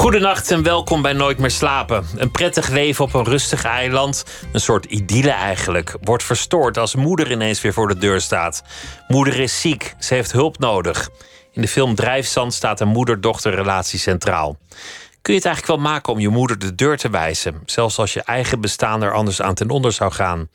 Goedenacht 0.00 0.50
en 0.50 0.62
welkom 0.62 1.02
bij 1.02 1.12
Nooit 1.12 1.38
meer 1.38 1.50
slapen. 1.50 2.06
Een 2.16 2.30
prettig 2.30 2.68
leven 2.68 3.04
op 3.04 3.14
een 3.14 3.24
rustig 3.24 3.64
eiland, 3.64 4.24
een 4.52 4.60
soort 4.60 4.84
idylle 4.84 5.30
eigenlijk, 5.30 5.96
wordt 6.00 6.22
verstoord 6.22 6.78
als 6.78 6.94
moeder 6.94 7.30
ineens 7.30 7.60
weer 7.60 7.72
voor 7.72 7.88
de 7.88 7.98
deur 7.98 8.20
staat. 8.20 8.62
Moeder 9.08 9.40
is 9.40 9.60
ziek, 9.60 9.94
ze 9.98 10.14
heeft 10.14 10.32
hulp 10.32 10.58
nodig. 10.58 11.08
In 11.52 11.62
de 11.62 11.68
film 11.68 11.94
Drijfzand 11.94 12.54
staat 12.54 12.80
een 12.80 12.88
moeder-dochterrelatie 12.88 13.98
centraal. 13.98 14.56
Kun 15.22 15.32
je 15.34 15.38
het 15.38 15.48
eigenlijk 15.48 15.66
wel 15.66 15.92
maken 15.92 16.12
om 16.12 16.18
je 16.18 16.28
moeder 16.28 16.58
de 16.58 16.74
deur 16.74 16.96
te 16.96 17.10
wijzen, 17.10 17.62
zelfs 17.66 17.98
als 17.98 18.12
je 18.12 18.22
eigen 18.22 18.60
bestaan 18.60 19.02
er 19.02 19.12
anders 19.12 19.42
aan 19.42 19.54
ten 19.54 19.70
onder 19.70 19.92
zou 19.92 20.12
gaan? 20.12 20.48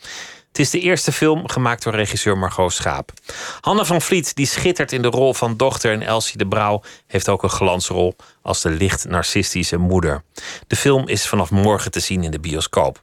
Het 0.47 0.59
is 0.59 0.69
de 0.69 0.79
eerste 0.79 1.11
film 1.11 1.47
gemaakt 1.49 1.83
door 1.83 1.95
regisseur 1.95 2.37
Margot 2.37 2.73
Schaap. 2.73 3.11
Hanne 3.61 3.85
van 3.85 4.01
Vliet, 4.01 4.35
die 4.35 4.45
schittert 4.45 4.91
in 4.91 5.01
de 5.01 5.07
rol 5.07 5.33
van 5.33 5.57
dochter 5.57 5.91
en 5.91 6.01
Elsie 6.01 6.37
de 6.37 6.47
Brouw, 6.47 6.81
heeft 7.07 7.29
ook 7.29 7.43
een 7.43 7.49
glansrol 7.49 8.15
als 8.45 8.61
de 8.61 8.69
licht 8.69 9.05
narcistische 9.09 9.77
moeder. 9.77 10.23
De 10.67 10.75
film 10.75 11.07
is 11.07 11.27
vanaf 11.27 11.51
morgen 11.51 11.91
te 11.91 11.99
zien 11.99 12.23
in 12.23 12.31
de 12.31 12.39
bioscoop. 12.39 13.01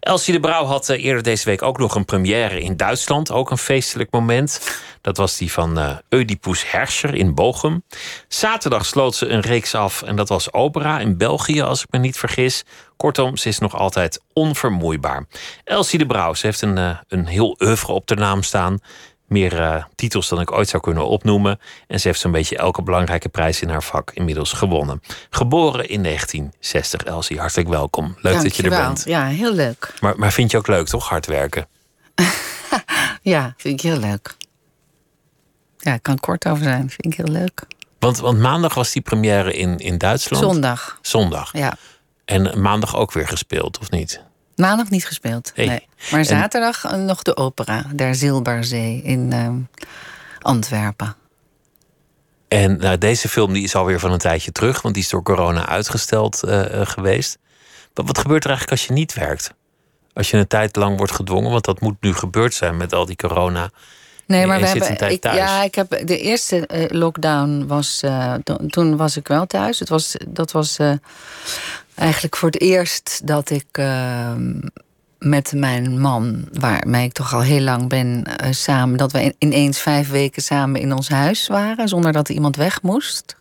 Elsie 0.00 0.34
de 0.34 0.40
Brouw 0.40 0.64
had 0.64 0.88
eh, 0.88 1.04
eerder 1.04 1.22
deze 1.22 1.44
week 1.44 1.62
ook 1.62 1.78
nog 1.78 1.94
een 1.94 2.04
première 2.04 2.60
in 2.60 2.76
Duitsland, 2.76 3.30
ook 3.30 3.50
een 3.50 3.58
feestelijk 3.58 4.10
moment. 4.10 4.60
Dat 5.00 5.16
was 5.16 5.36
die 5.36 5.52
van 5.52 5.78
uh, 5.78 5.96
Oedipus 6.10 6.70
Herscher 6.70 7.14
in 7.14 7.34
Bochum. 7.34 7.82
Zaterdag 8.28 8.86
sloot 8.86 9.14
ze 9.14 9.28
een 9.28 9.40
reeks 9.40 9.74
af 9.74 10.02
en 10.02 10.16
dat 10.16 10.28
was 10.28 10.52
opera 10.52 10.98
in 10.98 11.16
België, 11.16 11.62
als 11.62 11.82
ik 11.82 11.86
me 11.90 11.98
niet 11.98 12.16
vergis. 12.16 12.64
Kortom, 12.96 13.36
ze 13.36 13.48
is 13.48 13.58
nog 13.58 13.76
altijd 13.76 14.20
onvermoeibaar. 14.32 15.26
Elsie 15.64 15.98
de 15.98 16.06
Brouw, 16.06 16.34
ze 16.34 16.46
heeft 16.46 16.62
een, 16.62 16.76
uh, 16.76 16.96
een 17.08 17.26
heel 17.26 17.56
oeuvre 17.58 17.92
op 17.92 18.06
de 18.06 18.14
naam 18.14 18.42
staan. 18.42 18.78
Meer 19.32 19.60
uh, 19.60 19.84
titels 19.94 20.28
dan 20.28 20.40
ik 20.40 20.52
ooit 20.52 20.68
zou 20.68 20.82
kunnen 20.82 21.06
opnoemen. 21.06 21.60
En 21.86 22.00
ze 22.00 22.08
heeft 22.08 22.20
zo'n 22.20 22.32
beetje 22.32 22.56
elke 22.56 22.82
belangrijke 22.82 23.28
prijs 23.28 23.60
in 23.60 23.68
haar 23.68 23.82
vak 23.82 24.10
inmiddels 24.10 24.52
gewonnen. 24.52 25.02
Geboren 25.30 25.88
in 25.88 26.02
1960. 26.02 27.02
Elsie, 27.02 27.38
hartelijk 27.38 27.68
welkom. 27.68 28.16
Leuk 28.20 28.42
dat 28.42 28.56
je 28.56 28.62
er 28.62 28.68
bent. 28.68 29.02
Ja, 29.04 29.26
heel 29.26 29.52
leuk. 29.52 29.94
Maar, 30.00 30.18
maar 30.18 30.32
vind 30.32 30.50
je 30.50 30.56
ook 30.56 30.66
leuk, 30.66 30.86
toch? 30.86 31.08
Hard 31.08 31.26
werken. 31.26 31.66
Ja, 33.22 33.54
vind 33.56 33.74
ik 33.74 33.90
heel 33.90 33.98
leuk. 33.98 34.36
Ja, 35.78 35.94
ik 35.94 36.02
kan 36.02 36.18
kort 36.18 36.48
over 36.48 36.64
zijn. 36.64 36.90
Vind 36.90 37.04
ik 37.04 37.14
heel 37.14 37.34
leuk. 37.34 37.66
Want, 37.98 38.18
want 38.18 38.38
maandag 38.38 38.74
was 38.74 38.92
die 38.92 39.02
première 39.02 39.52
in, 39.52 39.78
in 39.78 39.98
Duitsland. 39.98 40.44
Zondag. 40.44 40.98
Zondag. 41.02 41.52
Ja. 41.52 41.76
En 42.24 42.60
maandag 42.60 42.96
ook 42.96 43.12
weer 43.12 43.28
gespeeld, 43.28 43.78
of 43.78 43.90
niet? 43.90 44.22
Maandag 44.56 44.90
niet 44.90 45.06
gespeeld. 45.06 45.52
Nee. 45.56 45.86
Maar 46.10 46.24
zaterdag 46.24 46.84
eh, 46.84 46.92
nog 46.92 47.22
de 47.22 47.36
opera, 47.36 47.84
Der 47.94 48.14
Zilberzee 48.14 49.02
in 49.02 49.32
ehm, 49.32 49.56
Antwerpen. 50.40 51.16
En 52.48 52.76
nou, 52.76 52.98
deze 52.98 53.28
film 53.28 53.52
die 53.52 53.62
is 53.62 53.74
alweer 53.74 54.00
van 54.00 54.12
een 54.12 54.18
tijdje 54.18 54.52
terug, 54.52 54.82
want 54.82 54.94
die 54.94 55.02
is 55.02 55.08
door 55.08 55.22
corona 55.22 55.66
uitgesteld 55.66 56.42
eh, 56.42 56.80
eh, 56.80 56.86
geweest. 56.86 57.38
Wat, 57.94 58.06
wat 58.06 58.18
gebeurt 58.18 58.44
er 58.44 58.50
eigenlijk 58.50 58.80
als 58.80 58.88
je 58.88 58.92
niet 58.94 59.14
werkt? 59.14 59.54
Als 60.12 60.30
je 60.30 60.36
een 60.36 60.46
tijd 60.46 60.76
lang 60.76 60.96
wordt 60.96 61.12
gedwongen, 61.12 61.50
want 61.50 61.64
dat 61.64 61.80
moet 61.80 61.96
nu 62.00 62.14
gebeurd 62.14 62.54
zijn 62.54 62.76
met 62.76 62.94
al 62.94 63.06
die 63.06 63.16
corona. 63.16 63.70
Nee, 64.26 64.46
maar 64.46 64.60
we 64.60 64.66
hebben. 64.66 65.10
Ik, 65.10 65.20
thuis. 65.20 65.36
ja, 65.36 65.62
ik 65.62 65.74
heb 65.74 66.06
de 66.06 66.18
eerste 66.18 66.66
eh, 66.66 66.84
lockdown 66.98 67.64
was. 67.66 68.02
eh, 68.02 68.34
to- 68.44 68.66
toen 68.66 68.96
was 68.96 69.16
ik 69.16 69.28
wel 69.28 69.46
thuis. 69.46 69.78
Het 69.78 69.88
was, 69.88 70.16
dat 70.28 70.52
was 70.52 70.78
eh, 70.78 70.92
eigenlijk 71.94 72.36
voor 72.36 72.48
het 72.50 72.60
eerst 72.60 73.20
dat 73.24 73.50
ik 73.50 73.66
eh, 73.72 74.32
met 75.18 75.52
mijn 75.54 76.00
man, 76.00 76.48
waarmee 76.52 77.04
ik 77.04 77.12
toch 77.12 77.34
al 77.34 77.40
heel 77.40 77.60
lang 77.60 77.88
ben, 77.88 78.24
samen, 78.50 78.96
dat 78.98 79.12
we 79.12 79.22
in- 79.22 79.34
ineens 79.38 79.78
vijf 79.80 80.10
weken 80.10 80.42
samen 80.42 80.80
in 80.80 80.92
ons 80.92 81.08
huis 81.08 81.46
waren, 81.46 81.88
zonder 81.88 82.12
dat 82.12 82.28
iemand 82.28 82.56
weg 82.56 82.82
moest. 82.82 83.36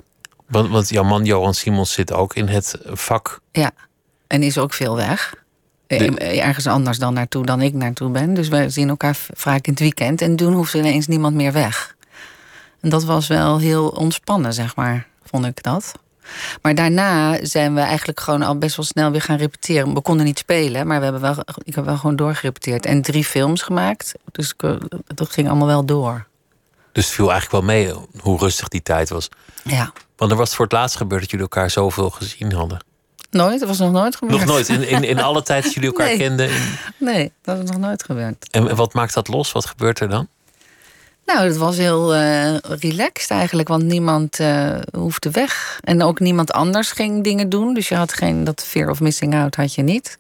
Want, 0.48 0.70
want 0.70 0.90
jouw 0.90 1.04
man 1.04 1.26
Johan 1.26 1.54
Simons 1.54 1.94
zit 1.94 2.12
ook 2.12 2.34
in 2.36 2.48
het 2.48 2.76
vak. 2.86 3.40
Ja, 3.52 3.72
en 4.28 4.44
is 4.44 4.58
ook 4.58 4.74
veel 4.74 4.96
weg. 4.96 5.34
Eh, 6.00 6.48
Ergens 6.48 6.68
anders 6.68 6.98
dan 6.98 7.14
naartoe 7.14 7.46
dan 7.46 7.62
ik 7.62 7.74
naartoe 7.74 8.10
ben. 8.10 8.34
Dus 8.34 8.48
we 8.48 8.70
zien 8.70 8.90
elkaar 8.90 9.18
vaak 9.34 9.66
in 9.66 9.72
het 9.72 9.82
weekend. 9.82 10.22
En 10.22 10.36
toen 10.36 10.54
hoefde 10.54 10.78
ineens 10.78 11.08
niemand 11.08 11.36
meer 11.36 11.52
weg. 11.52 11.96
En 12.82 12.90
dat 12.90 13.04
was 13.04 13.28
wel 13.28 13.60
heel 13.60 13.88
ontspannen, 13.88 14.54
zeg 14.54 14.76
maar, 14.76 15.08
vond 15.24 15.46
ik 15.46 15.64
dat. 15.64 15.92
Maar 16.62 16.76
daarna 16.76 17.46
zijn 17.46 17.74
we 17.74 17.80
eigenlijk 17.80 18.20
gewoon 18.20 18.42
al 18.42 18.58
best 18.58 18.76
wel 18.76 18.86
snel 18.86 19.12
weer 19.12 19.22
gaan 19.22 19.38
repeteren. 19.38 19.94
We 19.94 20.02
konden 20.02 20.26
niet 20.26 20.38
spelen, 20.38 20.88
maar 20.88 20.98
we 20.98 21.04
hebben 21.04 21.22
wel, 21.22 21.36
ik 21.64 21.76
heb 21.76 21.86
wel 21.86 21.98
gewoon 21.98 22.16
doorgerepeteerd. 22.16 22.86
En 22.86 23.02
drie 23.02 23.24
films 23.26 23.62
gemaakt. 23.62 24.14
Dus 24.32 24.54
eh, 24.58 24.76
dat 25.06 25.30
ging 25.30 25.48
allemaal 25.48 25.68
wel 25.68 25.86
door. 25.86 26.28
Dus 26.92 27.06
het 27.06 27.14
viel 27.14 27.32
eigenlijk 27.32 27.66
wel 27.66 27.76
mee 27.76 27.94
hoe 28.20 28.38
rustig 28.38 28.68
die 28.68 28.82
tijd 28.82 29.10
was. 29.10 29.30
Ja. 29.64 29.92
Want 30.16 30.32
er 30.32 30.38
was 30.38 30.48
het 30.48 30.56
voor 30.56 30.66
het 30.66 30.74
laatst 30.74 30.98
gebeurd 30.98 31.22
dat 31.22 31.32
jullie 31.32 31.46
elkaar 31.46 31.70
zoveel 31.70 32.10
gezien 32.10 32.54
hadden. 32.54 32.80
Nooit, 33.32 33.60
dat 33.60 33.68
was 33.68 33.78
nog 33.78 33.92
nooit 33.92 34.16
gebeurd. 34.16 34.40
Nog 34.40 34.48
nooit, 34.50 34.70
in, 34.70 34.88
in, 34.88 35.04
in 35.04 35.22
alle 35.22 35.44
tijd 35.44 35.64
dat 35.64 35.74
jullie 35.74 35.90
elkaar 35.90 36.08
Nee. 36.08 36.18
kenden. 36.18 36.50
in- 36.50 36.62
Nee, 36.98 37.32
dat 37.42 37.64
is 37.64 37.70
nog 37.70 37.80
nooit 37.80 38.04
gebeurd. 38.04 38.48
En, 38.52 38.76
wat 38.76 38.94
maakt 38.94 39.14
dat 39.14 39.28
los? 39.28 39.52
Wat 39.52 39.66
gebeurt 39.66 40.00
er 40.00 40.10
dan? 40.10 40.28
Nou, 41.26 41.48
het 41.48 41.58
was 41.58 41.78
heel 41.78 42.16
eh, 42.16 42.56
relaxed 42.58 43.32
eigenlijk, 43.32 43.68
want 43.68 43.84
niemand 43.84 44.40
eh, 44.40 44.78
hoefde 44.92 45.32
weg. 45.32 45.80
En 45.84 46.04
ook 46.04 46.20
niemand 46.20 46.52
anders 46.54 46.92
ging 46.92 47.24
dingen 47.24 47.50
doen. 47.50 47.74
Dus 47.74 47.90
je 47.90 47.96
had 47.96 48.14
geen, 48.14 48.44
dat 48.44 48.64
fear 48.64 48.90
of 48.90 49.00
missing 49.00 49.36
out 49.36 49.56
had 49.56 49.74
je 49.76 49.82
niet. 49.82 50.18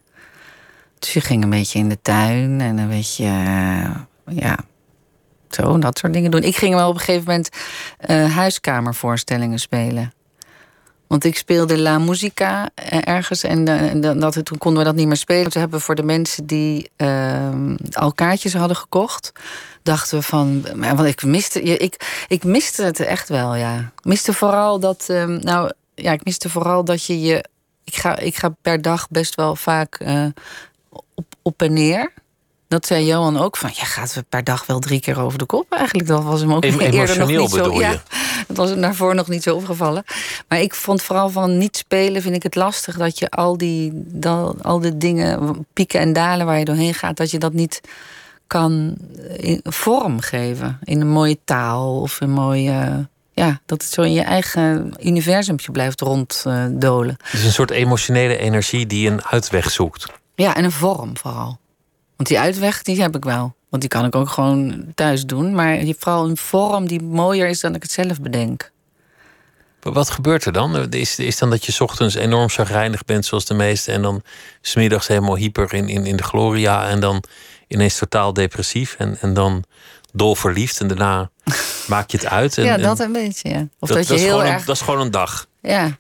Dus 0.99 1.13
je 1.13 1.21
ging 1.21 1.43
een 1.43 1.49
beetje 1.49 1.79
in 1.79 1.89
de 1.89 2.01
tuin 2.01 2.61
en 2.61 2.77
een 2.77 2.89
beetje, 2.89 3.23
eh, 3.25 3.89
ja, 4.35 4.57
zo, 5.49 5.77
dat 5.79 5.97
soort 5.97 6.13
dingen 6.13 6.31
doen. 6.31 6.43
Ik 6.43 6.55
ging 6.55 6.75
wel 6.75 6.87
op 6.89 6.93
een 6.93 6.99
gegeven 6.99 7.25
moment 7.27 7.49
huiskamervoorstellingen 8.33 9.59
spelen. 9.59 10.13
Want 11.11 11.23
ik 11.23 11.37
speelde 11.37 11.77
La 11.79 11.97
Musica 11.97 12.69
eh, 12.73 12.99
ergens 13.03 13.43
en, 13.43 13.67
eh, 13.67 14.19
dat, 14.19 14.45
toen 14.45 14.57
konden 14.57 14.79
we 14.79 14.87
dat 14.87 14.95
niet 14.95 15.07
meer 15.07 15.15
spelen. 15.15 15.51
Toen 15.51 15.61
hebben 15.61 15.79
we 15.79 15.85
voor 15.85 15.95
de 15.95 16.03
mensen 16.03 16.45
die 16.45 16.89
ehm, 16.95 17.75
al 17.91 18.13
kaartjes 18.13 18.53
hadden 18.53 18.77
gekocht, 18.77 19.31
dachten 19.83 20.17
we 20.17 20.23
van. 20.23 20.65
Want 20.75 21.05
ik 21.05 21.23
miste, 21.23 21.61
ik, 21.61 22.25
ik 22.27 22.43
miste 22.43 22.83
het 22.83 22.99
echt 22.99 23.29
wel, 23.29 23.55
ja. 23.55 23.77
Ik 23.77 24.03
miste 24.03 24.33
vooral 24.33 24.79
dat. 24.79 25.05
ehm, 25.09 25.39
nou 25.39 25.71
ja, 25.95 26.11
ik 26.11 26.23
miste 26.23 26.49
vooral 26.49 26.83
dat 26.83 27.05
je 27.05 27.21
je. 27.21 27.45
Ik 27.83 27.95
ga, 27.95 28.17
ik 28.17 28.35
ga 28.35 28.55
per 28.61 28.81
dag 28.81 29.07
best 29.09 29.35
wel 29.35 29.55
vaak 29.55 29.95
eh, 29.95 30.25
op, 30.89 31.25
op 31.41 31.61
en 31.61 31.73
neer. 31.73 32.13
Dat 32.71 32.85
zei 32.85 33.05
Johan 33.05 33.37
ook 33.37 33.57
van, 33.57 33.69
ja, 33.73 33.83
gaat 33.83 34.23
per 34.29 34.43
dag 34.43 34.65
wel 34.65 34.79
drie 34.79 34.99
keer 34.99 35.19
over 35.19 35.37
de 35.39 35.45
kop 35.45 35.71
eigenlijk. 35.73 36.07
Dat 36.07 36.23
was 36.23 36.39
hem 36.39 36.53
ook 36.53 36.63
Em- 36.63 36.79
eerder 36.79 36.89
nog 36.89 37.29
emotioneel 37.29 37.41
niet 37.41 37.49
zo. 37.49 37.57
bedoel 37.57 37.73
je? 37.73 37.79
Ja, 37.79 38.01
dat 38.47 38.57
was 38.57 38.69
hem 38.69 38.81
daarvoor 38.81 39.15
nog 39.15 39.27
niet 39.27 39.43
zo 39.43 39.55
opgevallen. 39.55 40.03
Maar 40.47 40.59
ik 40.61 40.75
vond 40.75 41.01
vooral 41.01 41.29
van 41.29 41.57
niet 41.57 41.77
spelen, 41.77 42.21
vind 42.21 42.35
ik 42.35 42.43
het 42.43 42.55
lastig 42.55 42.97
dat 42.97 43.19
je 43.19 43.29
al 43.29 43.57
die, 43.57 44.03
al 44.61 44.79
die 44.79 44.97
dingen, 44.97 45.65
pieken 45.73 45.99
en 45.99 46.13
dalen 46.13 46.45
waar 46.45 46.59
je 46.59 46.65
doorheen 46.65 46.93
gaat, 46.93 47.17
dat 47.17 47.31
je 47.31 47.37
dat 47.39 47.53
niet 47.53 47.81
kan 48.47 48.95
in 49.37 49.59
vorm 49.63 50.19
geven. 50.19 50.79
In 50.83 51.01
een 51.01 51.09
mooie 51.11 51.37
taal 51.45 52.01
of 52.01 52.21
een 52.21 52.31
mooie. 52.31 53.07
Ja, 53.33 53.59
dat 53.65 53.81
het 53.81 53.91
zo 53.91 54.01
in 54.01 54.13
je 54.13 54.21
eigen 54.21 54.93
universumpje 55.03 55.71
blijft 55.71 56.01
ronddolen. 56.01 57.17
Het 57.23 57.33
is 57.33 57.45
een 57.45 57.51
soort 57.51 57.71
emotionele 57.71 58.37
energie 58.37 58.85
die 58.87 59.09
een 59.09 59.23
uitweg 59.25 59.71
zoekt. 59.71 60.05
Ja, 60.35 60.55
en 60.55 60.63
een 60.63 60.71
vorm 60.71 61.17
vooral. 61.17 61.59
Want 62.21 62.33
die 62.33 62.41
uitweg, 62.41 62.81
die 62.81 63.01
heb 63.01 63.15
ik 63.15 63.23
wel. 63.23 63.55
Want 63.69 63.81
die 63.81 63.91
kan 63.91 64.05
ik 64.05 64.15
ook 64.15 64.29
gewoon 64.29 64.85
thuis 64.95 65.25
doen. 65.25 65.55
Maar 65.55 65.83
je- 65.85 65.95
vooral 65.99 66.29
een 66.29 66.37
vorm 66.37 66.87
die 66.87 67.01
mooier 67.01 67.47
is 67.47 67.59
dan 67.59 67.75
ik 67.75 67.81
het 67.81 67.91
zelf 67.91 68.21
bedenk. 68.21 68.71
Maar 69.83 69.93
Wat 69.93 70.09
gebeurt 70.09 70.45
er 70.45 70.51
dan? 70.51 70.91
Is, 70.93 71.19
is 71.19 71.37
dan 71.37 71.49
dat 71.49 71.65
je 71.65 71.71
's 71.71 71.79
ochtends 71.79 72.15
enorm 72.15 72.49
chagrijnig 72.49 73.05
bent, 73.05 73.25
zoals 73.25 73.45
de 73.45 73.53
meesten, 73.53 73.93
en 73.93 74.01
dan 74.01 74.21
smiddags 74.61 75.07
helemaal 75.07 75.35
hyper 75.35 75.73
in, 75.73 75.89
in, 75.89 76.05
in 76.05 76.15
de 76.15 76.23
gloria, 76.23 76.87
en 76.89 76.99
dan 76.99 77.23
ineens 77.67 77.97
totaal 77.97 78.33
depressief, 78.33 78.95
en, 78.97 79.17
en 79.21 79.33
dan 79.33 79.63
dol 80.13 80.35
verliefd, 80.35 80.79
en 80.79 80.87
daarna 80.87 81.29
maak 81.87 82.09
je 82.11 82.17
het 82.17 82.27
uit. 82.27 82.57
En, 82.57 82.63
ja, 82.63 82.73
en 82.73 82.81
dat 82.81 82.99
een 82.99 83.11
beetje, 83.11 83.49
ja. 83.49 83.67
Of 83.79 83.89
dat, 83.89 84.07
je 84.07 84.13
heel 84.13 84.43
erg... 84.43 84.59
een, 84.59 84.65
dat 84.65 84.75
is 84.75 84.81
gewoon 84.81 85.01
een 85.01 85.11
dag. 85.11 85.45
Ja, 85.61 85.97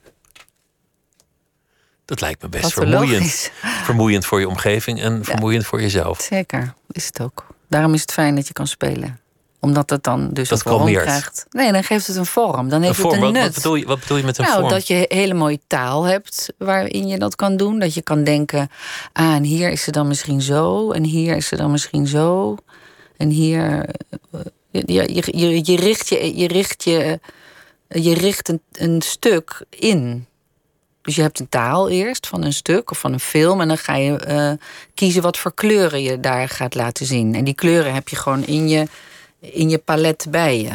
Dat 2.11 2.21
lijkt 2.21 2.41
me 2.41 2.49
best 2.49 2.73
vermoeiend. 2.73 3.51
Vermoeiend 3.61 4.25
voor 4.25 4.39
je 4.39 4.47
omgeving 4.47 5.01
en 5.01 5.23
vermoeiend 5.25 5.65
voor 5.65 5.81
jezelf. 5.81 6.21
zeker. 6.21 6.73
Is 6.91 7.05
het 7.05 7.21
ook. 7.21 7.45
Daarom 7.69 7.93
is 7.93 8.01
het 8.01 8.11
fijn 8.11 8.35
dat 8.35 8.47
je 8.47 8.53
kan 8.53 8.67
spelen. 8.67 9.19
Omdat 9.59 9.89
het 9.89 10.03
dan 10.03 10.29
dus 10.33 10.49
Dat 10.49 10.65
een 10.65 10.71
vorm 10.71 10.93
krijgt. 10.93 11.45
Nee, 11.49 11.71
dan 11.71 11.83
geeft 11.83 12.07
het 12.07 12.15
een 12.15 12.25
vorm. 12.25 12.69
Dan 12.69 12.79
Een 12.79 12.83
heeft 12.87 12.99
vorm, 12.99 13.13
het 13.13 13.19
een 13.21 13.25
wat, 13.25 13.33
nut. 13.33 13.43
wat, 13.43 13.53
bedoel 13.53 13.75
je, 13.75 13.85
wat 13.85 13.99
bedoel 13.99 14.17
je 14.17 14.23
met 14.23 14.37
een 14.37 14.43
nou, 14.45 14.57
vorm? 14.59 14.69
dat 14.69 14.87
je 14.87 15.05
hele 15.07 15.33
mooie 15.33 15.59
taal 15.67 16.03
hebt 16.03 16.53
waarin 16.57 17.07
je 17.07 17.17
dat 17.17 17.35
kan 17.35 17.57
doen. 17.57 17.79
Dat 17.79 17.93
je 17.93 18.01
kan 18.01 18.23
denken, 18.23 18.69
ah, 19.13 19.33
en 19.35 19.43
hier 19.43 19.69
is 19.69 19.83
ze 19.83 19.91
dan 19.91 20.07
misschien 20.07 20.41
zo. 20.41 20.91
En 20.91 21.03
hier 21.03 21.35
is 21.35 21.47
ze 21.47 21.55
dan 21.55 21.71
misschien 21.71 22.07
zo. 22.07 22.57
En 23.17 23.29
hier... 23.29 23.85
eh, 24.31 24.39
Je, 24.71 24.83
je, 24.85 25.13
je, 25.13 25.37
je, 25.37 25.61
je 25.71 25.75
richt, 25.75 26.09
je, 26.09 26.37
je, 26.37 26.47
richt, 26.47 26.83
je, 26.83 27.19
je 27.87 28.13
richt 28.13 28.49
een, 28.49 28.61
een 28.71 29.01
stuk 29.01 29.65
in. 29.69 30.25
Dus 31.01 31.15
je 31.15 31.21
hebt 31.21 31.39
een 31.39 31.49
taal 31.49 31.89
eerst 31.89 32.27
van 32.27 32.43
een 32.43 32.53
stuk 32.53 32.91
of 32.91 32.99
van 32.99 33.13
een 33.13 33.19
film. 33.19 33.61
En 33.61 33.67
dan 33.67 33.77
ga 33.77 33.95
je 33.95 34.17
eh, 34.17 34.51
kiezen 34.93 35.21
wat 35.21 35.37
voor 35.37 35.53
kleuren 35.53 36.01
je 36.01 36.19
daar 36.19 36.49
gaat 36.49 36.75
laten 36.75 37.05
zien. 37.05 37.35
En 37.35 37.43
die 37.43 37.53
kleuren 37.53 37.93
heb 37.93 38.09
je 38.09 38.15
gewoon 38.15 38.45
in 38.45 38.69
je, 38.69 38.87
in 39.39 39.69
je 39.69 39.77
palet 39.77 40.27
bij 40.29 40.61
je. 40.61 40.71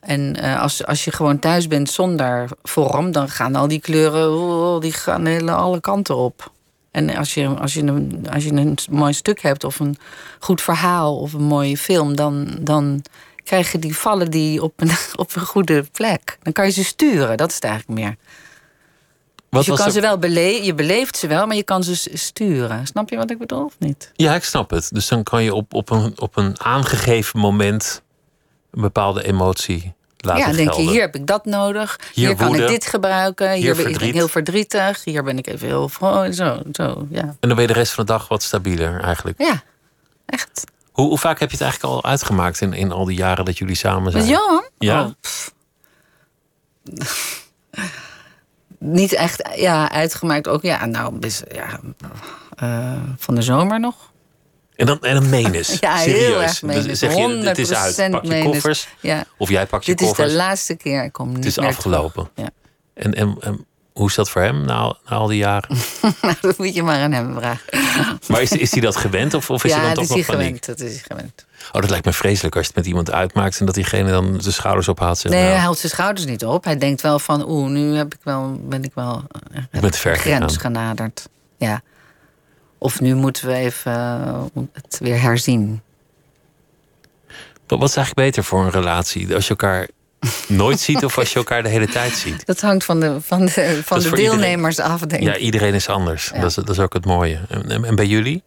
En 0.00 0.36
eh, 0.36 0.60
als, 0.60 0.86
als 0.86 1.04
je 1.04 1.12
gewoon 1.12 1.38
thuis 1.38 1.66
bent 1.66 1.90
zonder 1.90 2.48
vorm, 2.62 3.12
dan 3.12 3.28
gaan 3.28 3.54
al 3.54 3.68
die 3.68 3.80
kleuren 3.80 4.32
oh, 4.32 4.80
die 4.80 4.92
gaan 4.92 5.26
hele, 5.26 5.52
alle 5.52 5.80
kanten 5.80 6.16
op. 6.16 6.52
En 6.90 7.16
als 7.16 7.34
je, 7.34 7.48
als, 7.48 7.74
je 7.74 7.82
een, 7.82 8.26
als 8.32 8.44
je 8.44 8.52
een 8.52 8.78
mooi 8.90 9.12
stuk 9.12 9.40
hebt, 9.40 9.64
of 9.64 9.78
een 9.80 9.96
goed 10.38 10.62
verhaal, 10.62 11.18
of 11.18 11.32
een 11.32 11.42
mooie 11.42 11.76
film, 11.76 12.16
dan, 12.16 12.56
dan 12.60 13.02
krijgen 13.44 13.80
die 13.80 13.96
vallen 13.96 14.30
die 14.30 14.62
op 14.62 14.72
een, 14.80 14.90
op 15.22 15.36
een 15.36 15.46
goede 15.46 15.84
plek. 15.92 16.38
Dan 16.42 16.52
kan 16.52 16.64
je 16.64 16.72
ze 16.72 16.84
sturen, 16.84 17.36
dat 17.36 17.48
is 17.48 17.54
het 17.54 17.64
eigenlijk 17.64 18.00
meer. 18.00 18.16
Dus 19.54 19.66
je 19.66 19.76
kan 19.76 19.86
er- 19.86 19.92
ze 19.92 20.00
wel 20.00 20.18
bele 20.18 20.64
je 20.64 20.74
beleeft 20.74 21.16
ze 21.16 21.26
wel, 21.26 21.46
maar 21.46 21.56
je 21.56 21.62
kan 21.62 21.84
ze 21.84 22.10
sturen. 22.12 22.86
Snap 22.86 23.10
je 23.10 23.16
wat 23.16 23.30
ik 23.30 23.38
bedoel 23.38 23.64
of 23.64 23.74
niet? 23.78 24.10
Ja, 24.14 24.34
ik 24.34 24.44
snap 24.44 24.70
het. 24.70 24.88
Dus 24.92 25.08
dan 25.08 25.22
kan 25.22 25.42
je 25.42 25.54
op, 25.54 25.74
op, 25.74 25.90
een, 25.90 26.12
op 26.16 26.36
een 26.36 26.60
aangegeven 26.60 27.38
moment 27.38 28.02
een 28.70 28.80
bepaalde 28.80 29.24
emotie 29.24 29.92
laten 30.16 30.40
ja, 30.40 30.46
dan 30.46 30.56
denk 30.56 30.72
je, 30.72 30.82
hier 30.90 31.00
heb 31.00 31.14
ik 31.14 31.26
dat 31.26 31.44
nodig. 31.44 31.98
Hier 32.12 32.26
Hier, 32.26 32.36
kan 32.36 32.54
ik 32.54 32.68
dit 32.68 32.86
gebruiken. 32.86 33.52
Hier, 33.52 33.74
Hier 33.74 33.84
ben 33.84 34.06
ik 34.08 34.14
heel 34.14 34.28
verdrietig. 34.28 35.04
Hier 35.04 35.22
ben 35.22 35.38
ik 35.38 35.46
even 35.46 35.66
heel 35.66 35.88
vrolijk. 35.88 36.34
Zo, 36.34 36.60
zo, 36.72 37.06
ja. 37.10 37.22
En 37.22 37.36
dan 37.40 37.54
ben 37.54 37.60
je 37.60 37.66
de 37.66 37.72
rest 37.72 37.92
van 37.92 38.04
de 38.06 38.12
dag 38.12 38.28
wat 38.28 38.42
stabieler 38.42 39.00
eigenlijk. 39.00 39.42
Ja, 39.42 39.62
echt. 40.26 40.64
Hoe, 40.92 41.08
hoe 41.08 41.18
vaak 41.18 41.38
heb 41.40 41.50
je 41.50 41.56
het 41.56 41.64
eigenlijk 41.64 41.94
al 41.94 42.04
uitgemaakt 42.10 42.60
in, 42.60 42.72
in 42.72 42.92
al 42.92 43.04
die 43.04 43.16
jaren 43.16 43.44
dat 43.44 43.58
jullie 43.58 43.76
samen 43.76 44.12
zijn? 44.12 44.24
Met 44.24 44.32
Johan? 44.32 44.68
Ja. 44.78 45.02
Oh. 45.04 45.10
Niet 48.86 49.12
echt 49.12 49.50
ja, 49.56 49.90
uitgemaakt. 49.90 50.48
Ook 50.48 50.62
ja, 50.62 50.86
nou, 50.86 51.18
best, 51.18 51.44
ja, 51.52 51.80
eh, 52.56 53.02
van 53.16 53.34
de 53.34 53.42
zomer 53.42 53.80
nog. 53.80 54.12
En 54.76 54.86
dan, 54.86 55.00
en 55.00 55.14
dan 55.14 55.28
menens. 55.28 55.76
Ja, 55.80 55.94
heel 55.94 56.14
Serieus. 56.14 56.42
erg 56.42 56.62
menens. 56.62 56.86
Dus 56.86 56.98
zeg 56.98 57.14
je, 57.14 57.28
het 57.28 57.58
is 57.58 57.72
uit. 57.72 58.02
100% 58.08 58.10
Pak 58.10 58.24
je 58.24 58.42
koffers. 58.42 58.88
Ja. 59.00 59.24
Of 59.38 59.48
jij 59.48 59.66
pakt 59.66 59.84
je 59.84 59.90
Dit 59.90 60.00
is 60.00 60.06
koffers. 60.06 60.30
de 60.30 60.36
laatste 60.36 60.74
keer. 60.74 61.04
Ik 61.04 61.12
kom 61.12 61.28
niet 61.28 61.36
het 61.36 61.46
is 61.46 61.58
afgelopen. 61.58 62.30
En, 62.94 63.14
en, 63.14 63.36
en 63.40 63.66
hoe 63.94 64.08
is 64.08 64.14
dat 64.14 64.30
voor 64.30 64.42
hem 64.42 64.64
na, 64.64 64.96
na 65.08 65.16
al 65.16 65.26
die 65.26 65.38
jaren? 65.38 65.76
Ja. 66.02 66.12
Nou, 66.22 66.34
dat 66.40 66.58
moet 66.58 66.74
je 66.74 66.82
maar 66.82 66.98
aan 67.00 67.12
hem 67.12 67.34
vragen. 67.34 68.18
Maar 68.28 68.42
is, 68.42 68.52
is 68.52 68.70
hij 68.70 68.80
dat 68.80 68.96
gewend? 68.96 69.34
Of, 69.34 69.50
of 69.50 69.64
is 69.64 69.70
ja, 69.70 69.76
er 69.76 69.82
dan 69.84 69.94
dat 69.94 70.06
toch 70.08 70.16
is 70.16 70.26
nog 70.26 70.26
hij 70.26 70.36
paniek? 70.36 70.64
gewend. 70.64 70.78
Dat 70.78 70.88
is 70.88 70.92
hij 70.94 71.02
gewend. 71.08 71.44
Oh, 71.72 71.80
dat 71.80 71.90
lijkt 71.90 72.04
me 72.04 72.12
vreselijk 72.12 72.56
als 72.56 72.62
je 72.64 72.68
het 72.74 72.78
met 72.78 72.86
iemand 72.88 73.10
uitmaakt... 73.10 73.60
en 73.60 73.66
dat 73.66 73.74
diegene 73.74 74.10
dan 74.10 74.36
de 74.38 74.50
schouders 74.50 74.88
ophaalt. 74.88 75.18
Zegt, 75.18 75.34
Nee, 75.34 75.42
nou, 75.42 75.54
hij 75.54 75.64
haalt 75.64 75.78
zijn 75.78 75.92
schouders 75.92 76.26
niet 76.26 76.44
op. 76.44 76.64
Hij 76.64 76.78
denkt 76.78 77.00
wel 77.00 77.18
van, 77.18 77.48
oeh, 77.50 77.70
nu 77.70 77.94
heb 77.96 78.14
ik 78.14 78.20
wel, 78.22 78.60
ben 78.62 78.84
ik 78.84 78.92
wel 78.94 79.22
eh, 79.52 79.62
Ik 79.72 79.80
ben 79.80 79.90
te 79.90 79.98
ver 79.98 80.12
de 80.12 80.18
grens 80.18 80.54
gegaan. 80.54 80.60
genaderd. 80.74 81.28
Ja. 81.56 81.82
Of 82.78 83.00
nu 83.00 83.14
moeten 83.14 83.46
we 83.46 83.54
even 83.54 83.92
eh, 83.92 84.42
het 84.72 84.98
weer 85.00 85.20
herzien. 85.20 85.82
Wat 87.66 87.78
wat 87.78 87.88
is 87.88 87.96
eigenlijk 87.96 88.26
beter 88.28 88.44
voor 88.44 88.64
een 88.64 88.70
relatie? 88.70 89.34
Als 89.34 89.44
je 89.44 89.50
elkaar 89.50 89.88
nooit 90.48 90.80
ziet 90.80 91.04
of 91.04 91.18
als 91.18 91.32
je 91.32 91.38
elkaar 91.38 91.62
de 91.62 91.68
hele 91.68 91.88
tijd 91.88 92.12
ziet? 92.12 92.46
Dat 92.46 92.60
hangt 92.60 92.84
van 92.84 93.00
de, 93.00 93.20
van 93.20 93.44
de, 93.46 93.80
van 93.84 93.98
de 93.98 94.04
iedereen. 94.04 94.24
deelnemers 94.30 94.78
af, 94.80 95.00
denk 95.00 95.22
Ja, 95.22 95.34
ik. 95.34 95.40
iedereen 95.40 95.74
is 95.74 95.88
anders. 95.88 96.30
Ja. 96.34 96.40
Dat, 96.40 96.50
is, 96.50 96.54
dat 96.54 96.68
is 96.68 96.78
ook 96.78 96.92
het 96.92 97.04
mooie. 97.04 97.40
En, 97.48 97.84
en- 97.84 97.96
bij 97.96 98.06
jullie? 98.06 98.42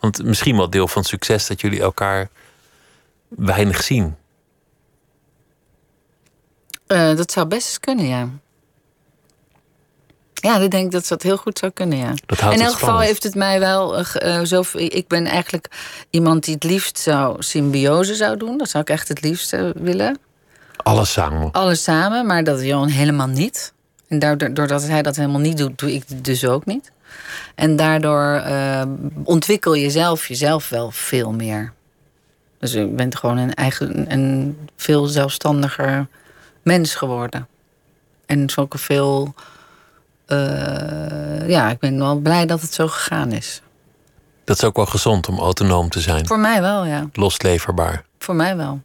Want 0.00 0.22
misschien 0.24 0.56
wel 0.56 0.70
deel 0.70 0.88
van 0.88 1.00
het 1.02 1.10
succes 1.10 1.46
dat 1.46 1.60
jullie 1.60 1.80
elkaar 1.80 2.28
weinig 3.28 3.82
zien. 3.82 4.16
Eh, 6.86 7.16
dat 7.16 7.32
zou 7.32 7.46
best 7.46 7.66
eens 7.66 7.80
kunnen, 7.80 8.06
ja. 8.06 8.28
Ja, 10.34 10.56
ik 10.58 10.70
denk 10.70 10.92
dat 10.92 11.08
dat 11.08 11.22
heel 11.22 11.36
goed 11.36 11.58
zou 11.58 11.72
kunnen, 11.72 11.98
ja. 11.98 12.12
Dat 12.26 12.40
houdt 12.40 12.56
In 12.58 12.64
elk 12.64 12.72
geval 12.74 12.98
heeft 13.00 13.22
het 13.22 13.34
mij 13.34 13.60
wel 13.60 13.98
eh, 13.98 14.36
eh, 14.38 14.44
zo. 14.46 14.64
Ik 14.74 15.08
ben 15.08 15.26
eigenlijk 15.26 15.68
iemand 16.10 16.44
die 16.44 16.54
het 16.54 16.64
liefst 16.64 16.98
zou 16.98 17.42
symbiose 17.42 18.14
zou 18.14 18.36
doen. 18.36 18.58
Dat 18.58 18.68
zou 18.70 18.82
ik 18.82 18.90
echt 18.90 19.08
het 19.08 19.20
liefst 19.22 19.50
willen. 19.74 20.18
Alles 20.82 21.12
samen. 21.12 21.52
Alles 21.52 21.82
samen, 21.82 22.26
maar 22.26 22.44
dat 22.44 22.62
Johan 22.62 22.88
helemaal 22.88 23.26
niet. 23.26 23.72
En 24.08 24.18
daardoor, 24.18 24.54
doordat 24.54 24.82
hij 24.82 25.02
dat 25.02 25.16
helemaal 25.16 25.40
niet 25.40 25.56
doet, 25.56 25.78
doe 25.78 25.94
ik 25.94 26.04
het 26.08 26.24
dus 26.24 26.44
ook 26.44 26.66
niet. 26.66 26.92
En 27.54 27.76
daardoor 27.76 28.34
eh, 28.34 28.82
ontwikkel 29.24 29.74
je 29.74 29.90
zelf 29.90 30.26
jezelf 30.28 30.68
wel 30.68 30.90
veel 30.90 31.32
meer. 31.32 31.72
Dus 32.58 32.72
je 32.72 32.86
bent 32.86 33.16
gewoon 33.16 33.36
een 33.36 33.54
eigen, 33.54 34.12
een 34.12 34.58
veel 34.76 35.06
zelfstandiger 35.06 36.06
mens 36.62 36.94
geworden. 36.94 37.48
En 38.26 38.48
een 38.56 38.68
veel. 38.68 39.34
eh, 40.26 41.48
ja, 41.48 41.70
ik 41.70 41.78
ben 41.78 41.98
wel 41.98 42.16
blij 42.16 42.46
dat 42.46 42.60
het 42.60 42.74
zo 42.74 42.88
gegaan 42.88 43.32
is. 43.32 43.62
Dat 44.44 44.56
is 44.56 44.64
ook 44.64 44.76
wel 44.76 44.86
gezond 44.86 45.28
om 45.28 45.38
autonoom 45.38 45.88
te 45.88 46.00
zijn. 46.00 46.26
Voor 46.26 46.38
mij 46.38 46.60
wel, 46.60 46.84
ja. 46.84 47.08
Losleverbaar. 47.12 48.04
Voor 48.18 48.34
mij 48.34 48.56
wel. 48.56 48.80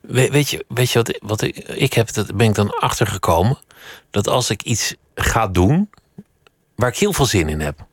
Weet 0.00 0.50
je, 0.50 0.64
weet 0.68 0.90
je 0.90 0.98
wat, 0.98 1.18
wat 1.22 1.42
ik, 1.42 1.56
ik 1.56 1.92
heb? 1.92 2.12
Dat 2.12 2.36
ben 2.36 2.46
ik 2.46 2.54
dan 2.54 2.70
achtergekomen. 2.70 3.58
Dat 4.10 4.28
als 4.28 4.50
ik 4.50 4.62
iets 4.62 4.94
ga 5.14 5.46
doen 5.46 5.90
waar 6.74 6.88
ik 6.88 6.98
heel 6.98 7.12
veel 7.12 7.26
zin 7.26 7.48
in 7.48 7.60
heb. 7.60 7.86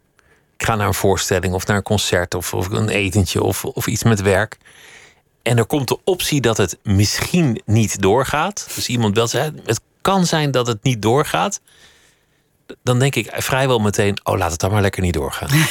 Ik 0.57 0.65
ga 0.65 0.75
naar 0.75 0.87
een 0.87 0.93
voorstelling 0.93 1.53
of 1.53 1.67
naar 1.67 1.77
een 1.77 1.83
concert 1.83 2.33
of, 2.33 2.53
of 2.53 2.69
een 2.69 2.89
etentje 2.89 3.43
of, 3.43 3.65
of 3.65 3.87
iets 3.87 4.03
met 4.03 4.21
werk. 4.21 4.57
En 5.41 5.57
er 5.57 5.65
komt 5.65 5.87
de 5.87 5.99
optie 6.03 6.41
dat 6.41 6.57
het 6.57 6.77
misschien 6.83 7.61
niet 7.65 8.01
doorgaat. 8.01 8.67
Dus 8.75 8.87
iemand 8.87 9.13
belt 9.13 9.29
zegt, 9.29 9.51
het 9.65 9.81
kan 10.01 10.25
zijn 10.25 10.51
dat 10.51 10.67
het 10.67 10.83
niet 10.83 11.01
doorgaat. 11.01 11.61
Dan 12.83 12.99
denk 12.99 13.15
ik 13.15 13.31
vrijwel 13.33 13.79
meteen, 13.79 14.19
oh 14.23 14.37
laat 14.37 14.51
het 14.51 14.59
dan 14.59 14.71
maar 14.71 14.81
lekker 14.81 15.01
niet 15.01 15.13
doorgaan. 15.13 15.49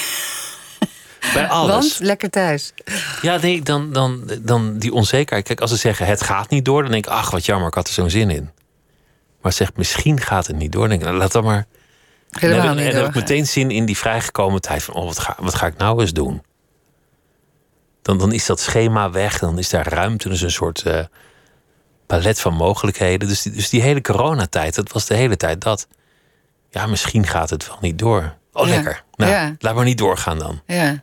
Bij 1.34 1.48
alles. 1.48 1.70
Want 1.70 1.98
lekker 2.00 2.30
thuis. 2.30 2.72
Ja, 3.22 3.36
nee, 3.36 3.62
dan, 3.62 3.92
dan, 3.92 4.30
dan 4.42 4.78
die 4.78 4.92
onzekerheid. 4.92 5.46
Kijk, 5.46 5.60
als 5.60 5.70
ze 5.70 5.76
zeggen 5.76 6.06
het 6.06 6.22
gaat 6.22 6.50
niet 6.50 6.64
door, 6.64 6.82
dan 6.82 6.90
denk 6.90 7.06
ik, 7.06 7.12
ach 7.12 7.30
wat 7.30 7.46
jammer, 7.46 7.68
ik 7.68 7.74
had 7.74 7.86
er 7.86 7.94
zo'n 7.94 8.10
zin 8.10 8.30
in. 8.30 8.50
Maar 9.40 9.52
ze 9.52 9.58
zegt 9.58 9.76
misschien 9.76 10.20
gaat 10.20 10.46
het 10.46 10.56
niet 10.56 10.72
door, 10.72 10.80
dan 10.80 10.90
denk 10.90 11.00
ik, 11.00 11.06
nou, 11.06 11.18
laat 11.18 11.32
dan 11.32 11.44
maar. 11.44 11.66
Helemaal 12.30 12.60
en 12.60 12.66
dan, 12.66 12.76
niet 12.76 12.86
en 12.86 12.92
dan 12.92 13.00
heb 13.00 13.08
ik 13.08 13.14
meteen 13.14 13.46
zin 13.46 13.70
in 13.70 13.84
die 13.84 13.96
vrijgekomen 13.96 14.60
tijd 14.60 14.82
van, 14.82 14.94
oh 14.94 15.04
wat 15.04 15.18
ga, 15.18 15.36
wat 15.38 15.54
ga 15.54 15.66
ik 15.66 15.76
nou 15.76 16.00
eens 16.00 16.12
doen? 16.12 16.42
Dan, 18.02 18.18
dan 18.18 18.32
is 18.32 18.46
dat 18.46 18.60
schema 18.60 19.10
weg, 19.10 19.38
dan 19.38 19.58
is 19.58 19.70
daar 19.70 19.88
ruimte, 19.88 20.28
dus 20.28 20.40
een 20.40 20.50
soort 20.50 20.82
eh, 20.82 21.04
palet 22.06 22.40
van 22.40 22.54
mogelijkheden. 22.54 23.28
Dus 23.28 23.42
die, 23.42 23.52
dus 23.52 23.68
die 23.68 23.82
hele 23.82 24.00
coronatijd, 24.00 24.74
dat 24.74 24.92
was 24.92 25.06
de 25.06 25.14
hele 25.14 25.36
tijd 25.36 25.60
dat. 25.60 25.88
Ja, 26.70 26.86
misschien 26.86 27.26
gaat 27.26 27.50
het 27.50 27.66
wel 27.66 27.78
niet 27.80 27.98
door. 27.98 28.34
Oh, 28.56 28.66
Ja. 28.68 28.74
lekker. 28.74 29.02
Nou, 29.16 29.30
Ja. 29.32 29.54
laat 29.58 29.74
maar 29.74 29.84
niet 29.84 29.98
doorgaan 29.98 30.38
dan. 30.38 30.60
Ja. 30.66 31.02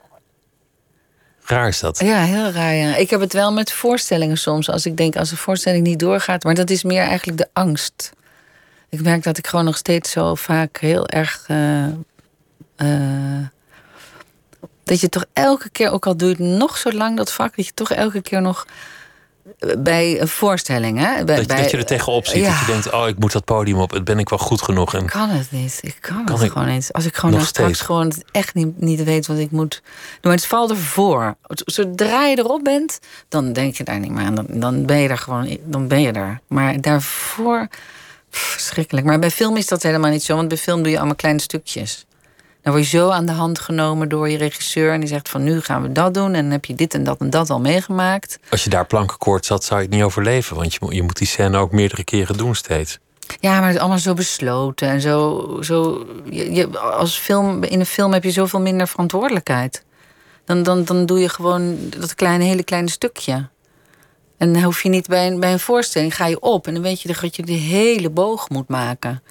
Raar 1.46 1.68
is 1.68 1.80
dat. 1.80 2.00
Ja, 2.00 2.22
heel 2.24 2.50
raar. 2.52 2.74
Ja. 2.74 2.96
Ik 2.96 3.10
heb 3.10 3.20
het 3.20 3.34
wel 3.34 3.54
met 3.54 3.72
voorstellingen 3.72 4.38
soms. 4.38 4.70
Als 4.70 4.86
ik 4.86 4.98
denk, 4.98 5.16
als 5.16 5.32
een 5.32 5.38
voorstelling 5.38 5.84
niet 5.84 6.00
doorgaat. 6.00 6.44
Maar 6.44 6.54
dat 6.56 6.70
is 6.70 6.84
meer 6.84 7.02
eigenlijk 7.02 7.38
de 7.38 7.50
angst. 7.54 8.12
Ik 8.90 9.02
merk 9.02 9.24
dat 9.24 9.38
ik 9.38 9.48
gewoon 9.48 9.66
nog 9.66 9.78
steeds 9.78 10.12
zo 10.12 10.36
vaak 10.36 10.78
heel 10.78 11.08
erg. 11.08 11.44
eh, 11.48 11.86
eh, 12.76 13.46
dat 14.84 15.00
je 15.00 15.10
toch 15.10 15.26
elke 15.34 15.70
keer, 15.70 15.92
ook 15.92 16.06
al 16.06 16.16
het 16.18 16.40
nog 16.40 16.78
zo 16.78 16.92
lang 16.92 17.18
dat 17.18 17.32
vak, 17.34 17.56
dat 17.56 17.66
je 17.66 17.74
toch 17.74 17.92
elke 17.92 18.22
keer 18.22 18.42
nog 18.42 18.66
bij 19.78 20.22
een 20.22 20.28
voorstelling, 20.28 20.98
hè? 21.00 21.24
Bij, 21.24 21.36
Dat, 21.36 21.48
bij- 21.48 21.58
dat 21.62 21.72
je 21.72 21.78
er 21.78 21.86
tegenop 21.86 22.26
ziet. 22.26 22.44
ja. 22.44 22.50
Dat 22.50 22.60
je 22.60 22.66
denkt, 22.66 22.92
oh, 22.92 23.08
ik 23.08 23.20
moet 23.20 23.32
dat 23.32 23.46
podium 23.46 23.80
op. 23.80 24.02
Ben 24.04 24.20
ik 24.20 24.30
wel 24.30 24.40
goed 24.40 24.62
genoeg? 24.62 24.94
En 24.94 25.02
Ik 25.02 25.08
kan 25.10 25.30
het 25.30 25.52
niet. 25.52 25.80
Ik 25.82 25.98
kan, 26.00 26.26
Kan 26.26 26.36
het 26.36 26.44
ik 26.46 26.52
gewoon 26.52 26.68
niet. 26.68 26.90
Als 26.94 27.06
ik 27.06 27.16
gewoon 27.16 27.32
nog 27.32 27.40
nou 27.40 27.52
straks 27.54 27.70
steeds? 27.74 27.86
gewoon 27.86 28.14
echt 28.32 28.54
niet, 28.54 28.82
niet 28.82 29.04
weet 29.04 29.28
wat 29.28 29.38
ik 29.38 29.52
moet 29.52 29.82
doen. 29.82 30.22
Maar 30.22 30.32
het 30.32 30.46
valt 30.46 30.70
ervoor. 30.70 31.36
Zodra 31.66 32.26
je 32.26 32.38
erop 32.38 32.64
bent, 32.64 33.00
dan 33.30 33.54
denk 33.54 33.76
je 33.76 33.84
daar 33.84 34.00
niet 34.00 34.12
meer 34.12 34.26
aan. 34.26 34.36
Dan, 34.36 34.46
dan 34.50 34.86
ben 34.86 34.98
je 34.98 35.10
er 35.10 35.18
gewoon, 35.18 35.58
dan 35.66 35.88
ben 35.88 36.02
je 36.02 36.12
er. 36.12 36.40
Maar 36.48 36.82
daarvoor, 36.82 37.68
verschrikkelijk. 38.30 39.06
Maar 39.06 39.20
bij 39.20 39.32
film 39.32 39.58
is 39.58 39.68
dat 39.68 39.84
helemaal 39.84 40.12
niet 40.12 40.24
zo. 40.24 40.36
Want 40.36 40.48
bij 40.48 40.58
film 40.58 40.82
doe 40.84 40.92
je 40.92 40.98
allemaal 40.98 41.16
kleine 41.16 41.42
stukjes. 41.42 42.06
Dan 42.64 42.74
word 42.74 42.90
je 42.90 42.98
zo 42.98 43.10
aan 43.10 43.26
de 43.26 43.32
hand 43.32 43.60
genomen 43.60 44.10
door 44.10 44.30
je 44.30 44.38
regisseur. 44.38 44.94
En 44.94 45.00
die 45.00 45.10
zegt 45.10 45.30
van 45.30 45.44
nu 45.44 45.62
gaan 45.62 45.82
we 45.82 45.92
dat 45.92 46.14
doen. 46.14 46.34
En 46.34 46.42
dan 46.44 46.52
heb 46.52 46.66
je 46.66 46.76
dit 46.76 46.94
en 46.94 47.04
dat 47.04 47.20
en 47.20 47.30
dat 47.30 47.50
al 47.50 47.60
meegemaakt. 47.60 48.40
als 48.50 48.64
je 48.64 48.70
daar 48.70 48.86
plankenkoord 48.86 49.46
zat, 49.46 49.64
zou 49.64 49.80
je 49.80 49.86
het 49.86 49.96
niet 49.96 50.04
overleven. 50.04 50.56
Want 50.56 50.74
je, 50.74 50.80
moet- 50.82 50.94
je 50.94 51.04
moet 51.04 51.18
die 51.18 51.28
scène 51.28 51.58
ook 51.58 51.72
meerdere 51.72 52.04
keren 52.04 52.38
doen 52.38 52.56
steeds. 52.56 53.00
Ja, 53.40 53.54
maar 53.58 53.66
het 53.66 53.74
is 53.76 53.80
allemaal 53.80 54.00
zo 54.00 54.14
besloten 54.14 54.88
en 54.88 55.02
zo. 55.02 55.48
zo 55.62 56.06
je, 56.30 56.54
je- 56.54 56.80
als 56.80 57.18
film, 57.18 57.64
in 57.64 57.80
een 57.80 57.86
film 57.86 58.14
heb 58.14 58.24
je 58.24 58.32
zoveel 58.32 58.60
minder 58.62 58.88
verantwoordelijkheid. 58.88 59.84
Dan, 60.46 60.64
dan, 60.64 60.84
dan 60.84 61.06
doe 61.06 61.20
je 61.20 61.30
gewoon 61.30 61.78
dat 61.98 62.16
kleine, 62.16 62.44
hele 62.44 62.64
kleine 62.64 62.90
stukje. 62.90 63.48
En 64.38 64.54
dan 64.54 64.64
hoef 64.64 64.84
je 64.84 64.90
niet 64.90 65.08
bij 65.08 65.28
een, 65.28 65.40
bij 65.40 65.52
een 65.52 65.60
voorstelling, 65.60 66.16
ga 66.16 66.26
je 66.28 66.40
op 66.40 66.68
en 66.68 66.74
dan 66.74 66.84
weet 66.84 67.02
je 67.02 67.14
dat 67.22 67.36
je 67.36 67.44
de 67.44 67.52
hele 67.52 68.10
boog 68.10 68.50
moet 68.50 68.68
maken. 68.68 69.24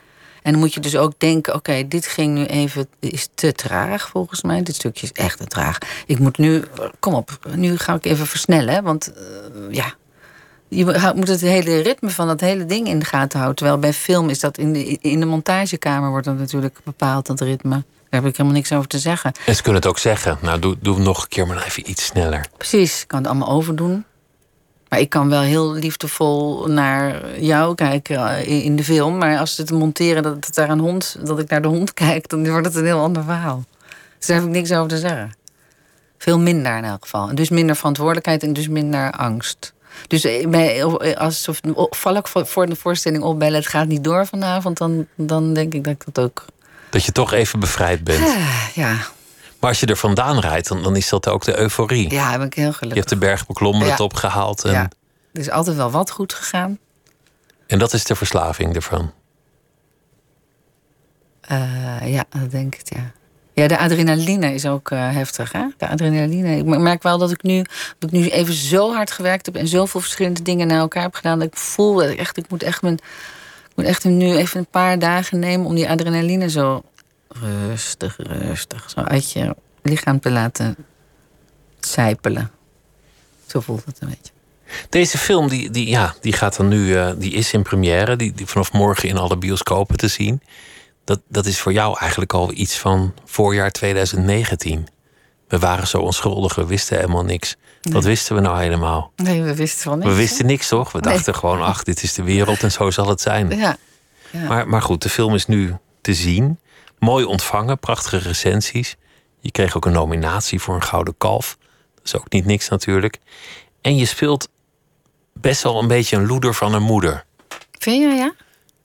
En 0.43 0.53
dan 0.53 0.61
moet 0.61 0.75
je 0.75 0.81
dus 0.81 0.97
ook 0.97 1.13
denken: 1.19 1.55
oké, 1.55 1.89
dit 1.89 2.07
ging 2.07 2.35
nu 2.35 2.45
even, 2.45 2.89
is 3.01 3.29
te 3.35 3.53
traag 3.53 4.09
volgens 4.09 4.43
mij. 4.43 4.63
Dit 4.63 4.75
stukje 4.75 5.07
is 5.07 5.13
echt 5.13 5.39
te 5.39 5.47
traag. 5.47 5.79
Ik 6.07 6.19
moet 6.19 6.39
nu, 6.39 6.65
kom 7.01 7.15
op, 7.15 7.39
nu 7.55 7.79
ga 7.79 7.95
ik 7.95 8.05
even 8.05 8.27
versnellen. 8.27 8.83
Want 8.83 9.13
uh, 9.17 9.75
ja, 9.75 9.95
je 10.69 11.13
moet 11.15 11.29
het 11.29 11.41
hele 11.41 11.81
ritme 11.81 12.11
van 12.11 12.27
dat 12.27 12.41
hele 12.41 12.65
ding 12.65 12.89
in 12.89 12.99
de 12.99 13.05
gaten 13.05 13.39
houden. 13.39 13.57
Terwijl 13.57 13.79
bij 13.79 13.93
film 13.93 14.29
is 14.29 14.41
dat 14.41 14.59
in 14.59 14.73
de, 14.73 14.85
in 14.85 15.21
de 15.21 15.27
montagekamer 15.27 16.11
wordt 16.11 16.27
dat 16.27 16.39
natuurlijk 16.39 16.79
bepaald, 16.85 17.27
dat 17.27 17.41
ritme. 17.41 17.85
Daar 18.09 18.21
heb 18.21 18.31
ik 18.31 18.37
helemaal 18.37 18.59
niks 18.59 18.73
over 18.73 18.89
te 18.89 18.99
zeggen. 18.99 19.33
En 19.47 19.55
ze 19.55 19.63
kunnen 19.63 19.81
het 19.81 19.91
ook 19.91 19.99
zeggen. 19.99 20.39
Nou, 20.41 20.59
doe, 20.59 20.77
doe 20.81 20.99
nog 20.99 21.23
een 21.23 21.29
keer, 21.29 21.47
maar 21.47 21.65
even 21.65 21.91
iets 21.91 22.05
sneller. 22.05 22.47
Precies, 22.57 23.03
ik 23.03 23.09
kan 23.09 23.19
het 23.19 23.29
allemaal 23.29 23.49
overdoen. 23.49 24.05
Maar 24.93 25.01
ik 25.01 25.11
kan 25.11 25.29
wel 25.29 25.41
heel 25.41 25.73
liefdevol 25.73 26.67
naar 26.67 27.39
jou 27.41 27.75
kijken 27.75 28.29
eh, 28.29 28.65
in 28.65 28.77
de 28.77 28.85
film. 28.85 29.19
Maar 29.19 29.39
als 29.39 29.55
ze 29.55 29.61
het 29.61 29.71
monteren 29.71 30.23
dat, 30.23 30.47
het 30.47 30.55
daar 30.55 30.71
een 30.71 30.79
hond, 30.79 31.17
dat 31.25 31.39
ik 31.39 31.49
naar 31.49 31.63
de 31.63 31.69
hond 31.69 31.95
kijk, 31.95 32.29
dan 32.29 32.51
wordt 32.51 32.67
het 32.67 32.77
een 32.77 32.85
heel 32.85 33.01
ander 33.01 33.25
verhaal. 33.25 33.65
Dus 34.19 34.27
daar 34.27 34.37
heb 34.37 34.47
ik 34.47 34.53
niks 34.53 34.73
over 34.73 34.89
te 34.89 34.99
zeggen. 34.99 35.35
Veel 36.19 36.39
minder 36.39 36.77
in 36.77 36.85
elk 36.85 37.03
geval. 37.03 37.29
En 37.29 37.35
dus 37.35 37.49
minder 37.49 37.77
verantwoordelijkheid 37.77 38.43
en 38.43 38.53
dus 38.53 38.69
minder 38.69 39.11
angst. 39.11 39.73
Dus 40.07 40.25
eh, 40.25 40.49
bij, 40.49 40.81
eh, 40.81 41.17
als 41.17 41.49
val 41.91 42.17
ik 42.17 42.27
voor 42.29 42.67
de 42.67 42.77
voorstelling 42.77 43.23
opbellen, 43.23 43.59
het 43.59 43.69
gaat 43.69 43.89
niet 43.89 44.05
door 44.05 44.27
vanavond, 44.27 44.79
dan, 44.79 45.07
dan 45.15 45.55
denk 45.55 45.75
ik 45.75 45.85
dat 45.85 45.93
ik 45.93 46.05
dat 46.13 46.25
ook. 46.25 46.45
Dat 46.91 47.05
je 47.05 47.13
toch 47.13 47.33
even 47.33 47.61
bevrijd 47.61 48.05
bent. 48.05 48.35
ja. 48.75 48.97
Maar 49.63 49.71
als 49.71 49.81
je 49.81 49.87
er 49.87 49.97
vandaan 49.97 50.39
rijdt, 50.39 50.69
dan, 50.69 50.83
dan 50.83 50.97
is 50.97 51.09
dat 51.09 51.29
ook 51.29 51.45
de 51.45 51.59
euforie. 51.59 52.11
Ja, 52.11 52.31
heb 52.31 52.43
ik 52.43 52.55
heel 52.55 52.73
gelukkig. 52.73 52.89
Je 52.89 52.95
hebt 52.95 53.09
de 53.09 53.17
berg 53.17 53.47
beklommen, 53.47 53.91
het 53.91 54.01
opgehaald. 54.01 54.65
En... 54.65 54.73
Ja, 54.73 54.91
er 55.33 55.41
is 55.41 55.51
altijd 55.51 55.77
wel 55.77 55.91
wat 55.91 56.11
goed 56.11 56.33
gegaan. 56.33 56.79
En 57.67 57.79
dat 57.79 57.93
is 57.93 58.05
de 58.05 58.15
verslaving 58.15 58.75
ervan? 58.75 59.13
Uh, 61.53 62.13
ja, 62.13 62.25
dat 62.31 62.51
denk 62.51 62.75
ik, 62.75 62.95
ja. 62.95 63.13
Ja, 63.53 63.69
de 63.69 63.79
adrenaline 63.79 64.55
is 64.55 64.67
ook 64.67 64.91
uh, 64.91 65.11
heftig, 65.11 65.53
hè? 65.53 65.67
De 65.77 65.89
adrenaline. 65.89 66.57
Ik 66.57 66.65
merk 66.65 67.03
wel 67.03 67.19
dat 67.19 67.31
ik, 67.31 67.43
nu, 67.43 67.65
dat 67.99 68.13
ik 68.13 68.21
nu 68.21 68.29
even 68.29 68.55
zo 68.55 68.93
hard 68.93 69.11
gewerkt 69.11 69.47
heb... 69.47 69.57
en 69.57 69.69
zoveel 69.69 70.01
verschillende 70.01 70.43
dingen 70.43 70.67
naar 70.67 70.79
elkaar 70.79 71.03
heb 71.03 71.15
gedaan... 71.15 71.39
dat 71.39 71.49
ik 71.49 71.57
voel 71.57 71.95
dat 71.95 72.09
ik 72.09 72.19
echt... 72.19 72.37
Ik 72.37 72.49
moet 72.49 72.63
echt, 72.63 72.83
mijn, 72.83 72.95
ik 73.69 73.73
moet 73.77 73.87
echt 73.87 74.05
nu 74.05 74.37
even 74.37 74.59
een 74.59 74.67
paar 74.71 74.99
dagen 74.99 75.39
nemen... 75.39 75.67
om 75.67 75.75
die 75.75 75.89
adrenaline 75.89 76.51
zo 76.51 76.83
rustig, 77.41 78.17
rustig... 78.19 78.91
zo 78.91 79.01
uit 79.01 79.33
je 79.33 79.57
lichaam 79.83 80.21
te 80.21 80.31
laten 80.31 80.77
zijpelen. 81.81 82.51
Zo 83.47 83.61
voelt 83.61 83.85
het 83.85 84.01
een 84.01 84.09
beetje. 84.09 84.33
Deze 84.89 85.19
film 85.19 85.49
die, 85.49 85.71
die, 85.71 85.89
ja, 85.89 86.15
die 86.21 86.33
gaat 86.33 86.57
dan 86.57 86.69
nu, 86.69 86.87
uh, 86.87 87.11
die 87.17 87.33
is 87.33 87.53
in 87.53 87.63
première, 87.63 88.17
die, 88.17 88.33
die 88.33 88.47
vanaf 88.47 88.73
morgen 88.73 89.09
in 89.09 89.17
alle 89.17 89.37
bioscopen 89.37 89.97
te 89.97 90.09
zien 90.09 90.43
dat, 91.05 91.21
dat 91.29 91.47
is 91.47 91.61
voor 91.61 91.73
jou 91.73 91.99
eigenlijk 91.99 92.33
al 92.33 92.53
iets 92.53 92.79
van 92.79 93.15
voorjaar 93.25 93.71
2019. 93.71 94.89
We 95.49 95.59
waren 95.59 95.87
zo 95.87 95.99
onschuldig, 95.99 96.55
we 96.55 96.67
wisten 96.67 96.97
helemaal 96.97 97.25
niks. 97.25 97.57
Wat 97.83 98.05
wisten 98.05 98.35
we 98.35 98.41
nou 98.41 98.61
helemaal? 98.61 99.13
Nee, 99.17 99.43
we 99.43 99.55
wisten 99.55 99.83
van 99.83 99.99
niks. 99.99 100.11
We 100.11 100.17
wisten 100.17 100.47
niks, 100.47 100.69
toch? 100.69 100.93
We 100.93 101.01
dachten 101.01 101.35
gewoon, 101.35 101.63
ach, 101.63 101.83
dit 101.83 102.03
is 102.03 102.15
de 102.15 102.23
wereld 102.23 102.63
en 102.63 102.73
zo 102.73 102.91
zal 102.91 103.09
het 103.09 103.21
zijn. 103.21 103.57
Ja. 103.57 103.77
ja. 104.31 104.49
Maar, 104.49 104.69
maar 104.69 104.83
goed, 104.83 105.03
de 105.03 105.09
film 105.09 105.35
is 105.35 105.47
nu 105.47 105.75
te 106.01 106.15
zien. 106.15 106.59
Mooi 107.05 107.25
ontvangen, 107.25 107.79
prachtige 107.79 108.19
recensies. 108.19 108.97
Je 109.41 109.51
kreeg 109.51 109.77
ook 109.77 109.85
een 109.85 109.93
nominatie 109.93 110.61
voor 110.61 110.75
een 110.75 110.83
Gouden 110.83 111.15
Kalf. 111.19 111.59
Dat 111.95 112.05
is 112.05 112.17
ook 112.17 112.31
niet 112.31 112.45
niks 112.45 112.69
natuurlijk. 112.69 113.19
En 113.81 113.97
je 113.97 114.05
speelt 114.05 114.49
best 115.33 115.63
wel 115.63 115.79
een 115.79 115.89
beetje 115.89 116.17
een 116.17 116.27
loeder 116.27 116.55
van 116.55 116.75
een 116.75 116.83
moeder. 116.83 117.25
Vind 117.79 118.03
je, 118.03 118.09
ja? 118.09 118.35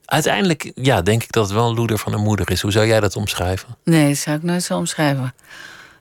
Uiteindelijk, 0.05 0.71
ja, 0.75 1.01
denk 1.01 1.23
ik 1.23 1.31
dat 1.31 1.43
het 1.43 1.53
wel 1.53 1.69
een 1.69 1.75
loeder 1.75 1.97
van 1.97 2.13
een 2.13 2.21
moeder 2.21 2.51
is. 2.51 2.61
Hoe 2.61 2.71
zou 2.71 2.87
jij 2.87 2.99
dat 2.99 3.15
omschrijven? 3.15 3.77
Nee, 3.83 4.07
dat 4.07 4.17
zou 4.17 4.37
ik 4.37 4.43
nooit 4.43 4.63
zo 4.63 4.77
omschrijven. 4.77 5.33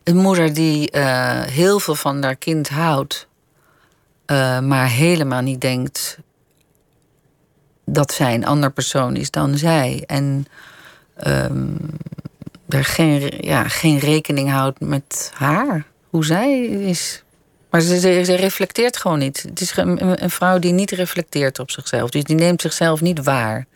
Een 0.05 0.17
moeder 0.17 0.55
die 0.55 0.93
uh, 0.93 1.43
heel 1.43 1.81
veel 1.81 1.95
van 1.95 2.23
haar 2.23 2.37
kind 2.37 2.69
houdt, 2.69 3.29
uh, 4.27 4.61
maar 4.61 4.89
helemaal 4.89 5.43
niet 5.43 5.61
denkt 5.61 6.19
dat 7.85 8.13
zij 8.13 8.35
een 8.35 8.47
ander 8.47 8.73
persoon 8.73 9.17
is 9.17 9.31
dan 9.31 9.57
zij. 9.57 10.03
En 10.07 10.47
um, 11.25 11.77
er 12.69 12.85
geen, 12.85 13.33
ja, 13.41 13.69
geen 13.69 13.99
rekening 13.99 14.51
houdt 14.51 14.81
met 14.81 15.31
haar, 15.35 15.87
hoe 16.11 16.25
zij 16.25 16.65
is. 16.65 17.23
Maar 17.71 17.81
ze, 17.81 18.01
ze, 18.01 18.23
ze, 18.25 18.35
reflecteert 18.35 18.97
gewoon 18.97 19.19
niet. 19.19 19.43
Het 19.43 19.61
is 19.61 19.77
een, 19.77 20.23
een, 20.23 20.31
vrouw 20.31 20.59
die 20.59 20.73
niet 20.73 20.91
reflecteert 20.91 21.59
op 21.59 21.71
zichzelf. 21.71 22.11
Dus 22.11 22.25
die 22.25 22.37
neemt 22.37 22.61
zichzelf 22.61 23.01
niet 23.01 23.25
waar. 23.25 23.67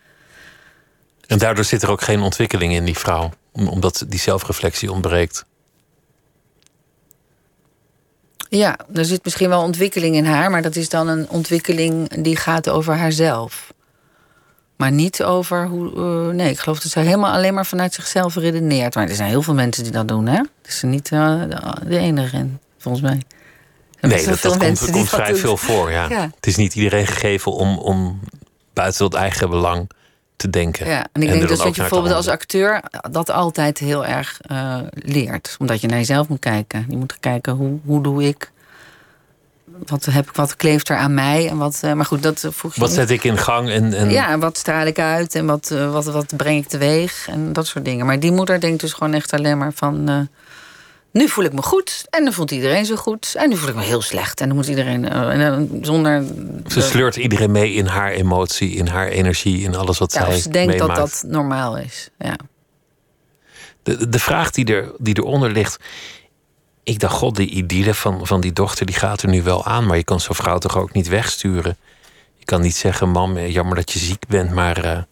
En 1.27 1.39
daardoor 1.39 1.65
zit 1.65 1.83
er 1.83 1.91
ook 1.91 2.03
geen 2.03 2.21
ontwikkeling 2.21 2.73
in 2.73 2.85
die 2.85 2.99
vrouw, 2.99 3.31
omdat 3.53 4.05
die 4.09 4.19
zelfreflectie 4.19 4.93
ontbreekt. 4.93 5.45
Ja, 8.49 8.79
er 8.95 9.05
zit 9.05 9.25
misschien 9.25 9.49
wel 9.49 9.63
ontwikkeling 9.63 10.17
in 10.17 10.25
haar, 10.25 10.51
maar 10.51 10.63
dat 10.63 10.77
is 10.77 10.89
dan 10.89 11.09
een 11.09 11.29
ontwikkeling 11.29 12.23
die 12.23 12.37
gaat 12.37 12.69
over 12.69 12.97
haarzelf. 12.97 13.73
Maar 14.81 14.93
niet 14.93 15.23
over 15.23 15.67
hoe. 15.67 15.93
Uh, 15.95 16.35
nee, 16.35 16.51
ik 16.51 16.59
geloof 16.59 16.81
dat 16.81 16.93
ze 16.93 16.99
helemaal 16.99 17.33
alleen 17.33 17.55
maar 17.55 17.67
vanuit 17.67 17.95
zichzelf 17.95 18.35
redeneert. 18.35 18.95
Maar 18.95 19.09
er 19.09 19.15
zijn 19.15 19.29
heel 19.29 19.43
veel 19.43 19.55
mensen 19.55 19.83
die 19.83 19.93
dat 19.93 20.09
doen, 20.09 20.27
hè? 20.27 20.37
Het 20.37 20.67
is 20.67 20.83
niet 20.83 21.11
uh, 21.11 21.43
de 21.87 21.99
enige 21.99 22.37
in, 22.37 22.59
volgens 22.79 23.03
mij. 23.03 23.23
Nee, 24.01 24.27
dat, 24.27 24.43
dat 24.43 24.57
komt, 24.57 24.91
komt 24.91 25.09
vrij 25.09 25.35
veel 25.35 25.57
voor, 25.57 25.91
ja. 25.91 26.09
ja. 26.09 26.31
Het 26.35 26.47
is 26.47 26.57
niet 26.57 26.75
iedereen 26.75 27.07
gegeven 27.07 27.53
om, 27.53 27.79
om 27.79 28.21
buiten 28.73 29.05
het 29.05 29.15
eigen 29.15 29.51
belang 29.51 29.91
te 30.37 30.51
denken. 30.51 30.87
Ja, 30.87 31.07
en 31.13 31.23
ik 31.23 31.29
denk 31.29 31.49
dus 31.49 31.59
dat 31.59 31.75
je 31.75 31.81
bijvoorbeeld 31.81 32.15
als 32.15 32.29
acteur 32.29 32.83
dat 33.11 33.31
altijd 33.31 33.79
heel 33.79 34.07
erg 34.07 34.41
uh, 34.51 34.79
leert. 34.93 35.57
Omdat 35.59 35.81
je 35.81 35.87
naar 35.87 35.99
jezelf 35.99 36.29
moet 36.29 36.39
kijken. 36.39 36.87
Je 36.89 36.97
moet 36.97 37.17
kijken 37.21 37.53
hoe, 37.53 37.79
hoe 37.85 38.03
doe 38.03 38.25
ik. 38.25 38.51
Wat, 39.87 40.05
heb 40.05 40.29
ik, 40.29 40.35
wat 40.35 40.57
kleeft 40.57 40.89
er 40.89 40.97
aan 40.97 41.15
mij? 41.15 41.49
En 41.49 41.57
wat, 41.57 41.81
uh, 41.85 41.93
maar 41.93 42.05
goed, 42.05 42.23
dat 42.23 42.47
voeg 42.51 42.75
je 42.75 42.81
Wat 42.81 42.91
zet 42.91 43.11
ik 43.11 43.25
in 43.25 43.39
gang? 43.39 43.71
En, 43.71 43.93
en... 43.93 44.11
Ja, 44.11 44.39
wat 44.39 44.59
straal 44.59 44.87
ik 44.87 44.99
uit? 44.99 45.35
En 45.35 45.47
wat, 45.47 45.71
uh, 45.73 45.93
wat, 45.93 46.05
wat 46.05 46.37
breng 46.37 46.63
ik 46.63 46.69
teweeg? 46.69 47.29
En 47.29 47.53
dat 47.53 47.67
soort 47.67 47.85
dingen. 47.85 48.07
Maar 48.07 48.21
die 48.21 48.33
moeder 48.33 48.61
denkt 48.61 48.81
dus 48.81 48.93
gewoon 48.93 49.15
echt 49.15 49.33
alleen 49.33 49.59
maar 49.59 49.73
van 49.73 50.29
nu 51.13 51.29
voel 51.29 51.45
ik 51.45 51.53
me 51.53 51.63
goed 51.63 52.05
en 52.11 52.25
dan 52.25 52.33
voelt 52.33 52.51
iedereen 52.51 52.85
zo 52.85 52.97
goed. 52.97 53.35
En 53.37 53.49
nu 53.49 53.57
voel 53.57 53.69
ik 53.69 53.75
me 53.75 53.83
heel 53.83 54.03
slecht 54.03 54.41
en 54.41 54.47
dan 54.47 54.57
moet 54.57 54.67
iedereen 54.67 55.05
uh, 55.05 55.59
zonder. 55.83 56.25
Ze 56.67 56.81
sleurt 56.81 57.17
iedereen 57.17 57.51
mee 57.51 57.73
in 57.73 57.87
haar 57.87 58.11
emotie, 58.11 58.71
in 58.71 58.87
haar 58.87 59.09
energie, 59.09 59.63
in 59.63 59.75
alles 59.75 59.99
wat 59.99 60.13
ja, 60.13 60.25
zij. 60.25 60.39
Ze 60.39 60.49
denkt 60.49 60.79
dat 60.79 60.97
dat 60.97 61.25
normaal 61.27 61.79
is. 61.79 62.11
Ja. 62.19 62.37
De, 63.83 64.09
de 64.09 64.19
vraag 64.19 64.51
die, 64.51 64.75
er, 64.75 64.93
die 64.99 65.19
eronder 65.19 65.51
ligt. 65.51 65.79
Ik 66.83 66.99
dacht, 66.99 67.15
god, 67.15 67.37
die 67.37 67.49
idylle 67.49 67.95
van, 67.95 68.27
van 68.27 68.41
die 68.41 68.53
dochter 68.53 68.87
die 68.87 68.95
gaat 68.95 69.23
er 69.23 69.29
nu 69.29 69.43
wel 69.43 69.65
aan. 69.65 69.87
Maar 69.87 69.97
je 69.97 70.05
kan 70.05 70.21
zo'n 70.21 70.35
vrouw 70.35 70.59
toch 70.59 70.77
ook 70.77 70.93
niet 70.93 71.09
wegsturen. 71.09 71.77
Je 72.37 72.45
kan 72.45 72.61
niet 72.61 72.77
zeggen, 72.77 73.09
mam, 73.09 73.39
jammer 73.39 73.77
dat 73.77 73.93
je 73.93 73.99
ziek 73.99 74.27
bent. 74.27 74.51
Maar 74.51 74.85
uh, 74.85 75.03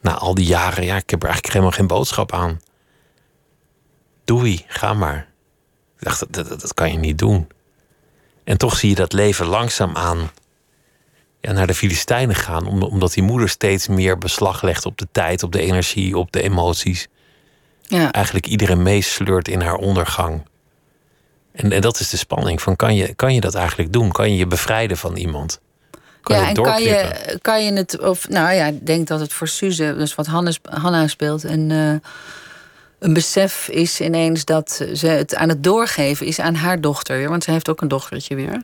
na 0.00 0.14
al 0.14 0.34
die 0.34 0.46
jaren, 0.46 0.84
ja, 0.84 0.96
ik 0.96 1.10
heb 1.10 1.22
er 1.22 1.28
eigenlijk 1.28 1.54
helemaal 1.54 1.76
geen 1.76 1.86
boodschap 1.86 2.32
aan. 2.32 2.60
Doei, 4.24 4.64
ga 4.66 4.94
maar. 4.94 5.28
Ik 5.98 6.04
dacht, 6.04 6.32
dat, 6.32 6.48
dat, 6.48 6.60
dat, 6.60 6.74
kan 6.74 6.92
je 6.92 6.98
niet 6.98 7.18
doen. 7.18 7.48
En 8.44 8.58
toch 8.58 8.76
zie 8.76 8.88
je 8.88 8.94
dat 8.94 9.12
leven 9.12 9.46
langzaam 9.46 9.96
aan 9.96 10.30
ja, 11.40 11.52
naar 11.52 11.66
de 11.66 11.74
Filistijnen 11.74 12.36
gaan. 12.36 12.66
Omdat 12.66 13.12
die 13.12 13.22
moeder 13.22 13.48
steeds 13.48 13.88
meer 13.88 14.18
beslag 14.18 14.62
legt 14.62 14.86
op 14.86 14.98
de 14.98 15.08
tijd, 15.12 15.42
op 15.42 15.52
de 15.52 15.60
energie, 15.60 16.18
op 16.18 16.32
de 16.32 16.42
emoties. 16.42 17.08
Ja. 17.82 18.12
Eigenlijk 18.12 18.46
iedereen 18.46 18.82
meesleurt 18.82 19.48
in 19.48 19.60
haar 19.60 19.74
ondergang. 19.74 20.48
En, 21.52 21.72
en 21.72 21.80
dat 21.80 22.00
is 22.00 22.08
de 22.10 22.16
spanning 22.16 22.62
van 22.62 22.76
kan 22.76 22.94
je, 22.94 23.14
kan 23.14 23.34
je 23.34 23.40
dat 23.40 23.54
eigenlijk 23.54 23.92
doen? 23.92 24.12
Kan 24.12 24.30
je 24.30 24.36
je 24.36 24.46
bevrijden 24.46 24.96
van 24.96 25.16
iemand? 25.16 25.60
Kan 26.22 26.36
ja, 26.36 26.42
je 26.42 26.48
en 26.48 26.62
kan 26.62 26.82
je, 26.82 27.38
kan 27.42 27.64
je 27.64 27.72
het, 27.72 28.00
of 28.00 28.28
nou 28.28 28.54
ja, 28.54 28.66
ik 28.66 28.86
denk 28.86 29.06
dat 29.06 29.20
het 29.20 29.32
voor 29.32 29.48
Suze, 29.48 29.94
dus 29.96 30.14
wat 30.14 30.26
Hannes, 30.26 30.58
Hanna 30.62 31.06
speelt 31.06 31.44
en 31.44 31.70
uh, 31.70 31.94
een 32.98 33.12
besef 33.12 33.68
is 33.68 34.00
ineens 34.00 34.44
dat 34.44 34.84
ze 34.94 35.06
het 35.06 35.34
aan 35.34 35.48
het 35.48 35.64
doorgeven 35.64 36.26
is 36.26 36.40
aan 36.40 36.54
haar 36.54 36.80
dochter 36.80 37.16
weer. 37.16 37.28
Want 37.28 37.44
ze 37.44 37.50
heeft 37.50 37.68
ook 37.68 37.80
een 37.80 37.88
dochtertje 37.88 38.34
weer. 38.34 38.62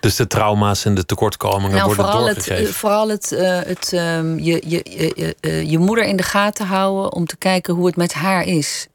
Dus 0.00 0.16
de 0.16 0.26
trauma's 0.26 0.84
en 0.84 0.94
de 0.94 1.04
tekortkomingen 1.04 1.76
nou, 1.76 1.84
worden 1.84 2.04
vooral 2.04 2.24
doorgegeven? 2.24 2.64
Het, 2.64 2.74
vooral 2.74 3.08
het, 3.08 3.32
uh, 3.32 3.58
het 3.64 3.92
um, 3.92 4.38
je, 4.38 4.62
je, 4.66 5.10
je, 5.40 5.70
je 5.70 5.78
moeder 5.78 6.04
in 6.04 6.16
de 6.16 6.22
gaten 6.22 6.66
houden 6.66 7.12
om 7.12 7.26
te 7.26 7.36
kijken 7.36 7.74
hoe 7.74 7.86
het 7.86 7.96
met 7.96 8.12
haar 8.12 8.44
is. 8.44 8.86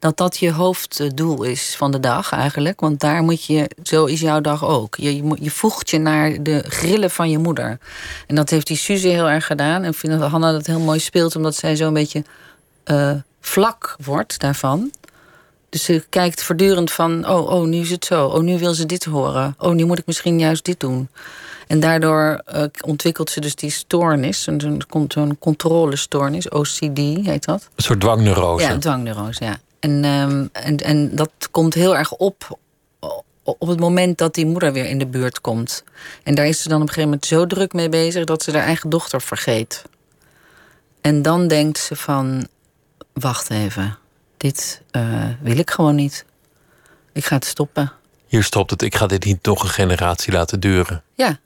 Dat 0.00 0.16
dat 0.16 0.38
je 0.38 0.52
hoofddoel 0.52 1.42
is 1.42 1.74
van 1.76 1.90
de 1.90 2.00
dag 2.00 2.32
eigenlijk. 2.32 2.80
Want 2.80 3.00
daar 3.00 3.22
moet 3.22 3.44
je, 3.44 3.70
zo 3.82 4.04
is 4.04 4.20
jouw 4.20 4.40
dag 4.40 4.64
ook. 4.64 4.96
Je, 4.96 5.16
je, 5.16 5.36
je 5.40 5.50
voegt 5.50 5.90
je 5.90 5.98
naar 5.98 6.42
de 6.42 6.64
grillen 6.68 7.10
van 7.10 7.30
je 7.30 7.38
moeder. 7.38 7.78
En 8.26 8.34
dat 8.34 8.50
heeft 8.50 8.66
die 8.66 8.76
Suze 8.76 9.08
heel 9.08 9.28
erg 9.28 9.46
gedaan. 9.46 9.82
En 9.82 9.90
ik 9.90 9.96
vind 9.96 10.20
dat 10.20 10.30
Hanna 10.30 10.52
dat 10.52 10.66
heel 10.66 10.80
mooi 10.80 10.98
speelt, 10.98 11.36
omdat 11.36 11.54
zij 11.54 11.76
zo'n 11.76 11.92
beetje 11.92 12.24
uh, 12.84 13.12
vlak 13.40 13.96
wordt 14.04 14.38
daarvan. 14.38 14.90
Dus 15.68 15.84
ze 15.84 16.04
kijkt 16.08 16.42
voortdurend 16.42 16.92
van, 16.92 17.28
oh, 17.28 17.50
oh, 17.50 17.66
nu 17.66 17.78
is 17.78 17.90
het 17.90 18.04
zo. 18.04 18.26
Oh, 18.26 18.40
nu 18.40 18.58
wil 18.58 18.74
ze 18.74 18.86
dit 18.86 19.04
horen. 19.04 19.54
Oh, 19.58 19.74
nu 19.74 19.84
moet 19.84 19.98
ik 19.98 20.06
misschien 20.06 20.38
juist 20.38 20.64
dit 20.64 20.80
doen. 20.80 21.08
En 21.66 21.80
daardoor 21.80 22.42
uh, 22.54 22.62
ontwikkelt 22.80 23.30
ze 23.30 23.40
dus 23.40 23.54
die 23.54 23.70
stoornis, 23.70 24.46
een, 24.46 24.82
zo'n 25.08 25.36
controlestoornis, 25.38 26.48
OCD 26.48 26.98
heet 26.98 27.44
dat. 27.44 27.68
Een 27.74 27.82
soort 27.82 28.00
dwangneurose. 28.00 28.64
Ja, 28.64 28.78
dwangneurose, 28.78 29.44
ja. 29.44 29.58
En, 29.80 30.04
um, 30.04 30.48
en, 30.52 30.76
en 30.76 31.14
dat 31.16 31.30
komt 31.50 31.74
heel 31.74 31.96
erg 31.96 32.12
op 32.12 32.58
op 33.58 33.68
het 33.68 33.80
moment 33.80 34.18
dat 34.18 34.34
die 34.34 34.46
moeder 34.46 34.72
weer 34.72 34.84
in 34.84 34.98
de 34.98 35.06
buurt 35.06 35.40
komt. 35.40 35.84
En 36.22 36.34
daar 36.34 36.46
is 36.46 36.62
ze 36.62 36.68
dan 36.68 36.76
op 36.76 36.88
een 36.88 36.94
gegeven 36.94 37.10
moment 37.10 37.26
zo 37.26 37.46
druk 37.46 37.72
mee 37.72 37.88
bezig 37.88 38.24
dat 38.24 38.42
ze 38.42 38.50
haar 38.50 38.62
eigen 38.62 38.90
dochter 38.90 39.20
vergeet. 39.20 39.84
En 41.00 41.22
dan 41.22 41.48
denkt 41.48 41.78
ze 41.78 41.96
van, 41.96 42.46
wacht 43.12 43.50
even, 43.50 43.98
dit 44.36 44.82
uh, 44.92 45.24
wil 45.40 45.58
ik 45.58 45.70
gewoon 45.70 45.94
niet. 45.94 46.24
Ik 47.12 47.24
ga 47.24 47.34
het 47.34 47.44
stoppen. 47.44 47.92
Hier 48.26 48.42
stopt 48.42 48.70
het, 48.70 48.82
ik 48.82 48.94
ga 48.94 49.06
dit 49.06 49.24
niet 49.24 49.44
nog 49.44 49.62
een 49.62 49.68
generatie 49.68 50.32
laten 50.32 50.60
duren. 50.60 51.02
Ja, 51.14 51.38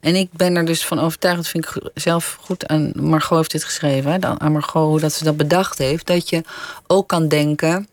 en 0.00 0.14
ik 0.14 0.32
ben 0.32 0.56
er 0.56 0.64
dus 0.64 0.84
van 0.84 0.98
overtuigd, 0.98 1.36
dat 1.36 1.48
vind 1.48 1.64
ik 1.64 1.90
zelf 1.94 2.38
goed 2.40 2.66
aan 2.66 2.92
Margot 2.94 3.36
heeft 3.36 3.50
dit 3.50 3.64
geschreven, 3.64 4.12
hè, 4.12 4.28
aan 4.38 4.52
Margot, 4.52 4.88
hoe 4.88 5.00
dat 5.00 5.12
ze 5.12 5.24
dat 5.24 5.36
bedacht 5.36 5.78
heeft, 5.78 6.06
dat 6.06 6.28
je 6.28 6.42
ook 6.86 7.08
kan 7.08 7.28
denken. 7.28 7.88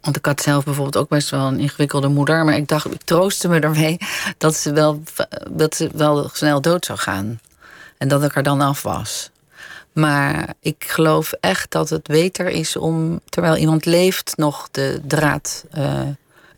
Want 0.00 0.16
ik 0.16 0.26
had 0.26 0.42
zelf 0.42 0.64
bijvoorbeeld 0.64 0.96
ook 0.96 1.08
best 1.08 1.30
wel 1.30 1.46
een 1.46 1.60
ingewikkelde 1.60 2.08
moeder. 2.08 2.44
Maar 2.44 2.56
ik 2.56 2.68
dacht, 2.68 2.94
ik 2.94 3.02
troostte 3.02 3.48
me 3.48 3.60
ermee 3.60 3.96
dat 4.38 4.54
ze 4.54 4.72
wel, 4.72 5.02
dat 5.50 5.74
ze 5.74 5.90
wel 5.94 6.30
snel 6.32 6.60
dood 6.60 6.84
zou 6.84 6.98
gaan. 6.98 7.40
En 7.98 8.08
dat 8.08 8.22
ik 8.22 8.36
er 8.36 8.42
dan 8.42 8.60
af 8.60 8.82
was. 8.82 9.30
Maar 9.92 10.54
ik 10.60 10.84
geloof 10.88 11.32
echt 11.32 11.70
dat 11.70 11.90
het 11.90 12.06
beter 12.06 12.48
is 12.48 12.76
om, 12.76 13.20
terwijl 13.28 13.56
iemand 13.56 13.84
leeft, 13.84 14.32
nog 14.36 14.68
de 14.70 15.00
draad 15.06 15.64
uh, 15.78 16.00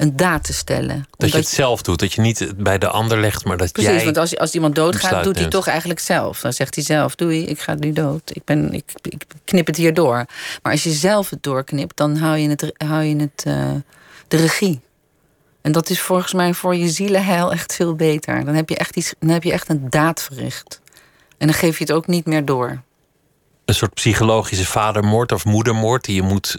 een 0.05 0.17
daad 0.17 0.45
te 0.45 0.53
stellen. 0.53 1.07
Dat 1.17 1.31
je 1.31 1.37
het 1.37 1.49
zelf 1.49 1.83
doet, 1.83 1.99
dat 1.99 2.13
je 2.13 2.21
niet 2.21 2.53
bij 2.57 2.79
de 2.79 2.89
ander 2.89 3.21
legt, 3.21 3.45
maar 3.45 3.57
dat 3.57 3.73
Precies, 3.73 3.93
jij. 3.93 4.05
want 4.05 4.17
als, 4.17 4.37
als 4.37 4.55
iemand 4.55 4.75
doodgaat, 4.75 5.25
doet 5.25 5.39
hij 5.39 5.49
toch 5.49 5.67
eigenlijk 5.67 6.01
zelf. 6.01 6.41
Dan 6.41 6.53
zegt 6.53 6.75
hij 6.75 6.85
zelf: 6.85 7.15
Doei, 7.15 7.47
ik 7.47 7.61
ga 7.61 7.75
nu 7.75 7.93
dood. 7.93 8.31
Ik, 8.35 8.45
ben, 8.45 8.73
ik, 8.73 8.93
ik 9.03 9.25
knip 9.45 9.67
het 9.67 9.77
hier 9.77 9.95
door. 9.95 10.27
Maar 10.63 10.73
als 10.73 10.83
je 10.83 10.91
zelf 10.91 11.31
het 11.31 11.43
doorknipt, 11.43 11.97
dan 11.97 12.17
hou 12.17 12.37
je, 12.37 12.49
het, 12.49 12.73
hou 12.77 13.03
je 13.03 13.17
het, 13.17 13.45
uh, 13.47 13.71
de 14.29 14.37
regie. 14.37 14.81
En 15.61 15.73
dat 15.73 15.91
is 15.91 16.01
volgens 16.01 16.33
mij 16.33 16.55
voor 16.55 16.77
je 16.77 16.89
zielenheil 16.89 17.53
echt 17.53 17.75
veel 17.75 17.95
beter. 17.95 18.45
Dan 18.45 18.55
heb 18.55 18.69
je 18.69 18.77
echt, 18.77 18.97
iets, 18.97 19.15
dan 19.19 19.29
heb 19.29 19.43
je 19.43 19.53
echt 19.53 19.69
een 19.69 19.91
daad 19.91 20.23
verricht. 20.23 20.81
En 21.39 21.47
dan 21.47 21.57
geef 21.57 21.79
je 21.79 21.85
het 21.85 21.93
ook 21.93 22.07
niet 22.07 22.27
meer 22.27 22.45
door. 22.45 22.83
Een 23.65 23.75
soort 23.75 23.95
psychologische 23.95 24.67
vadermoord 24.67 25.33
of 25.33 25.45
moedermoord 25.45 26.05
die 26.05 26.15
je 26.15 26.23
moet 26.23 26.57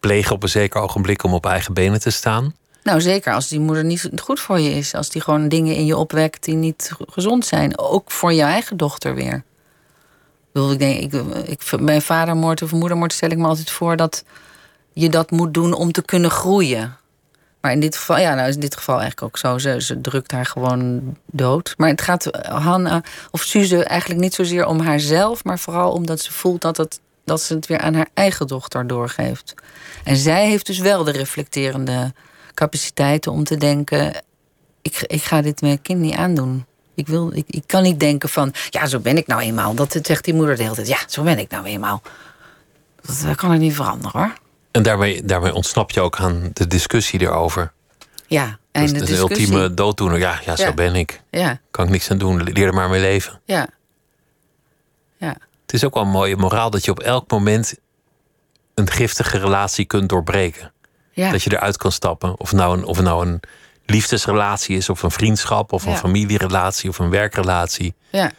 plegen 0.00 0.34
op 0.34 0.42
een 0.42 0.48
zeker 0.48 0.80
ogenblik 0.80 1.22
om 1.22 1.34
op 1.34 1.46
eigen 1.46 1.74
benen 1.74 2.00
te 2.00 2.10
staan. 2.10 2.54
Nou, 2.84 3.00
zeker 3.00 3.34
als 3.34 3.48
die 3.48 3.60
moeder 3.60 3.84
niet 3.84 4.10
goed 4.22 4.40
voor 4.40 4.60
je 4.60 4.70
is. 4.70 4.94
Als 4.94 5.10
die 5.10 5.22
gewoon 5.22 5.48
dingen 5.48 5.74
in 5.74 5.86
je 5.86 5.96
opwekt 5.96 6.44
die 6.44 6.54
niet 6.54 6.90
gezond 7.06 7.46
zijn. 7.46 7.78
Ook 7.78 8.10
voor 8.10 8.32
je 8.32 8.42
eigen 8.42 8.76
dochter 8.76 9.14
weer. 9.14 9.42
Ik 10.52 10.78
denk, 10.78 11.00
ik, 11.00 11.12
ik, 11.46 11.80
bij 11.80 12.00
vadermoord 12.00 12.62
of 12.62 12.72
moedermoord 12.72 13.12
stel 13.12 13.30
ik 13.30 13.38
me 13.38 13.46
altijd 13.46 13.70
voor 13.70 13.96
dat 13.96 14.24
je 14.92 15.08
dat 15.08 15.30
moet 15.30 15.54
doen 15.54 15.72
om 15.72 15.92
te 15.92 16.02
kunnen 16.02 16.30
groeien. 16.30 16.96
Maar 17.60 17.72
in 17.72 17.80
dit 17.80 17.96
geval, 17.96 18.18
ja, 18.18 18.34
nou 18.34 18.48
is 18.48 18.54
in 18.54 18.60
dit 18.60 18.76
geval 18.76 19.00
eigenlijk 19.00 19.26
ook 19.26 19.38
zo. 19.38 19.58
Ze, 19.58 19.82
ze 19.82 20.00
drukt 20.00 20.30
haar 20.32 20.46
gewoon 20.46 21.16
dood. 21.26 21.74
Maar 21.76 21.88
het 21.88 22.00
gaat 22.00 22.28
Hanna 22.48 23.02
of 23.30 23.42
Suze 23.42 23.84
eigenlijk 23.84 24.20
niet 24.20 24.34
zozeer 24.34 24.66
om 24.66 24.80
haarzelf, 24.80 25.44
maar 25.44 25.58
vooral 25.58 25.92
omdat 25.92 26.20
ze 26.20 26.32
voelt 26.32 26.60
dat, 26.60 26.76
het, 26.76 27.00
dat 27.24 27.40
ze 27.40 27.54
het 27.54 27.66
weer 27.66 27.78
aan 27.78 27.94
haar 27.94 28.08
eigen 28.14 28.46
dochter 28.46 28.86
doorgeeft. 28.86 29.54
En 30.04 30.16
zij 30.16 30.48
heeft 30.48 30.66
dus 30.66 30.78
wel 30.78 31.04
de 31.04 31.12
reflecterende 31.12 32.12
capaciteiten 32.54 33.32
om 33.32 33.44
te 33.44 33.56
denken: 33.56 34.22
ik, 34.82 35.04
ik 35.06 35.22
ga 35.22 35.42
dit 35.42 35.60
mijn 35.60 35.82
kind 35.82 36.00
niet 36.00 36.14
aandoen. 36.14 36.66
Ik, 36.94 37.06
wil, 37.06 37.32
ik, 37.32 37.44
ik 37.46 37.62
kan 37.66 37.82
niet 37.82 38.00
denken 38.00 38.28
van, 38.28 38.52
ja, 38.70 38.86
zo 38.86 38.98
ben 38.98 39.16
ik 39.16 39.26
nou 39.26 39.40
eenmaal. 39.40 39.74
Dat 39.74 39.98
zegt 40.02 40.24
die 40.24 40.34
moeder 40.34 40.56
de 40.56 40.62
hele 40.62 40.74
tijd. 40.74 40.88
Ja, 40.88 40.98
zo 41.06 41.22
ben 41.22 41.38
ik 41.38 41.50
nou 41.50 41.64
eenmaal. 41.64 42.02
Dat 43.22 43.36
kan 43.36 43.52
ik 43.52 43.60
niet 43.60 43.74
veranderen 43.74 44.20
hoor. 44.20 44.32
En 44.70 44.82
daarmee, 44.82 45.24
daarmee 45.24 45.54
ontsnap 45.54 45.90
je 45.90 46.00
ook 46.00 46.16
aan 46.16 46.50
de 46.52 46.66
discussie 46.66 47.20
erover. 47.20 47.72
Ja, 48.26 48.58
en 48.72 48.82
dus 48.82 48.92
de, 48.92 48.98
de 48.98 49.04
discussie... 49.04 49.46
ultieme 49.46 49.74
dooddoener. 49.74 50.18
Ja, 50.18 50.40
ja, 50.44 50.56
zo 50.56 50.72
ben 50.74 50.94
ik. 50.94 51.22
Ja. 51.30 51.60
Kan 51.70 51.84
ik 51.84 51.90
niks 51.90 52.10
aan 52.10 52.18
doen. 52.18 52.42
Leer 52.42 52.66
er 52.66 52.74
maar 52.74 52.88
mee 52.88 53.00
leven. 53.00 53.40
Ja. 53.44 53.68
ja. 55.16 55.36
Het 55.62 55.72
is 55.72 55.84
ook 55.84 55.94
wel 55.94 56.02
een 56.02 56.08
mooie 56.08 56.36
moraal 56.36 56.70
dat 56.70 56.84
je 56.84 56.90
op 56.90 57.00
elk 57.00 57.30
moment 57.30 57.74
een 58.74 58.90
giftige 58.90 59.38
relatie 59.38 59.84
kunt 59.84 60.08
doorbreken. 60.08 60.72
Ja. 61.14 61.30
Dat 61.30 61.42
je 61.42 61.52
eruit 61.52 61.76
kan 61.76 61.92
stappen. 61.92 62.40
Of, 62.40 62.52
nou 62.52 62.78
een, 62.78 62.84
of 62.84 62.96
het 62.96 63.04
nou 63.04 63.26
een 63.26 63.40
liefdesrelatie 63.86 64.76
is, 64.76 64.88
of 64.88 65.02
een 65.02 65.10
vriendschap, 65.10 65.72
of 65.72 65.86
een 65.86 65.96
familierelatie, 65.96 66.90
of 66.90 66.98
een 66.98 67.10
werkrelatie. 67.10 67.94
Ja. 68.10 68.30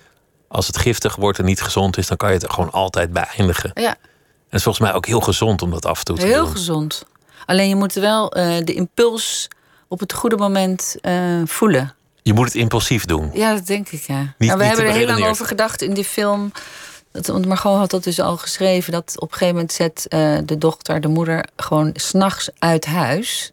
Als 0.48 0.68
het 0.68 0.78
giftig 0.78 1.16
wordt 1.16 1.40
en 1.40 1.46
niet 1.46 1.62
gezond 1.62 1.98
is, 1.98 2.08
dan 2.08 2.18
kan 2.18 2.30
je 2.30 2.36
het 2.36 2.44
er 2.44 2.50
gewoon 2.50 2.72
altijd 2.72 3.14
beëindigen. 3.14 3.72
Ja. 3.74 3.90
En 3.90 3.98
het 4.50 4.54
is 4.54 4.64
volgens 4.64 4.86
mij 4.86 4.94
ook 4.94 5.06
heel 5.06 5.22
gezond 5.22 5.62
om 5.62 5.72
dat 5.72 5.86
af 5.86 6.00
en 6.00 6.06
toe 6.06 6.18
te 6.18 6.26
heel 6.26 6.36
doen. 6.36 6.44
Heel 6.44 6.54
gezond. 6.54 7.06
Alleen 7.46 7.70
je 7.70 7.76
moet 7.76 7.94
wel 7.94 8.38
uh, 8.38 8.58
de 8.64 8.74
impuls 8.74 9.48
op 9.88 10.00
het 10.00 10.14
goede 10.14 10.38
moment 10.38 10.96
uh, 11.02 11.42
voelen. 11.46 11.96
Je 12.22 12.34
moet 12.34 12.46
het 12.46 12.56
impulsief 12.56 13.06
doen. 13.06 13.30
Ja, 13.34 13.54
dat 13.54 13.68
denk 13.68 13.90
ik, 13.90 14.02
ja. 14.02 14.20
Niet, 14.20 14.34
nou, 14.38 14.60
we 14.60 14.66
niet 14.66 14.76
hebben 14.76 14.86
er 14.86 14.98
heel 14.98 15.08
lang 15.08 15.26
over 15.26 15.46
gedacht 15.46 15.82
in 15.82 15.94
die 15.94 16.04
film. 16.04 16.52
Dat, 17.16 17.28
want 17.28 17.46
Margot 17.46 17.78
had 17.78 17.90
dat 17.90 18.04
dus 18.04 18.20
al 18.20 18.38
geschreven. 18.38 18.92
Dat 18.92 19.14
op 19.16 19.32
een 19.32 19.38
gegeven 19.38 19.54
moment 19.54 19.74
zet 19.74 20.06
uh, 20.10 20.38
de 20.46 20.58
dochter, 20.58 21.02
de 21.02 21.08
moeder, 21.08 21.46
gewoon 21.56 21.90
s'nachts 21.94 22.50
uit 22.60 22.86
huis. 22.86 23.52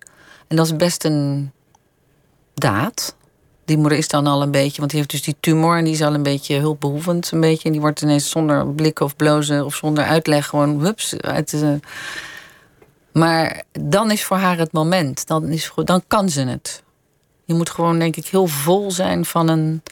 En 0.48 0.56
dat 0.56 0.66
is 0.66 0.76
best 0.76 1.04
een 1.04 1.52
daad. 2.54 3.16
Die 3.64 3.76
moeder 3.76 3.98
is 3.98 4.08
dan 4.08 4.26
al 4.26 4.42
een 4.42 4.50
beetje, 4.50 4.78
want 4.78 4.90
die 4.90 4.98
heeft 4.98 5.10
dus 5.10 5.22
die 5.22 5.36
tumor 5.40 5.78
en 5.78 5.84
die 5.84 5.92
is 5.92 6.02
al 6.02 6.14
een 6.14 6.22
beetje 6.22 6.58
hulpbehoevend. 6.58 7.30
Een 7.30 7.40
beetje. 7.40 7.64
En 7.64 7.72
die 7.72 7.80
wordt 7.80 8.02
ineens 8.02 8.30
zonder 8.30 8.68
blikken 8.68 9.04
of 9.04 9.16
blozen 9.16 9.64
of 9.64 9.74
zonder 9.74 10.04
uitleg 10.04 10.46
gewoon 10.46 10.80
hups. 10.80 11.14
Maar 13.12 13.62
dan 13.72 14.10
is 14.10 14.24
voor 14.24 14.36
haar 14.36 14.58
het 14.58 14.72
moment. 14.72 15.26
Dan, 15.26 15.48
is, 15.48 15.72
dan 15.84 16.02
kan 16.06 16.28
ze 16.28 16.44
het. 16.44 16.82
Je 17.44 17.54
moet 17.54 17.70
gewoon, 17.70 17.98
denk 17.98 18.16
ik, 18.16 18.26
heel 18.26 18.46
vol 18.46 18.90
zijn 18.90 19.24
van 19.24 19.48
een. 19.48 19.82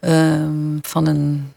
Uh, 0.00 0.80
van 0.82 1.06
een 1.06 1.52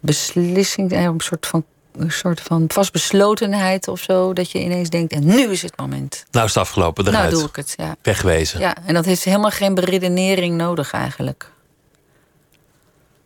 beslissing, 0.00 0.92
een 0.92 1.20
soort 1.20 1.46
van 1.46 1.64
een 1.96 2.10
soort 2.12 2.40
van 2.40 2.64
vastbeslotenheid 2.68 3.88
of 3.88 4.00
zo. 4.00 4.32
Dat 4.32 4.50
je 4.50 4.58
ineens 4.60 4.88
denkt, 4.88 5.12
en 5.12 5.24
nu 5.24 5.50
is 5.50 5.62
het 5.62 5.76
moment. 5.76 6.24
Nou 6.30 6.46
is 6.46 6.54
het 6.54 6.62
afgelopen, 6.62 7.06
eruit. 7.06 7.30
Nou 7.30 7.34
doe 7.34 7.48
ik 7.48 7.56
het, 7.56 7.74
ja. 7.76 7.96
Wegwezen. 8.02 8.60
Ja, 8.60 8.76
en 8.86 8.94
dat 8.94 9.04
heeft 9.04 9.24
helemaal 9.24 9.50
geen 9.50 9.74
beredenering 9.74 10.56
nodig 10.56 10.92
eigenlijk. 10.92 11.50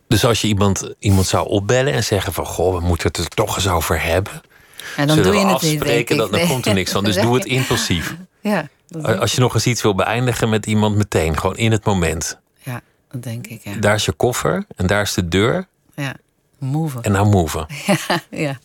Dus 0.07 0.25
als 0.25 0.41
je 0.41 0.47
iemand, 0.47 0.93
iemand 0.99 1.25
zou 1.25 1.47
opbellen 1.47 1.93
en 1.93 2.03
zeggen 2.03 2.33
van... 2.33 2.45
goh, 2.45 2.75
we 2.75 2.85
moeten 2.85 3.07
het 3.07 3.17
er 3.17 3.27
toch 3.27 3.55
eens 3.55 3.67
over 3.67 4.01
hebben... 4.03 4.41
En 4.95 5.07
dan 5.07 5.21
doe 5.21 5.33
je 5.33 5.39
het 5.39 5.53
afspreken, 5.53 6.17
niet, 6.17 6.31
dan, 6.31 6.47
komt 6.47 6.65
er 6.65 6.73
niks 6.73 6.91
van. 6.91 7.03
Dus 7.13 7.15
doe 7.15 7.35
het 7.35 7.45
impulsief. 7.45 8.15
Ja, 8.41 8.67
als 9.19 9.33
je 9.33 9.39
nog 9.39 9.53
eens 9.53 9.65
iets 9.65 9.81
wil 9.81 9.95
beëindigen 9.95 10.49
met 10.49 10.65
iemand 10.65 10.95
meteen, 10.95 11.37
gewoon 11.37 11.57
in 11.57 11.71
het 11.71 11.85
moment. 11.85 12.39
Ja, 12.63 12.81
dat 13.11 13.23
denk 13.23 13.47
ik, 13.47 13.63
ja. 13.63 13.75
Daar 13.75 13.95
is 13.95 14.05
je 14.05 14.11
koffer 14.11 14.65
en 14.75 14.87
daar 14.87 15.01
is 15.01 15.13
de 15.13 15.27
deur. 15.27 15.67
Ja. 15.95 16.15
Move. 16.65 17.01
En 17.01 17.11
nou 17.11 17.27
move. 17.27 17.67
Ja, 17.85 17.97
ja. 18.29 18.59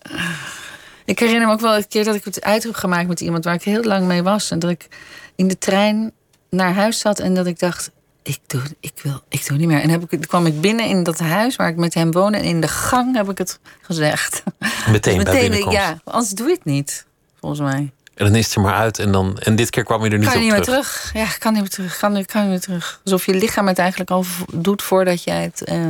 Ik 1.05 1.19
herinner 1.19 1.47
me 1.47 1.53
ook 1.53 1.61
wel 1.61 1.77
een 1.77 1.89
keer 1.89 2.05
dat 2.05 2.15
ik 2.15 2.25
het 2.25 2.43
uit 2.43 2.63
heb 2.63 2.75
gemaakt 2.75 3.09
met 3.09 3.21
iemand 3.21 3.45
waar 3.45 3.55
ik 3.55 3.63
heel 3.63 3.83
lang 3.83 4.07
mee 4.07 4.23
was. 4.23 4.51
En 4.51 4.59
dat 4.59 4.71
ik 4.71 4.89
in 5.35 5.49
de 5.49 5.59
trein 5.59 6.13
naar 6.51 6.75
huis 6.75 6.99
zat 6.99 7.19
en 7.19 7.35
dat 7.35 7.47
ik 7.47 7.59
dacht. 7.59 7.91
Ik 8.23 8.39
doe, 8.47 8.63
ik 8.81 8.93
wil, 9.03 9.23
ik 9.29 9.47
doe 9.47 9.59
niet 9.59 9.67
meer. 9.67 9.81
En 9.81 9.91
heb 9.91 10.13
ik, 10.13 10.21
kwam 10.21 10.47
ik 10.47 10.61
binnen 10.61 10.87
in 10.87 11.03
dat 11.03 11.19
huis 11.19 11.57
waar 11.57 11.69
ik 11.69 11.77
met 11.77 11.95
hem 11.95 12.13
woonde. 12.13 12.39
En 12.39 12.45
in 12.45 12.61
de 12.61 12.69
gang 12.69 13.17
heb 13.17 13.31
ik 13.31 13.39
het 13.39 13.59
gezegd. 13.81 14.43
Meteen, 14.91 15.17
dus 15.17 15.25
meteen 15.25 15.51
bij 15.51 15.73
Ja, 15.73 16.01
anders 16.05 16.31
doe 16.31 16.47
je 16.47 16.55
het 16.55 16.65
niet, 16.65 17.07
volgens 17.41 17.61
mij. 17.61 17.93
En 18.15 18.27
dan 18.27 18.35
is 18.35 18.47
het 18.47 18.55
er 18.55 18.61
maar 18.61 18.75
uit. 18.75 18.99
En, 18.99 19.13
dan, 19.13 19.39
en 19.39 19.57
dit 19.57 19.71
keer 19.71 19.85
kwam 19.85 20.05
je 20.05 20.11
er 20.11 20.19
niet 20.19 20.29
kan 20.29 20.45
je 20.45 20.53
niet 20.53 20.63
terug. 20.63 20.75
meer 20.75 20.85
terug. 20.85 21.11
Ja, 21.13 21.39
kan 21.39 21.53
niet 21.53 21.61
meer 21.61 21.71
terug. 21.71 21.99
Kan, 21.99 22.25
kan 22.25 22.41
niet 22.41 22.51
meer 22.51 22.61
terug. 22.61 23.01
Alsof 23.05 23.27
je 23.27 23.35
lichaam 23.35 23.67
het 23.67 23.79
eigenlijk 23.79 24.11
al 24.11 24.25
doet 24.55 24.83
voordat 24.83 25.23
jij 25.23 25.43
het 25.43 25.63
uh, 25.73 25.87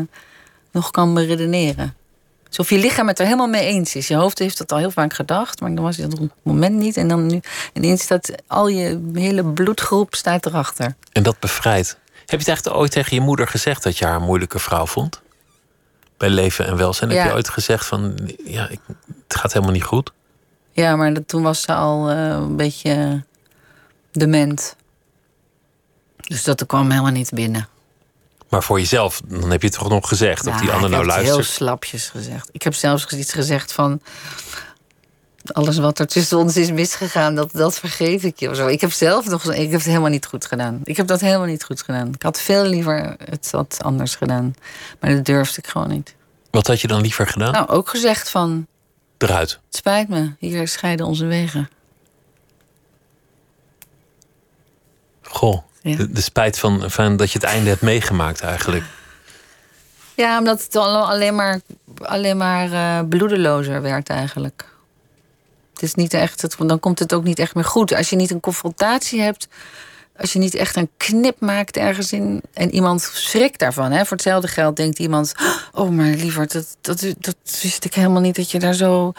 nog 0.71 0.91
kan 0.91 1.15
beredeneren. 1.15 1.95
Alsof 2.51 2.71
je 2.71 2.79
lichaam 2.79 3.09
het 3.09 3.19
er 3.19 3.25
helemaal 3.25 3.49
mee 3.49 3.67
eens 3.67 3.95
is. 3.95 4.09
Je 4.09 4.15
hoofd 4.15 4.39
heeft 4.39 4.59
dat 4.59 4.73
al 4.73 4.79
heel 4.79 4.91
vaak 4.91 5.15
gedacht, 5.15 5.61
maar 5.61 5.75
dan 5.75 5.85
was 5.85 5.97
het 5.97 6.13
op 6.13 6.21
het 6.21 6.31
moment 6.43 6.77
niet. 6.77 6.97
En 6.97 7.09
dan 7.09 7.27
nu 7.27 7.41
ineens 7.73 8.03
staat 8.03 8.33
al 8.47 8.69
je 8.69 9.11
hele 9.13 9.45
bloedgroep 9.45 10.15
staat 10.15 10.47
erachter. 10.47 10.95
En 11.13 11.23
dat 11.23 11.39
bevrijdt. 11.39 11.99
Heb 12.15 12.29
je 12.29 12.37
het 12.37 12.49
echt 12.49 12.71
ooit 12.71 12.91
tegen 12.91 13.17
je 13.17 13.23
moeder 13.23 13.49
gezegd 13.49 13.83
dat 13.83 13.99
je 13.99 14.05
haar 14.05 14.17
een 14.17 14.23
moeilijke 14.23 14.59
vrouw 14.59 14.87
vond? 14.87 15.21
Bij 16.17 16.31
leven 16.31 16.67
en 16.67 16.77
welzijn. 16.77 17.11
Ja. 17.11 17.17
Heb 17.17 17.27
je 17.27 17.35
ooit 17.35 17.49
gezegd 17.49 17.87
van 17.87 18.19
ja, 18.45 18.69
ik, 18.69 18.81
het 19.29 19.37
gaat 19.37 19.53
helemaal 19.53 19.75
niet 19.75 19.85
goed? 19.85 20.13
Ja, 20.73 20.97
maar 20.97 21.15
dat, 21.15 21.29
toen 21.29 21.43
was 21.43 21.61
ze 21.61 21.75
al 21.75 22.11
uh, 22.11 22.29
een 22.29 22.57
beetje 22.57 23.25
dement. 24.13 24.77
Dus 26.17 26.45
dat 26.45 26.67
kwam 26.67 26.91
helemaal 26.91 27.13
niet 27.13 27.31
binnen. 27.35 27.69
Maar 28.51 28.63
voor 28.63 28.79
jezelf, 28.79 29.21
dan 29.27 29.51
heb 29.51 29.61
je 29.61 29.69
het 29.69 29.77
toch 29.77 29.89
nog 29.89 30.09
gezegd? 30.09 30.47
of 30.47 30.61
die 30.61 30.71
ander 30.71 30.91
nou 30.91 31.03
ik 31.03 31.09
heb 31.09 31.17
luistert? 31.17 31.35
heel 31.35 31.55
slapjes 31.55 32.09
gezegd. 32.09 32.49
Ik 32.53 32.63
heb 32.63 32.75
zelfs 32.75 33.07
iets 33.07 33.33
gezegd 33.33 33.73
van... 33.73 34.01
alles 35.53 35.79
wat 35.79 35.99
er 35.99 36.07
tussen 36.07 36.39
ons 36.39 36.57
is 36.57 36.71
misgegaan, 36.71 37.35
dat, 37.35 37.53
dat 37.53 37.79
vergeet 37.79 38.25
ik 38.25 38.39
je. 38.39 38.51
Of 38.51 38.57
zo. 38.57 38.67
Ik 38.67 38.81
heb 38.81 38.93
zelf 38.93 39.27
nog. 39.27 39.53
Ik 39.53 39.71
heb 39.71 39.81
het 39.81 39.89
helemaal 39.89 40.11
niet 40.11 40.27
goed 40.27 40.47
gedaan. 40.47 40.81
Ik 40.85 40.97
heb 40.97 41.07
dat 41.07 41.21
helemaal 41.21 41.47
niet 41.47 41.65
goed 41.65 41.83
gedaan. 41.83 42.09
Ik 42.15 42.23
had 42.23 42.41
veel 42.41 42.65
liever 42.65 43.17
het 43.25 43.51
wat 43.51 43.79
anders 43.83 44.15
gedaan. 44.15 44.55
Maar 45.01 45.15
dat 45.15 45.25
durfde 45.25 45.61
ik 45.63 45.67
gewoon 45.67 45.89
niet. 45.89 46.15
Wat 46.51 46.67
had 46.67 46.81
je 46.81 46.87
dan 46.87 47.01
liever 47.01 47.27
gedaan? 47.27 47.53
Nou, 47.53 47.69
ook 47.69 47.89
gezegd 47.89 48.31
van. 48.31 48.67
Eruit. 49.19 49.51
Het 49.67 49.77
spijt 49.77 50.09
me, 50.09 50.35
hier 50.39 50.69
scheiden 50.69 51.07
onze 51.07 51.27
wegen. 51.27 51.71
Goh, 55.23 55.59
Ja. 55.83 55.97
de, 55.97 56.11
de 56.11 56.21
spijt 56.21 56.59
van, 56.59 56.91
van 56.91 57.17
dat 57.17 57.33
je 57.33 57.39
het 57.39 57.49
einde 57.49 57.69
hebt 57.69 57.83
meegemaakt 57.83 58.41
eigenlijk. 58.41 58.85
Ja, 60.15 60.39
omdat 60.39 60.63
het 60.63 60.77
al- 60.77 61.11
alleen 61.11 61.35
maar, 61.35 61.61
alleen 62.03 62.37
maar 62.37 62.73
eh, 62.73 63.09
bloedelozer 63.09 63.83
werd 63.83 64.09
eigenlijk. 64.09 64.69
Het 65.73 65.83
is 65.83 65.95
niet 65.95 66.15
echt, 66.15 66.43
het, 66.43 66.57
dan 66.59 66.81
komt 66.81 66.99
het 66.99 67.15
ook 67.15 67.25
niet 67.25 67.39
echt 67.39 67.55
meer 67.55 67.65
goed. 67.65 67.95
Als 67.95 68.11
je 68.11 68.17
niet 68.17 68.31
een 68.31 68.41
confrontatie 68.41 69.21
hebt, 69.21 69.49
als 70.17 70.33
je 70.33 70.39
niet 70.39 70.55
echt 70.55 70.77
een 70.77 70.91
knip 70.97 71.41
maakt 71.41 71.77
ergens 71.77 72.13
in... 72.13 72.43
en 72.53 72.75
iemand 72.75 73.11
schrikt 73.13 73.59
daarvan, 73.59 73.91
hè. 73.91 74.01
voor 74.05 74.17
hetzelfde 74.17 74.49
geld 74.49 74.77
denkt 74.77 74.99
iemand... 74.99 75.33
oh, 75.73 75.91
maar 75.91 76.07
liever, 76.07 76.47
dat, 76.47 76.77
dat, 76.81 77.01
dat 77.19 77.37
wist 77.63 77.85
ik 77.85 77.95
helemaal 77.95 78.21
niet 78.21 78.37
dat 78.37 78.51
je 78.51 78.59
daar 78.59 78.75
zo... 78.75 79.13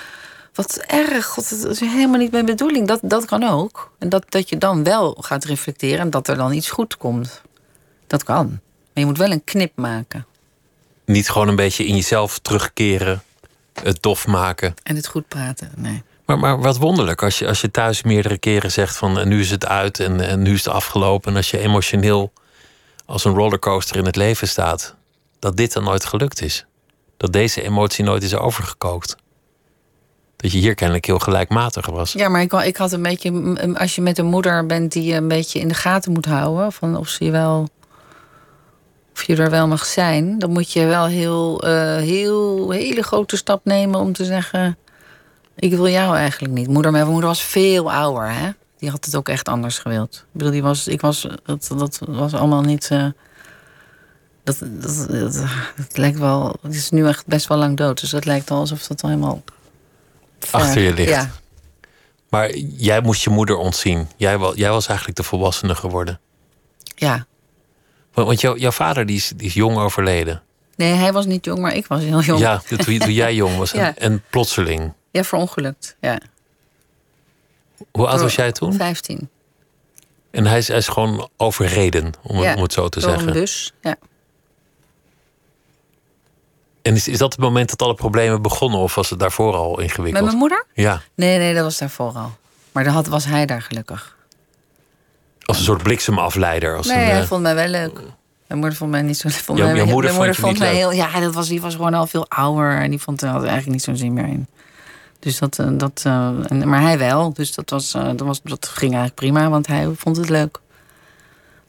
Wat 0.54 0.78
erg, 0.78 1.26
God, 1.26 1.62
dat 1.62 1.72
is 1.72 1.80
helemaal 1.80 2.20
niet 2.20 2.32
mijn 2.32 2.46
bedoeling. 2.46 2.88
Dat, 2.88 3.00
dat 3.04 3.26
kan 3.26 3.44
ook. 3.44 3.92
En 4.00 4.10
dat, 4.10 4.26
dat 4.30 4.50
je 4.50 4.58
dan 4.58 4.84
wel 4.84 5.18
gaat 5.20 5.46
reflecteren 5.46 6.00
en 6.00 6.10
dat 6.10 6.28
er 6.28 6.36
dan 6.36 6.54
iets 6.54 6.70
goed 6.70 6.98
komt. 6.98 7.42
Dat 8.08 8.24
kan. 8.24 8.48
Maar 8.48 9.04
je 9.04 9.06
moet 9.06 9.18
wel 9.18 9.32
een 9.32 9.44
knip 9.44 9.72
maken. 9.76 10.26
Niet 11.06 11.30
gewoon 11.30 11.48
een 11.48 11.56
beetje 11.56 11.86
in 11.86 11.96
jezelf 11.96 12.40
terugkeren, 12.40 13.24
het 13.84 14.02
dof 14.02 14.28
maken. 14.28 14.74
En 14.84 14.96
het 14.96 15.08
goed 15.08 15.28
praten, 15.28 15.72
nee. 15.76 16.04
Maar, 16.26 16.40
maar 16.40 16.62
wat 16.62 16.78
wonderlijk 16.78 17.24
als 17.24 17.40
je, 17.40 17.48
als 17.48 17.62
je 17.62 17.72
thuis 17.72 18.04
meerdere 18.04 18.38
keren 18.38 18.72
zegt 18.72 18.98
van 18.98 19.20
en 19.20 19.28
nu 19.28 19.40
is 19.40 19.52
het 19.52 19.66
uit 19.66 20.00
en, 20.00 20.22
en 20.22 20.42
nu 20.42 20.54
is 20.54 20.66
het 20.66 20.74
afgelopen. 20.74 21.32
En 21.32 21.38
als 21.38 21.52
je 21.52 21.60
emotioneel 21.60 22.32
als 23.06 23.26
een 23.26 23.34
rollercoaster 23.34 23.96
in 23.96 24.06
het 24.06 24.16
leven 24.16 24.48
staat, 24.48 24.96
dat 25.40 25.58
dit 25.58 25.74
dan 25.74 25.84
nooit 25.84 26.06
gelukt 26.06 26.42
is. 26.42 26.66
Dat 27.18 27.34
deze 27.34 27.62
emotie 27.62 28.04
nooit 28.04 28.24
is 28.24 28.36
overgekookt. 28.36 29.16
Dat 30.42 30.52
je 30.52 30.58
hier 30.58 30.76
kennelijk 30.76 31.06
heel 31.06 31.20
gelijkmatig 31.20 31.86
was. 31.86 32.12
Ja, 32.12 32.30
maar 32.30 32.42
ik, 32.42 32.54
ik 32.54 32.78
had 32.78 32.92
een 32.92 33.02
beetje... 33.02 33.74
Als 33.74 33.96
je 33.96 34.02
met 34.02 34.18
een 34.18 34.26
moeder 34.26 34.66
bent 34.66 34.92
die 34.92 35.04
je 35.04 35.14
een 35.14 35.28
beetje 35.28 35.60
in 35.60 35.68
de 35.68 35.74
gaten 35.74 36.12
moet 36.12 36.26
houden... 36.26 36.72
van 36.72 36.98
of 36.98 37.08
ze 37.08 37.26
je 37.26 37.32
wel... 37.32 37.70
of 39.14 39.24
je 39.24 39.36
er 39.36 39.50
wel 39.50 39.68
mag 39.68 39.86
zijn... 39.86 40.40
dan 40.40 40.52
moet 40.52 40.72
je 40.72 40.86
wel 40.86 41.06
heel, 41.06 41.64
eh 41.64 41.96
heel 41.96 42.72
hele 42.72 43.02
grote 43.04 43.38
stap 43.38 43.66
nemen 43.66 44.00
om 44.00 44.14
te 44.14 44.26
zeggen... 44.26 44.78
ik 45.56 45.74
wil 45.74 45.88
jou 45.88 46.16
eigenlijk 46.16 46.54
niet. 46.54 46.68
Moeder, 46.68 46.92
mijn 46.92 47.08
moeder 47.08 47.30
was 47.30 47.42
veel 47.44 47.92
ouder, 47.92 48.32
hè? 48.32 48.50
Die 48.78 48.90
had 48.90 49.06
het 49.06 49.16
ook 49.16 49.30
echt 49.30 49.48
anders 49.48 49.80
gewild. 49.80 50.16
Ik 50.16 50.32
bedoel, 50.32 50.52
die 50.52 50.64
was... 50.64 50.88
Ik 50.88 51.02
was 51.02 51.28
dat, 51.46 51.68
dat 51.78 52.00
was 52.08 52.34
allemaal 52.34 52.62
niet... 52.62 52.88
eh, 52.92 53.06
dat, 54.44 54.60
dat, 54.60 55.06
dat, 55.10 55.34
dat 55.76 55.98
lijkt 55.98 56.20
wel... 56.20 56.56
Het 56.62 56.74
is 56.74 56.90
nu 56.90 57.08
echt 57.08 57.28
best 57.28 57.48
wel 57.48 57.58
lang 57.58 57.78
dood. 57.78 58.00
Dus 58.00 58.12
het 58.12 58.26
lijkt 58.26 58.50
wel 58.50 58.60
alsof 58.60 58.88
dat 58.88 59.02
al 59.02 59.10
helemaal... 59.10 59.42
Achter 60.52 60.82
je 60.82 60.94
ligt. 60.94 61.10
Ja, 61.10 61.32
Maar 62.30 62.56
jij 62.58 63.02
moest 63.02 63.24
je 63.24 63.30
moeder 63.30 63.56
ontzien. 63.56 64.08
Jij, 64.18 64.38
jij 64.56 64.70
was 64.70 64.88
eigenlijk 64.88 65.18
de 65.18 65.24
volwassene 65.24 65.76
geworden. 65.76 66.20
ja. 66.96 67.26
Want, 68.14 68.28
want 68.28 68.42
jouw, 68.42 68.56
jouw 68.58 68.72
vader 68.72 69.06
die 69.06 69.16
is, 69.16 69.32
die 69.36 69.48
is 69.48 69.54
jong 69.54 69.78
overleden. 69.78 70.42
Nee, 70.76 70.94
hij 70.94 71.14
was 71.14 71.26
niet 71.26 71.46
jong, 71.46 71.60
maar 71.60 71.76
ik 71.76 71.88
was 71.88 72.02
heel 72.02 72.22
jong. 72.22 72.40
Ja, 72.40 72.58
toen, 72.68 72.78
toen 72.78 73.12
jij 73.14 73.36
jong 73.36 73.58
was. 73.58 73.74
En, 73.74 73.80
Ja. 73.84 73.96
en 73.98 74.24
plotseling. 74.30 74.94
Ja, 75.12 75.24
verongelukt. 75.24 75.96
Ja. 76.02 76.20
Hoe 77.92 78.08
oud 78.08 78.22
was 78.22 78.36
jij 78.36 78.52
toen? 78.52 78.74
15. 78.74 79.30
En 80.32 80.46
hij 80.46 80.58
is, 80.58 80.68
hij 80.68 80.78
is 80.78 80.88
gewoon 80.88 81.30
overreden, 81.38 82.12
om, 82.24 82.38
het- 82.38 82.56
om 82.56 82.62
het 82.62 82.74
zo 82.74 82.90
te 82.90 83.00
Door 83.00 83.10
zeggen. 83.10 83.28
een 83.28 83.34
bus. 83.34 83.74
Ja. 83.82 83.96
En 86.82 86.96
is, 86.96 87.08
is 87.08 87.18
dat 87.18 87.32
het 87.32 87.42
moment 87.42 87.70
dat 87.70 87.82
alle 87.82 87.94
problemen 87.94 88.42
begonnen 88.42 88.80
of 88.80 88.96
was 88.96 89.10
het 89.10 89.20
daarvoor 89.20 89.56
al 89.56 89.72
Met 89.72 89.80
ingewikkeld? 89.80 90.26
mijn 90.26 90.38
moeder? 90.38 90.66
Ja, 90.74 91.02
Nee, 91.16 91.38
nee, 91.38 91.54
dat 91.54 91.64
was 91.64 91.78
daarvoor 91.78 92.12
al. 92.14 92.32
Maar 92.72 92.84
dan 92.84 92.94
had, 92.94 93.08
was 93.08 93.26
hij 93.26 93.46
daar 93.46 93.62
gelukkig. 93.62 94.16
als 95.46 95.58
een 95.58 95.64
soort 95.64 95.84
bliksemafleider. 95.84 96.78
Als 96.78 96.88
nee, 96.88 96.98
een, 96.98 97.04
hij 97.10 97.22
eh, 97.22 97.28
vond 97.28 97.42
mij 97.42 97.56
wel 97.56 97.68
leuk. 97.68 97.94
Mijn 98.48 98.60
moeder 98.60 98.78
vond 98.78 98.92
mij 98.92 99.02
niet 99.02 99.18
zo 99.18 99.30
vond 99.30 99.58
Jouw- 99.58 99.68
mij- 99.68 99.76
jouw 99.76 99.86
moeder 99.86 100.36
vond 100.36 100.60
mij 100.60 100.76
heel. 100.76 100.92
Ja, 100.92 101.20
dat 101.20 101.34
was, 101.34 101.48
die 101.48 101.62
was 101.62 101.76
gewoon 101.76 101.94
al 101.94 102.08
veel 102.08 102.26
ouder. 102.30 102.82
En 102.82 102.90
die 102.90 103.00
vond 103.02 103.22
er 103.22 103.30
eigenlijk 103.30 103.66
niet 103.68 103.84
zo'n 103.84 103.98
zin 103.98 104.14
meer 104.14 104.26
in. 104.28 104.48
Dus 105.20 105.40
dat. 105.40 105.60
eh, 105.60 105.68
dat 105.72 106.02
eh, 106.06 106.30
en, 106.48 106.68
maar 106.70 106.82
hij 106.82 106.98
wel. 106.98 107.34
Dus 107.34 107.54
dat, 107.56 107.70
was, 107.70 107.92
dat, 107.92 108.20
was, 108.20 108.42
dat 108.44 108.66
ging 108.68 108.82
eigenlijk 108.94 109.16
prima, 109.16 109.50
want 109.50 109.68
hij 109.68 109.90
vond 109.98 110.18
het 110.18 110.30
leuk. 110.30 110.60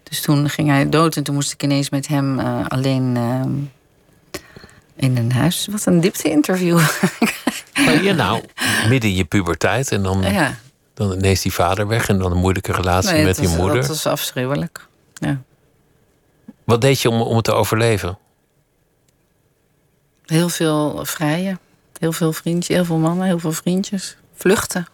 Dus 0.03 0.21
toen 0.21 0.49
ging 0.49 0.69
hij 0.69 0.89
dood 0.89 1.17
en 1.17 1.23
toen 1.23 1.35
moest 1.35 1.53
ik 1.53 1.63
ineens 1.63 1.91
met 1.91 2.09
hem 2.09 2.39
alleen 2.69 3.17
eh, 3.17 3.41
in 4.97 5.17
een 5.17 5.33
huis. 5.33 5.67
Wat 5.71 5.87
een 5.87 6.01
diepte-interview. 6.01 6.77
maar 7.85 8.03
ja, 8.03 8.13
nou, 8.13 8.43
midden 8.89 9.11
in 9.11 9.17
je 9.17 9.25
puberteit 9.25 9.93
en 9.93 10.03
dan, 10.03 10.23
ja, 10.23 10.55
dan 10.95 11.13
ineens 11.13 11.43
die 11.43 11.53
vader 11.53 11.87
weg 11.87 12.09
en 12.09 12.19
dan 12.19 12.31
een 12.31 12.39
moeilijke 12.39 12.73
relatie 12.73 13.13
nee, 13.13 13.25
met 13.25 13.37
je 13.37 13.49
moeder. 13.49 13.77
dat 13.77 13.87
was 13.87 14.07
afschuwelijk. 14.07 14.87
Ja. 15.15 15.43
Wat 16.65 16.81
deed 16.81 17.01
je 17.01 17.11
om, 17.11 17.21
om 17.21 17.37
het 17.37 17.45
te 17.45 17.53
overleven? 17.53 18.19
Heel 20.27 20.49
veel 20.49 21.01
vrijen. 21.05 21.59
Heel 21.99 22.13
veel 22.13 22.33
vriendjes, 22.33 22.77
heel 22.77 22.85
veel 22.85 22.97
mannen, 22.97 23.27
heel 23.27 23.39
veel 23.39 23.53
vriendjes. 23.53 24.17
Vluchten. 24.35 24.87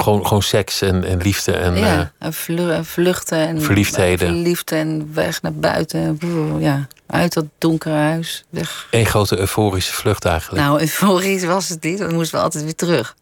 Gewoon, 0.00 0.26
gewoon 0.26 0.42
seks 0.42 0.80
en, 0.82 1.04
en 1.04 1.18
liefde 1.22 1.52
en 1.52 1.74
eh, 1.74 1.80
ja, 1.80 2.12
en 2.18 2.32
vlu- 2.32 2.70
en 2.70 2.84
vluchten. 2.84 3.38
En 3.38 3.62
Verliefdheden. 3.62 4.28
Verliefd 4.28 4.72
en 4.72 5.14
weg 5.14 5.42
naar 5.42 5.52
buiten. 5.54 6.18
Ja, 6.58 6.86
uit 7.06 7.32
dat 7.32 7.44
donkere 7.58 7.94
huis. 7.94 8.44
Weg. 8.50 8.86
één 8.90 9.06
grote 9.06 9.38
euforische 9.38 9.92
vlucht 9.92 10.24
eigenlijk. 10.24 10.62
Nou, 10.64 10.80
euforisch 10.80 11.44
was 11.44 11.68
het 11.68 11.82
niet. 11.82 11.98
We 11.98 12.12
moesten 12.12 12.34
wel 12.34 12.44
altijd 12.44 12.64
weer 12.64 12.74
terug 12.74 13.16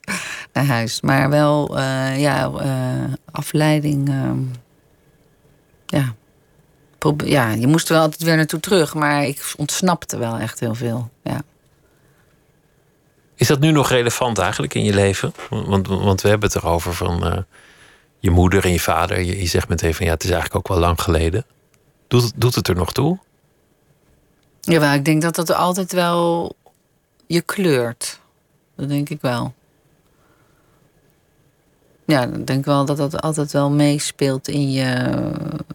naar 0.53 0.67
huis. 0.67 1.01
Maar 1.01 1.31
wel, 1.31 1.79
eh, 1.79 2.21
ja, 2.21 2.51
eh, 2.61 3.12
afleiding. 3.31 4.09
ehm, 4.09 4.39
ja. 5.87 6.15
Probe- 6.99 7.29
ja, 7.31 7.51
je 7.51 7.67
moest 7.67 7.89
er 7.89 7.95
wel 7.95 8.03
altijd 8.03 8.23
weer 8.23 8.37
naartoe 8.37 8.61
terug. 8.61 8.95
Maar 8.95 9.25
ik 9.25 9.53
ontsnapte 9.57 10.19
wel 10.19 10.39
echt 10.39 10.61
heel 10.61 10.75
veel. 10.75 11.11
Ja. 11.23 11.41
Is 13.37 13.46
dat 13.46 13.61
nu 13.61 13.70
nog 13.70 13.90
relevant 13.90 14.38
eigenlijk 14.38 14.75
in 14.75 14.85
je 14.85 14.94
leven? 14.94 15.35
Want, 15.51 15.87
want 15.88 16.20
we 16.20 16.29
hebben 16.29 16.49
het 16.53 16.59
erover 16.62 16.94
van 16.94 17.27
eh, 17.27 17.38
je 18.18 18.31
moeder 18.31 18.64
en 18.64 18.70
je 18.72 18.81
vader. 18.81 19.20
Je, 19.20 19.46
zegt 19.46 19.68
meteen 19.68 19.94
van 19.94 20.07
ja, 20.07 20.12
het 20.12 20.25
is 20.25 20.31
eigenlijk 20.31 20.59
ook 20.59 20.68
wel 20.68 20.79
lang 20.87 21.01
geleden. 21.01 21.44
Doet, 22.09 22.22
het- 22.22 22.33
doet 22.37 22.55
het 22.55 22.68
er 22.68 22.75
nog 22.75 22.92
toe? 22.92 23.18
Jawel, 24.61 24.92
ik 24.92 25.05
denk 25.05 25.22
dat 25.22 25.35
dat 25.35 25.51
altijd 25.55 25.92
wel 25.92 26.53
je 27.27 27.40
kleurt. 27.42 28.20
Dat 28.77 28.88
denk 28.88 29.09
ik 29.09 29.20
wel. 29.20 29.55
Ja, 32.05 32.22
ik 32.25 32.46
denk 32.46 32.64
wel 32.64 32.85
dat 32.85 32.96
dat 32.96 33.20
altijd 33.22 33.53
wel 33.53 33.70
meespeelt 33.70 34.49
in 34.49 34.70
je. 34.72 34.85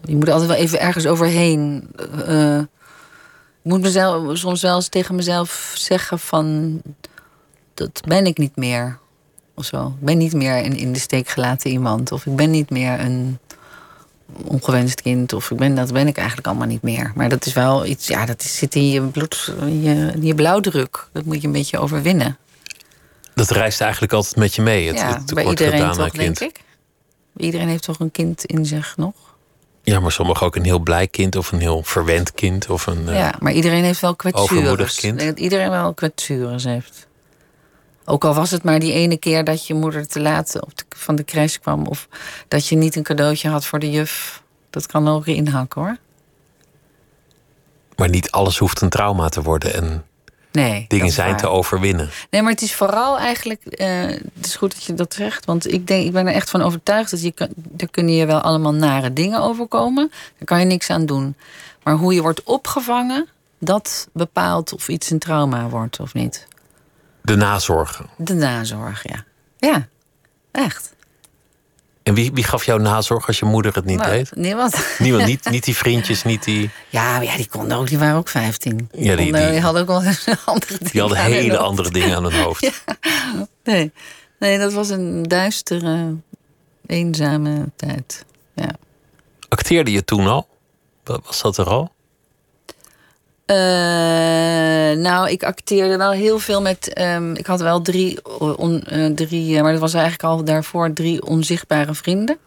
Je 0.04 0.16
moet 0.16 0.28
altijd 0.28 0.48
wel 0.50 0.58
even 0.58 0.80
ergens 0.80 1.06
overheen. 1.06 1.90
eh, 2.26 2.58
ik 2.58 3.70
moet 3.70 3.80
mezelf 3.80 4.38
soms 4.38 4.62
wel 4.62 4.74
eens 4.74 4.88
tegen 4.88 5.14
mezelf 5.14 5.72
zeggen 5.76 6.18
van... 6.18 6.80
dat 7.82 8.02
ben 8.06 8.26
ik 8.26 8.38
niet 8.38 8.56
meer. 8.56 8.98
Of 9.54 9.64
zo. 9.64 9.86
Ik 9.86 10.04
ben 10.04 10.18
niet 10.18 10.32
meer 10.32 10.64
een 10.64 10.76
in 10.76 10.92
de 10.92 10.98
steek 10.98 11.28
gelaten 11.28 11.70
iemand. 11.70 12.12
Of 12.12 12.26
ik 12.26 12.36
ben 12.36 12.50
niet 12.50 12.70
meer 12.70 13.00
een 13.00 13.38
ongewenst 14.44 15.02
kind. 15.02 15.32
Of 15.32 15.50
ik 15.50 15.56
ben, 15.56 15.74
dat 15.74 15.92
ben 15.92 16.06
ik 16.06 16.16
eigenlijk 16.16 16.46
allemaal 16.46 16.66
niet 16.66 16.82
meer. 16.82 17.12
Maar 17.14 17.28
dat 17.28 17.46
is 17.46 17.52
wel 17.52 17.86
iets, 17.86 18.06
ja, 18.06 18.26
dat 18.26 18.42
zit 18.42 18.74
in 18.74 18.88
je 18.88 19.00
bloed, 19.00 19.54
in 19.60 19.82
je, 19.82 20.12
in 20.14 20.22
je 20.22 20.34
blauwdruk. 20.34 21.08
Dat 21.12 21.24
moet 21.24 21.40
je 21.40 21.46
een 21.46 21.52
beetje 21.52 21.78
overwinnen. 21.78 22.36
Dat 23.34 23.50
reist 23.50 23.80
eigenlijk 23.80 24.12
altijd 24.12 24.36
met 24.36 24.54
je 24.54 24.62
mee. 24.62 24.86
Het, 24.86 24.98
ja, 24.98 25.14
het 25.14 25.34
bij 25.34 25.44
iedereen 25.44 25.72
gedaan 25.72 25.96
toch, 25.96 26.10
kind. 26.10 26.38
denk 26.38 26.52
ik. 26.56 26.60
Iedereen 27.36 27.68
heeft 27.68 27.82
toch 27.82 27.98
een 27.98 28.10
kind 28.10 28.44
in 28.44 28.66
zich 28.66 28.96
nog? 28.96 29.14
Ja, 29.82 30.00
maar 30.00 30.12
sommigen 30.12 30.46
ook 30.46 30.56
een 30.56 30.64
heel 30.64 30.78
blij 30.78 31.08
kind 31.08 31.36
of 31.36 31.52
een 31.52 31.60
heel 31.60 31.82
verwend 31.82 32.32
kind. 32.32 32.70
Of 32.70 32.86
een, 32.86 33.08
eh, 33.08 33.16
ja, 33.16 33.34
maar 33.38 33.52
iedereen 33.52 33.84
heeft 33.84 34.00
wel 34.00 34.14
overmoedig 34.18 34.74
kwetsures. 34.74 34.94
kind. 34.94 35.18
Denk 35.18 35.30
dat 35.30 35.38
iedereen 35.38 35.70
wel 35.70 35.94
kwetsures 35.94 36.64
heeft. 36.64 37.06
Ook 38.04 38.24
al 38.24 38.34
was 38.34 38.50
het 38.50 38.62
maar 38.62 38.78
die 38.78 38.92
ene 38.92 39.16
keer 39.16 39.44
dat 39.44 39.66
je 39.66 39.74
moeder 39.74 40.08
te 40.08 40.20
laat 40.20 40.60
op 40.60 40.76
de, 40.78 40.84
van 40.96 41.16
de 41.16 41.24
crash 41.24 41.56
kwam. 41.56 41.86
Of 41.86 42.08
dat 42.48 42.66
je 42.68 42.76
niet 42.76 42.96
een 42.96 43.02
cadeautje 43.02 43.48
had 43.48 43.64
voor 43.66 43.78
de 43.78 43.90
juf. 43.90 44.42
Dat 44.70 44.86
kan 44.86 45.08
ook 45.08 45.26
inhakken 45.26 45.80
hoor. 45.82 45.96
Maar 47.96 48.08
niet 48.08 48.30
alles 48.30 48.58
hoeft 48.58 48.80
een 48.80 48.88
trauma 48.88 49.28
te 49.28 49.42
worden. 49.42 49.74
En 49.74 50.04
Nee. 50.52 50.84
dingen 50.88 51.10
zijn 51.12 51.30
waar. 51.30 51.38
te 51.38 51.46
overwinnen. 51.48 52.10
Nee, 52.30 52.42
maar 52.42 52.50
het 52.52 52.62
is 52.62 52.74
vooral 52.74 53.18
eigenlijk. 53.18 53.64
eh, 53.64 53.88
het 54.34 54.46
is 54.46 54.56
goed 54.56 54.72
dat 54.74 54.84
je 54.84 54.94
dat 54.94 55.14
zegt. 55.14 55.44
Want 55.44 55.72
ik, 55.72 55.86
denk, 55.86 56.04
ik 56.06 56.12
ben 56.12 56.26
er 56.26 56.34
echt 56.34 56.50
van 56.50 56.62
overtuigd 56.62 57.10
dat 57.10 57.22
je 57.22 57.32
kan, 57.32 57.48
er 57.76 57.90
kunnen 57.90 58.14
je 58.14 58.26
wel 58.26 58.40
allemaal 58.40 58.74
nare 58.74 59.12
dingen 59.12 59.40
overkomen. 59.40 60.08
Daar 60.10 60.44
kan 60.44 60.58
je 60.60 60.64
niks 60.66 60.90
aan 60.90 61.06
doen. 61.06 61.34
Maar 61.82 61.94
hoe 61.94 62.14
je 62.14 62.22
wordt 62.22 62.42
opgevangen, 62.42 63.28
dat 63.58 64.08
bepaalt 64.12 64.72
of 64.72 64.88
iets 64.88 65.10
een 65.10 65.18
trauma 65.18 65.68
wordt 65.68 66.00
of 66.00 66.14
niet. 66.14 66.46
De 67.22 67.36
nazorg. 67.36 68.02
De 68.16 68.34
nazorg, 68.34 69.02
ja. 69.08 69.24
Ja, 69.58 69.88
echt. 70.52 70.94
En 72.02 72.14
wie, 72.14 72.32
wie 72.32 72.44
gaf 72.44 72.64
jou 72.64 72.80
nazorg 72.80 73.26
als 73.26 73.38
je 73.38 73.44
moeder 73.44 73.74
het 73.74 73.84
niet 73.84 74.04
deed? 74.04 74.34
Niemand. 74.34 74.86
Niemand, 74.98 75.26
niet, 75.26 75.50
niet 75.50 75.64
die 75.64 75.76
vriendjes, 75.76 76.24
niet 76.24 76.44
die... 76.44 76.70
Ja, 76.88 77.20
ja, 77.20 77.36
die 77.36 77.48
konden 77.48 77.78
ook, 77.78 77.88
die 77.88 77.98
waren 77.98 78.16
ook 78.16 78.28
15. 78.28 78.88
Ja, 78.92 79.16
die- 79.16 79.30
konden- 79.30 79.50
die- 79.50 79.60
hadden 79.60 79.82
ook 79.82 79.88
wel 79.88 79.96
andere 80.44 80.78
dingen. 80.78 80.92
Die 80.92 81.00
hadden 81.00 81.18
hele 81.18 81.58
andere 81.58 81.90
dingen 81.90 82.16
aan 82.16 82.24
hun 82.24 82.42
hoofd. 82.42 82.70
Nee. 83.64 83.92
nee, 84.38 84.58
dat 84.58 84.72
was 84.72 84.88
een 84.88 85.22
duistere, 85.22 86.14
eenzame 86.86 87.70
tijd. 87.76 88.24
Ja. 88.54 88.70
Acteerde 89.48 89.92
je 89.92 90.04
toen 90.04 90.26
al? 90.26 90.48
Wa- 91.04 91.18
Was 91.24 91.42
dat 91.42 91.56
er 91.58 91.66
al? 91.66 91.91
Eh, 93.52 94.98
nou, 94.98 95.30
ik 95.30 95.42
acteerde 95.44 95.96
wel 95.96 96.10
heel 96.10 96.38
veel 96.38 96.62
met. 96.62 96.92
ehm, 96.92 97.34
ik 97.34 97.46
had 97.46 97.60
wel 97.60 97.82
drie, 97.82 98.24
on- 98.56 98.82
eh, 98.82 99.06
drie 99.06 99.56
eh, 99.56 99.62
maar 99.62 99.72
dat 99.72 99.80
was 99.80 99.94
eigenlijk 99.94 100.24
al 100.24 100.44
daarvoor 100.44 100.92
drie 100.92 101.26
onzichtbare 101.26 101.94
vrienden: 101.94 102.38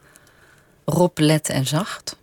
Rob, 0.86 1.18
Let 1.18 1.50
en 1.50 1.66
Zacht. 1.68 2.18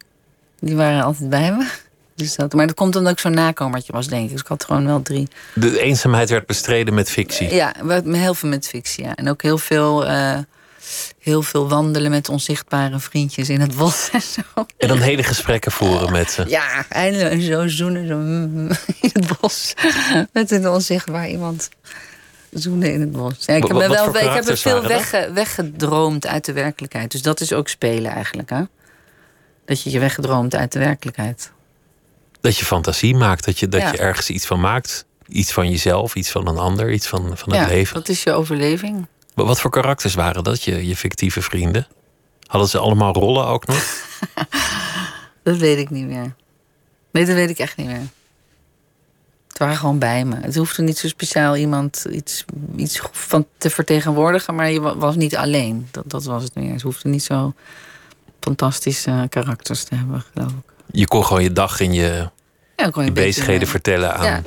Die 0.61 0.77
waren 0.77 1.03
altijd 1.03 1.31
bij 1.31 1.53
me. 1.53 1.68
Dus 2.14 2.37
dat, 2.37 2.53
maar 2.53 2.66
dat 2.66 2.77
komt 2.77 2.97
omdat 2.97 3.12
ik 3.12 3.18
zo'n 3.18 3.35
nakomertje 3.35 3.92
was, 3.92 4.07
denk 4.09 4.25
ik. 4.25 4.31
Dus 4.31 4.40
ik 4.40 4.47
had 4.47 4.64
gewoon 4.64 4.87
wel 4.87 5.03
drie. 5.03 5.29
De 5.55 5.81
eenzaamheid 5.81 6.31
werd 6.31 6.47
bestreden 6.47 6.95
met 6.95 7.11
fictie. 7.11 7.55
Ja, 7.55 7.73
heel 8.05 8.35
veel 8.35 8.49
met 8.49 8.68
fictie. 8.68 9.05
Ja. 9.05 9.14
En 9.14 9.29
ook 9.29 9.42
heel 9.42 9.59
veel, 9.59 10.07
heel 11.18 11.42
veel 11.42 11.68
wandelen 11.68 12.11
met 12.11 12.29
onzichtbare 12.29 12.99
vriendjes 13.01 13.49
in 13.49 13.61
het 13.61 13.77
bos 13.77 14.11
en 14.12 14.23
zo. 14.23 14.40
En 14.77 14.88
dan 14.88 14.99
hele 14.99 15.23
gesprekken 15.23 15.73
voeren 15.73 16.12
met 16.12 16.31
ze. 16.31 16.45
Ja, 16.49 16.85
eindelijk 16.88 17.42
zo 17.42 17.68
zoenen 17.68 18.07
zo 18.07 18.16
mm, 18.16 18.68
in 19.01 19.11
het 19.12 19.38
bos. 19.40 19.75
Met 20.33 20.51
een 20.51 20.68
onzichtbaar 20.68 21.29
iemand. 21.29 21.68
Zoenen 22.51 22.92
in 22.92 23.01
het 23.01 23.12
bos. 23.12 23.35
Ja, 23.38 23.55
ik 23.55 23.62
heb, 23.62 23.73
me 23.73 23.88
wel, 23.88 24.09
ik 24.16 24.31
heb 24.31 24.49
er 24.49 24.57
veel 24.59 24.83
wegge- 24.87 25.31
weggedroomd 25.35 26.27
uit 26.27 26.45
de 26.45 26.53
werkelijkheid. 26.53 27.11
Dus 27.11 27.23
dat 27.23 27.40
is 27.40 27.53
ook 27.53 27.68
spelen 27.68 28.11
eigenlijk. 28.11 28.51
Hè? 28.51 28.62
Dat 29.64 29.83
je 29.83 29.90
je 29.90 29.99
weggedroomt 29.99 30.55
uit 30.55 30.73
de 30.73 30.79
werkelijkheid. 30.79 31.51
Dat 32.40 32.57
je 32.57 32.64
fantasie 32.64 33.14
maakt, 33.14 33.45
dat 33.45 33.59
je, 33.59 33.68
dat 33.68 33.81
Ja. 33.81 33.92
je 33.92 33.99
ergens 33.99 34.31
iets 34.31 34.47
van 34.47 34.61
maakt. 34.61 35.05
Iets 35.29 35.53
van 35.53 35.71
jezelf, 35.71 36.14
iets 36.14 36.31
van 36.31 36.49
een 36.49 36.59
ander, 36.59 36.92
iets 36.92 37.07
van, 37.07 37.21
van 37.38 37.53
het 37.53 37.61
ja, 37.61 37.66
leven. 37.75 37.95
dat 37.95 38.09
is 38.09 38.23
je 38.23 38.33
overleving. 38.33 39.07
Wa- 39.42 39.48
Wat 39.48 39.61
voor 39.61 39.70
karakters 39.70 40.14
waren 40.14 40.44
dat, 40.44 40.62
je, 40.62 40.87
je 40.87 40.96
fictieve 40.96 41.42
vrienden? 41.42 41.87
Hadden 42.46 42.68
ze 42.68 42.78
allemaal 42.78 43.12
rollen 43.12 43.46
ook 43.46 43.66
nog? 43.66 43.85
Dat 45.42 45.57
weet 45.57 45.78
ik 45.78 45.90
niet 45.90 46.07
meer. 46.07 46.35
Nee, 47.11 47.24
dat 47.26 47.35
weet 47.35 47.50
ik 47.50 47.59
echt 47.59 47.76
niet 47.76 47.87
meer. 47.87 48.07
Het 49.48 49.59
waren 49.59 49.76
gewoon 49.76 49.98
bij 49.98 50.24
me. 50.24 50.37
Het 50.40 50.55
hoefde 50.57 50.83
niet 50.83 50.98
zo 50.98 51.09
speciaal 51.09 51.57
iemand 51.57 52.07
iets, 52.11 52.44
iets 52.76 53.00
van 53.12 53.46
te 53.59 53.70
vertegenwoordigen, 53.70 54.55
maar 54.55 54.70
je 54.70 54.81
wa- 54.81 54.96
was 54.96 55.16
niet 55.16 55.37
alleen. 55.37 55.88
Dat, 55.90 56.05
dat 56.07 56.24
was 56.24 56.42
het 56.42 56.55
meer. 56.55 56.72
Het 56.72 56.83
hoefde 56.83 57.09
niet 57.09 57.22
zo 57.22 57.55
fantastische 58.40 59.26
karakters 59.28 59.85
te 59.85 59.94
hebben, 59.94 60.24
geloof 60.33 60.50
ik. 60.50 60.72
Je 60.92 61.07
kon 61.09 61.24
gewoon 61.24 61.42
je 61.42 61.52
dag 61.52 61.81
en 61.81 61.92
je, 61.92 62.28
Ja, 62.76 62.90
je 63.05 63.12
bezigheden 63.12 63.68
vertellen 63.68 64.14
aan, 64.14 64.24
Ja. 64.26 64.42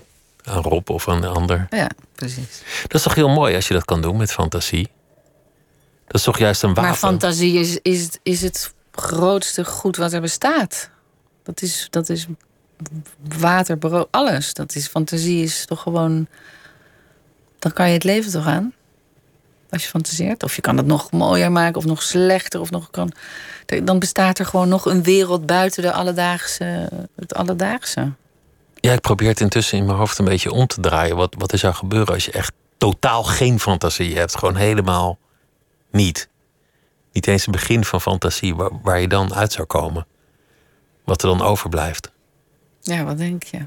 Aan 0.45 0.61
Rob 0.61 0.89
of 0.89 1.07
aan 1.07 1.23
een 1.23 1.29
ander. 1.29 1.67
Ja, 1.69 1.89
precies. 2.15 2.61
Dat 2.81 2.93
is 2.93 3.01
toch 3.01 3.15
heel 3.15 3.29
mooi 3.29 3.55
als 3.55 3.67
je 3.67 3.73
dat 3.73 3.85
kan 3.85 4.01
doen 4.01 4.17
met 4.17 4.31
fantasie? 4.31 4.89
Dat 6.05 6.15
is 6.15 6.23
toch 6.23 6.37
juist 6.37 6.63
een 6.63 6.69
wapen? 6.69 6.83
Maar 6.83 6.95
fantasie 6.95 7.59
is, 7.59 7.79
is, 7.81 8.09
is 8.23 8.41
het 8.41 8.73
grootste 8.91 9.65
goed 9.65 9.97
wat 9.97 10.13
er 10.13 10.21
bestaat. 10.21 10.89
Dat 11.43 11.61
is, 11.61 11.87
dat 11.89 12.09
is 12.09 12.25
water, 13.37 13.77
brood, 13.77 14.07
alles. 14.11 14.53
Dat 14.53 14.75
is, 14.75 14.87
fantasie 14.87 15.43
is 15.43 15.65
toch 15.65 15.81
gewoon... 15.81 16.27
Dan 17.59 17.73
kan 17.73 17.87
je 17.87 17.93
het 17.93 18.03
leven 18.03 18.31
toch 18.31 18.47
aan? 18.47 18.73
Als 19.69 19.83
je 19.83 19.89
fantaseert. 19.89 20.43
Of 20.43 20.55
je 20.55 20.61
kan 20.61 20.77
het 20.77 20.85
nog 20.85 21.11
mooier 21.11 21.51
maken, 21.51 21.77
of 21.77 21.85
nog 21.85 22.03
slechter. 22.03 22.59
Of 22.59 22.71
nog 22.71 22.89
kan, 22.91 23.11
dan 23.83 23.99
bestaat 23.99 24.39
er 24.39 24.45
gewoon 24.45 24.69
nog 24.69 24.85
een 24.85 25.03
wereld 25.03 25.45
buiten 25.45 25.81
de 25.81 25.91
alledaagse, 25.91 26.89
het 27.15 27.33
alledaagse. 27.33 28.11
Ja, 28.85 28.93
ik 28.93 29.01
probeer 29.01 29.27
het 29.27 29.41
intussen 29.41 29.77
in 29.77 29.85
mijn 29.85 29.97
hoofd 29.97 30.17
een 30.17 30.25
beetje 30.25 30.51
om 30.51 30.67
te 30.67 30.81
draaien. 30.81 31.15
Wat, 31.15 31.35
wat 31.37 31.51
er 31.51 31.57
zou 31.57 31.73
gebeuren 31.73 32.13
als 32.13 32.25
je 32.25 32.31
echt 32.31 32.51
totaal 32.77 33.23
geen 33.23 33.59
fantasie 33.59 34.17
hebt. 34.17 34.37
Gewoon 34.37 34.55
helemaal 34.55 35.17
niet. 35.91 36.29
Niet 37.11 37.27
eens 37.27 37.45
een 37.45 37.51
begin 37.51 37.85
van 37.85 38.01
fantasie 38.01 38.55
waar, 38.55 38.69
waar 38.81 39.01
je 39.01 39.07
dan 39.07 39.33
uit 39.33 39.51
zou 39.51 39.67
komen. 39.67 40.07
Wat 41.03 41.21
er 41.21 41.27
dan 41.27 41.41
overblijft. 41.41 42.11
Ja, 42.81 43.03
wat 43.03 43.17
denk 43.17 43.43
je? 43.43 43.57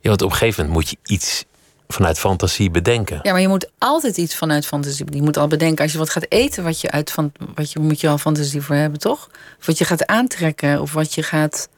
Ja, 0.00 0.08
want 0.10 0.22
op 0.22 0.30
een 0.30 0.36
gegeven 0.36 0.66
moment 0.66 0.80
moet 0.80 0.90
je 0.90 1.14
iets 1.14 1.44
vanuit 1.88 2.18
fantasie 2.18 2.70
bedenken. 2.70 3.18
Ja, 3.22 3.32
maar 3.32 3.40
je 3.40 3.48
moet 3.48 3.70
altijd 3.78 4.16
iets 4.16 4.36
vanuit 4.36 4.66
fantasie. 4.66 5.06
Je 5.10 5.22
moet 5.22 5.36
al 5.36 5.46
bedenken 5.46 5.82
als 5.82 5.92
je 5.92 5.98
wat 5.98 6.10
gaat 6.10 6.26
eten, 6.28 6.64
wat 6.64 6.80
je 6.80 6.90
uit 6.90 7.10
van, 7.10 7.32
wat 7.54 7.72
je 7.72 7.78
moet 7.78 8.00
je 8.00 8.08
al 8.08 8.18
fantasie 8.18 8.60
voor 8.60 8.76
hebben, 8.76 9.00
toch? 9.00 9.28
Of 9.58 9.66
wat 9.66 9.78
je 9.78 9.84
gaat 9.84 10.06
aantrekken, 10.06 10.80
of 10.80 10.92
wat 10.92 11.14
je 11.14 11.22
gaat, 11.22 11.68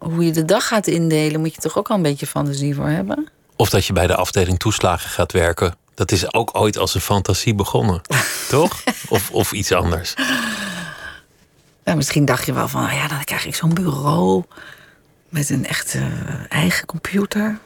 hoe 0.00 0.24
je 0.24 0.32
de 0.32 0.44
dag 0.44 0.66
gaat 0.66 0.86
indelen, 0.86 1.40
moet 1.40 1.54
je 1.54 1.60
toch 1.60 1.78
ook 1.78 1.88
al 1.90 1.96
een 1.96 2.02
beetje 2.02 2.26
fantasie 2.26 2.74
voor 2.74 2.88
hebben. 2.88 3.28
Of 3.56 3.70
dat 3.70 3.86
je 3.86 3.92
bij 3.92 4.06
de 4.06 4.14
afdeling 4.16 4.58
toeslagen 4.58 5.10
gaat 5.10 5.32
werken. 5.32 5.74
Dat 5.94 6.12
is 6.12 6.34
ook 6.34 6.50
ooit 6.52 6.78
als 6.78 6.94
een 6.94 7.00
fantasie 7.00 7.54
begonnen. 7.54 8.00
toch? 8.48 8.82
Of, 9.08 9.30
of 9.30 9.52
iets 9.52 9.72
anders. 9.72 10.14
Ja, 11.84 11.94
misschien 11.94 12.24
dacht 12.24 12.46
je 12.46 12.52
wel 12.52 12.68
van, 12.68 12.84
ah 12.84 12.92
ja, 12.92 13.08
dan 13.08 13.24
krijg 13.24 13.46
ik 13.46 13.54
zo'n 13.54 13.74
bureau 13.74 14.44
met 15.28 15.50
een 15.50 15.66
echte 15.66 16.08
eigen 16.48 16.86
computer. 16.86 17.58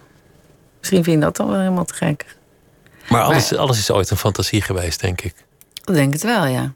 Misschien 0.79 1.05
vind 1.05 1.17
je 1.17 1.25
dat 1.25 1.37
dan 1.37 1.49
wel 1.49 1.59
helemaal 1.59 1.85
te 1.85 1.95
gek. 1.95 2.25
Maar 3.09 3.23
alles, 3.23 3.57
alles 3.57 3.79
is 3.79 3.91
ooit 3.91 4.11
een 4.11 4.17
fantasie 4.17 4.63
geweest, 4.63 5.01
denk 5.01 5.21
ik. 5.21 5.35
Ik 5.85 5.95
denk 5.95 6.13
het 6.13 6.23
wel, 6.23 6.47
ja. 6.47 6.73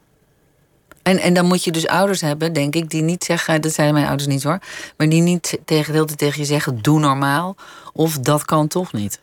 En, 1.16 1.34
dan 1.34 1.46
moet 1.46 1.64
je 1.64 1.70
dus 1.72 1.86
ouders 1.86 2.20
hebben, 2.20 2.52
denk 2.52 2.74
ik, 2.74 2.90
die 2.90 3.02
niet 3.02 3.24
zeggen... 3.24 3.60
dat 3.60 3.72
zijn 3.72 3.92
mijn 3.92 4.06
ouders 4.06 4.28
niet 4.28 4.42
hoor... 4.42 4.58
maar 4.96 5.08
die 5.08 5.22
niet 5.22 5.58
tegen, 5.64 6.06
de 6.06 6.14
tegen 6.14 6.40
je 6.40 6.46
zeggen... 6.46 6.82
doe 6.82 7.00
normaal, 7.00 7.56
of 7.92 8.18
dat 8.18 8.44
kan 8.44 8.68
toch 8.68 8.92
niet. 8.92 9.20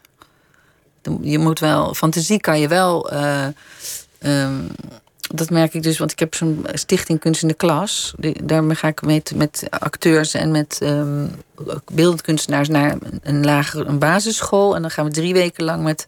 Je 1.22 1.40
moet 1.40 1.60
wel... 1.60 1.94
Fantasie 1.94 2.40
kan 2.40 2.60
je 2.60 2.68
wel... 2.68 3.10
eh, 3.12 3.46
ehm, 4.20 4.62
dat 5.34 5.50
merk 5.50 5.74
ik 5.74 5.84
dus, 5.84 5.98
want 5.98 6.12
ik 6.12 6.20
heb 6.20 6.36
zo'n 6.36 6.66
stichting 6.74 7.20
Kunst 7.20 7.42
in 7.42 7.48
de 7.48 7.54
Klas. 7.54 8.14
Die- 8.18 8.46
Daarmee 8.46 8.76
ga 8.76 8.88
ik 8.88 9.02
met, 9.02 9.32
met 9.36 9.68
acteurs 9.70 10.34
en 10.34 10.52
met 10.52 10.82
kunstenaars... 12.22 12.68
naar 12.68 12.98
een 13.22 13.46
lager 13.46 13.88
een 13.88 14.00
basisschool. 14.00 14.76
En 14.76 14.82
dan 14.82 14.92
gaan 14.92 15.06
we 15.06 15.12
drie 15.12 15.34
weken 15.34 15.64
lang 15.64 15.84
met 15.84 16.06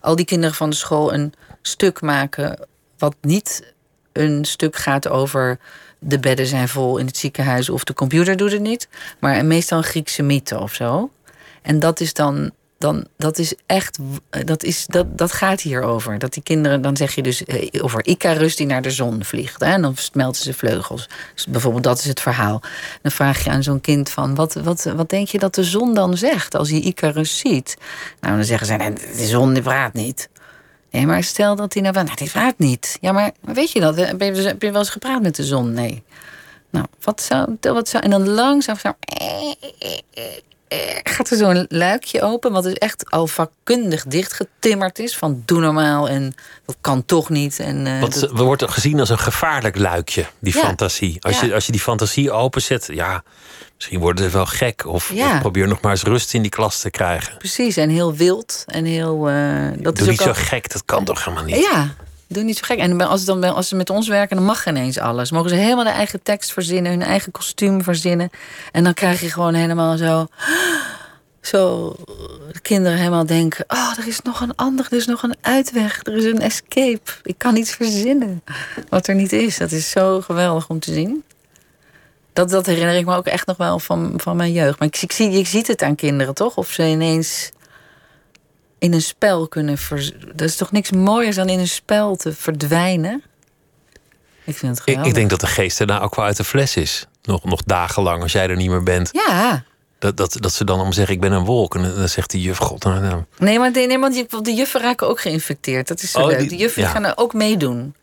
al 0.00 0.16
die 0.16 0.24
kinderen 0.24 0.54
van 0.54 0.70
de 0.70 0.76
school... 0.76 1.14
een 1.14 1.32
stuk 1.62 2.00
maken 2.00 2.58
wat 2.98 3.14
niet 3.20 3.72
een 4.12 4.44
stuk 4.44 4.76
gaat 4.76 5.08
over 5.08 5.58
de 5.98 6.18
bedden 6.18 6.46
zijn 6.46 6.68
vol 6.68 6.98
in 6.98 7.06
het 7.06 7.16
ziekenhuis 7.16 7.68
of 7.68 7.84
de 7.84 7.94
computer 7.94 8.36
doet 8.36 8.52
het 8.52 8.60
niet, 8.60 8.88
maar 9.18 9.44
meestal 9.44 9.78
een 9.78 9.84
Griekse 9.84 10.22
mythe 10.22 10.58
of 10.58 10.74
zo. 10.74 11.10
En 11.62 11.78
dat 11.78 12.00
is 12.00 12.14
dan, 12.14 12.50
dan 12.78 13.06
dat 13.16 13.38
is 13.38 13.54
echt, 13.66 13.98
dat, 14.44 14.62
is, 14.62 14.86
dat, 14.86 15.18
dat 15.18 15.32
gaat 15.32 15.60
hier 15.60 15.82
over. 15.82 16.18
Dat 16.18 16.32
die 16.32 16.42
kinderen, 16.42 16.82
dan 16.82 16.96
zeg 16.96 17.14
je 17.14 17.22
dus 17.22 17.44
eh, 17.44 17.84
over 17.84 18.06
Icarus 18.06 18.56
die 18.56 18.66
naar 18.66 18.82
de 18.82 18.90
zon 18.90 19.24
vliegt. 19.24 19.60
Hè, 19.60 19.72
en 19.72 19.82
dan 19.82 19.96
smelten 19.96 20.42
ze 20.42 20.54
vleugels. 20.54 21.08
Dus 21.34 21.46
bijvoorbeeld, 21.46 21.84
dat 21.84 21.98
is 21.98 22.04
het 22.04 22.20
verhaal. 22.20 22.62
Dan 23.02 23.12
vraag 23.12 23.44
je 23.44 23.50
aan 23.50 23.62
zo'n 23.62 23.80
kind 23.80 24.10
van, 24.10 24.34
wat, 24.34 24.54
wat, 24.54 24.84
wat 24.96 25.10
denk 25.10 25.28
je 25.28 25.38
dat 25.38 25.54
de 25.54 25.64
zon 25.64 25.94
dan 25.94 26.16
zegt 26.16 26.54
als 26.54 26.70
hij 26.70 26.80
Icarus 26.80 27.38
ziet? 27.38 27.76
Nou, 28.20 28.36
dan 28.36 28.44
zeggen 28.44 28.66
ze, 28.66 28.72
nee, 28.72 28.92
de 28.92 29.26
zon 29.26 29.52
die 29.52 29.62
praat 29.62 29.92
niet. 29.92 30.28
Nee, 30.90 31.06
maar 31.06 31.22
stel 31.24 31.56
dat 31.56 31.72
hij 31.72 31.82
nou 31.82 31.94
van, 31.94 32.04
nou, 32.04 32.16
die 32.16 32.30
praat 32.30 32.58
niet. 32.58 32.98
Ja, 33.00 33.12
maar 33.12 33.30
maar 33.40 33.54
weet 33.54 33.72
je 33.72 33.80
dat? 33.80 33.96
Heb 33.96 34.20
je, 34.20 34.32
heb 34.34 34.62
je 34.62 34.70
wel 34.70 34.80
eens 34.80 34.90
gepraat 34.90 35.22
met 35.22 35.36
de 35.36 35.44
zon? 35.44 35.72
Nee. 35.72 36.02
Nou, 36.70 36.86
wat 37.02 37.22
zou, 37.22 37.56
wat 37.60 37.88
zou 37.88 38.04
en 38.04 38.10
dan 38.10 38.28
langzaam 38.28 38.76
zo, 38.76 38.92
gaat 41.02 41.30
er 41.30 41.36
zo'n 41.36 41.66
luikje 41.68 42.22
open, 42.22 42.52
wat 42.52 42.62
dus 42.62 42.72
echt 42.74 43.10
al 43.10 43.26
vakkundig 43.26 44.04
dichtgetimmerd 44.04 44.98
is. 44.98 45.16
Van 45.16 45.42
doe 45.44 45.60
normaal 45.60 46.08
en 46.08 46.34
dat 46.66 46.76
kan 46.80 47.04
toch 47.04 47.28
niet. 47.28 47.58
En, 47.60 47.86
eh, 47.86 48.00
Want 48.00 48.20
dat- 48.20 48.30
we 48.32 48.42
wordt 48.42 48.70
gezien 48.70 49.00
als 49.00 49.08
een 49.08 49.18
gevaarlijk 49.18 49.78
luikje, 49.78 50.26
die 50.38 50.54
Ja. 50.56 50.60
fantasie. 50.60 51.16
Als, 51.24 51.40
Ja. 51.40 51.46
je, 51.46 51.54
als 51.54 51.66
je 51.66 51.72
die 51.72 51.80
fantasie 51.80 52.30
openzet, 52.32 52.88
ja, 52.92 53.22
misschien 53.80 54.00
worden 54.00 54.24
ze 54.24 54.30
wel 54.30 54.46
gek. 54.46 54.86
Of, 54.86 55.12
Ja. 55.12 55.34
of 55.34 55.40
probeer 55.40 55.68
nog 55.68 55.80
maar 55.80 55.90
eens 55.90 56.02
rust 56.02 56.34
in 56.34 56.42
die 56.42 56.50
klas 56.50 56.80
te 56.80 56.90
krijgen. 56.90 57.36
precies, 57.38 57.76
en 57.76 57.88
heel 57.90 58.14
wild. 58.14 58.64
En 58.66 58.84
heel, 58.84 59.28
eh, 59.28 59.68
dat 59.78 59.96
Doe 59.96 60.04
is 60.04 60.10
niet 60.10 60.28
ook 60.28 60.36
zo 60.36 60.42
gek, 60.42 60.72
dat 60.72 60.84
kan 60.84 61.04
toch 61.04 61.24
helemaal 61.24 61.44
niet? 61.44 61.56
Ja, 61.56 61.94
doe 62.26 62.42
niet 62.42 62.56
zo 62.58 62.64
gek. 62.64 62.78
En 62.78 63.00
als, 63.00 63.24
dan, 63.24 63.44
als 63.44 63.68
ze 63.68 63.76
met 63.76 63.90
ons 63.90 64.08
werken, 64.08 64.36
dan 64.36 64.44
mag 64.44 64.66
ineens 64.66 64.98
alles. 64.98 65.30
Mogen 65.30 65.50
ze 65.50 65.56
helemaal 65.56 65.84
de 65.84 65.90
eigen 65.90 66.22
tekst 66.22 66.52
verzinnen, 66.52 66.92
hun 66.92 67.02
eigen 67.02 67.32
kostuum 67.32 67.82
verzinnen. 67.82 68.30
En 68.72 68.84
dan 68.84 68.94
krijg 68.94 69.20
je 69.20 69.30
gewoon 69.30 69.54
helemaal 69.54 69.96
zo. 69.96 70.26
Zo, 71.40 71.94
de 72.52 72.60
kinderen 72.62 72.98
helemaal 72.98 73.26
denken: 73.26 73.64
Oh, 73.68 73.92
er 73.98 74.06
is 74.06 74.20
nog 74.20 74.40
een 74.40 74.56
ander, 74.56 74.86
er 74.90 74.96
is 74.96 75.06
nog 75.06 75.22
een 75.22 75.34
uitweg, 75.40 76.00
er 76.02 76.16
is 76.16 76.24
een 76.24 76.40
escape. 76.40 77.10
Ik 77.22 77.34
kan 77.38 77.56
iets 77.56 77.70
verzinnen. 77.74 78.42
Wat 78.88 79.06
er 79.06 79.14
niet 79.14 79.32
is. 79.32 79.58
Dat 79.58 79.70
is 79.70 79.90
zo 79.90 80.20
geweldig 80.20 80.68
om 80.68 80.78
te 80.80 80.92
zien. 80.92 81.22
Dat, 82.32 82.50
dat 82.50 82.66
herinner 82.66 82.96
ik 82.96 83.04
me 83.06 83.16
ook 83.16 83.26
echt 83.26 83.46
nog 83.46 83.56
wel 83.56 83.78
van, 83.78 84.12
van 84.16 84.36
mijn 84.36 84.52
jeugd. 84.52 84.78
Maar 84.78 84.88
ik, 84.88 84.96
ik 85.02 85.12
zie, 85.12 85.30
je 85.30 85.44
ziet 85.46 85.66
het 85.66 85.82
aan 85.82 85.94
kinderen 85.94 86.34
toch? 86.34 86.56
Of 86.56 86.68
ze 86.70 86.82
ineens 86.88 87.50
in 88.78 88.92
een 88.92 89.02
spel 89.02 89.48
kunnen 89.48 89.78
ver... 89.78 90.12
Dat 90.34 90.48
is 90.48 90.56
toch 90.56 90.72
niks 90.72 90.90
mooiers 90.90 91.36
dan 91.36 91.48
in 91.48 91.58
een 91.58 91.68
spel 91.68 92.16
te 92.16 92.32
verdwijnen? 92.32 93.22
Ik 94.44 94.56
vind 94.56 94.70
het 94.70 94.78
Ik, 94.78 94.84
geweldig. 94.84 95.06
ik 95.08 95.14
denk 95.14 95.30
dat 95.30 95.40
de 95.40 95.46
geest 95.46 95.78
daarna 95.78 96.00
ook 96.00 96.14
wel 96.14 96.24
uit 96.24 96.36
de 96.36 96.44
fles 96.44 96.76
is. 96.76 97.06
Nog, 97.22 97.44
nog 97.44 97.62
dagenlang, 97.62 98.22
als 98.22 98.32
jij 98.32 98.48
er 98.48 98.56
niet 98.56 98.70
meer 98.70 98.82
bent. 98.82 99.08
Ja, 99.12 99.64
Dat, 99.98 100.16
dat, 100.16 100.36
dat 100.40 100.52
ze 100.52 100.64
dan 100.64 100.80
om 100.80 100.92
zeggen, 100.92 101.14
ik 101.14 101.20
ben 101.20 101.32
een 101.32 101.44
wolk. 101.44 101.74
En 101.74 101.82
dan 101.94 102.08
zegt 102.08 102.30
die 102.30 102.40
juf, 102.42 102.56
god, 102.58 102.84
nou, 102.84 103.00
nou. 103.00 103.22
nee, 103.38 103.58
maar, 103.58 103.70
nee, 103.70 103.98
want 103.98 104.14
die, 104.14 104.26
die 104.42 104.54
juffen 104.56 104.80
raken 104.80 105.08
ook 105.08 105.20
geïnfecteerd. 105.20 105.88
Dat 105.88 106.02
is 106.02 106.10
zo 106.10 106.20
Oh, 106.20 106.26
leuk. 106.26 106.38
die- 106.38 106.48
Die 106.48 106.58
juffen 106.58 106.82
ja. 106.82 106.88
gaan 106.88 107.04
er 107.04 107.12
ook 107.16 107.34
meedoen. 107.34 107.94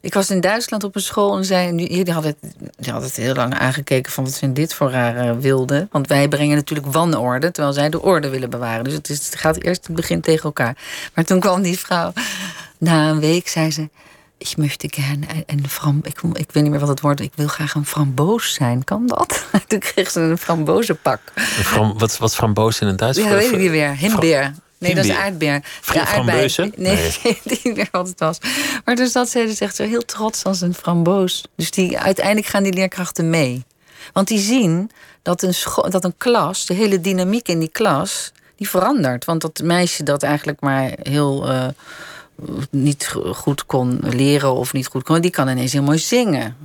Ik 0.00 0.14
was 0.14 0.30
in 0.30 0.40
Duitsland 0.40 0.84
op 0.84 0.94
een 0.94 1.00
school 1.02 1.36
en 1.36 1.44
zei, 1.44 1.76
die, 1.76 2.12
hadden, 2.12 2.36
het- 2.40 2.54
die 2.76 2.90
hadden 2.92 3.08
het 3.08 3.18
heel 3.18 3.34
lang 3.34 3.54
aangekeken 3.58 4.12
van 4.12 4.24
wat 4.24 4.32
zijn 4.32 4.54
dit 4.54 4.74
voor 4.74 4.90
rare 4.90 5.36
wilden. 5.38 5.88
Want 5.92 6.06
wij 6.08 6.28
brengen 6.28 6.56
natuurlijk 6.56 6.92
wanorde, 6.92 7.50
terwijl 7.50 7.74
zij 7.74 7.90
de 7.90 8.02
orde 8.02 8.28
willen 8.28 8.50
bewaren. 8.50 8.84
Dus 8.84 8.92
het, 8.92 9.08
is, 9.08 9.26
het 9.26 9.34
gaat 9.36 9.62
eerst 9.62 9.86
het 9.86 9.96
begin 9.96 10.20
tegen 10.20 10.42
elkaar. 10.44 10.76
Maar 11.14 11.24
toen 11.24 11.40
kwam 11.40 11.62
die 11.62 11.78
vrouw, 11.78 12.12
na 12.78 13.08
een 13.10 13.20
week 13.20 13.48
zei 13.48 13.70
ze, 13.70 13.88
ik 14.38 14.54
möchte 14.60 14.86
gerne 14.94 15.26
een, 15.46 15.68
fram, 15.68 16.00
ik, 16.02 16.20
ik 16.32 16.50
weet 16.52 16.62
niet 16.62 16.70
meer 16.70 16.80
wat 16.80 16.88
het 16.88 17.00
woord, 17.00 17.20
ik 17.20 17.32
wil 17.34 17.48
graag 17.48 17.74
een 17.74 17.86
framboos 17.86 18.54
zijn. 18.54 18.84
Kan 18.84 19.06
dat? 19.06 19.46
Toen 19.66 19.78
kreeg 19.78 20.10
ze 20.10 20.20
een 20.20 20.38
frambozenpak. 20.38 21.20
Een 21.34 21.42
fram- 21.42 21.98
wat, 21.98 22.18
wat 22.18 22.34
framboos 22.34 22.80
in 22.80 22.86
het 22.86 22.98
Duits? 22.98 23.18
Ja, 23.18 23.24
Voor- 23.26 23.36
weet 23.36 23.52
ik 23.52 23.58
niet 23.58 23.70
meer. 23.70 23.96
Himbeer. 23.96 24.54
Nee, 24.78 24.94
dat 24.94 25.04
is 25.04 25.10
aardbeer. 25.10 25.60
Fri- 25.80 25.94
Ja, 25.98 26.06
aardbei. 26.06 26.24
frambozen? 26.24 26.72
Nee, 26.76 27.12
niet 27.64 27.76
meer 27.76 27.88
wat 27.90 28.08
het 28.08 28.20
was. 28.20 28.38
Maar 28.84 28.94
dus 28.96 29.12
dat 29.12 29.28
ze 29.28 29.44
dus 29.46 29.60
echt 29.60 29.76
zo 29.76 29.84
heel 29.84 30.04
trots 30.04 30.44
als 30.44 30.60
een 30.60 30.74
framboos. 30.74 31.44
Dus 31.56 31.70
die, 31.70 31.98
uiteindelijk 31.98 32.46
gaan 32.46 32.62
die 32.62 32.72
leerkrachten 32.72 33.30
mee. 33.30 33.64
Want 34.12 34.28
die 34.28 34.38
zien 34.38 34.90
dat 35.22 35.42
een, 35.42 35.54
dat 35.90 36.04
een 36.04 36.14
klas, 36.18 36.66
de 36.66 36.74
hele 36.74 37.00
dynamiek 37.00 37.48
in 37.48 37.58
die 37.58 37.68
klas, 37.68 38.32
die 38.56 38.68
verandert. 38.68 39.24
Want 39.24 39.40
dat 39.40 39.60
meisje 39.62 40.02
dat 40.02 40.22
eigenlijk 40.22 40.60
maar 40.60 40.92
heel 41.02 41.48
eh, 41.48 41.66
niet 42.70 43.06
go- 43.06 43.32
goed 43.34 43.66
kon 43.66 43.98
leren 44.02 44.52
of 44.54 44.72
niet 44.72 44.86
goed 44.86 45.02
kon, 45.02 45.20
die 45.20 45.30
kan 45.30 45.48
ineens 45.48 45.72
heel 45.72 45.82
mooi 45.82 45.98
zingen. 45.98 46.56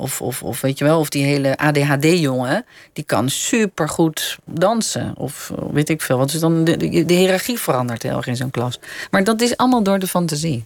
Of, 0.00 0.20
of, 0.20 0.42
of 0.42 0.60
weet 0.60 0.78
je 0.78 0.84
wel, 0.84 0.98
of 0.98 1.08
die 1.08 1.24
hele 1.24 1.56
ADHD-jongen, 1.56 2.64
die 2.92 3.04
kan 3.04 3.28
supergoed 3.28 4.38
dansen. 4.44 5.12
Of 5.16 5.52
eh, 5.56 5.64
weet 5.72 5.88
ik 5.88 6.02
veel. 6.02 6.18
Want 6.18 6.32
dus 6.32 6.40
dan 6.40 6.64
de, 6.64 6.76
de, 6.76 7.04
de 7.04 7.14
hiërarchie 7.14 7.58
verandert 7.58 8.02
heel 8.02 8.16
erg 8.16 8.26
in 8.26 8.36
zo'n 8.36 8.50
klas. 8.50 8.78
Maar 9.10 9.24
dat 9.24 9.40
is 9.40 9.56
allemaal 9.56 9.82
door 9.82 9.98
de 9.98 10.06
fantasie. 10.06 10.64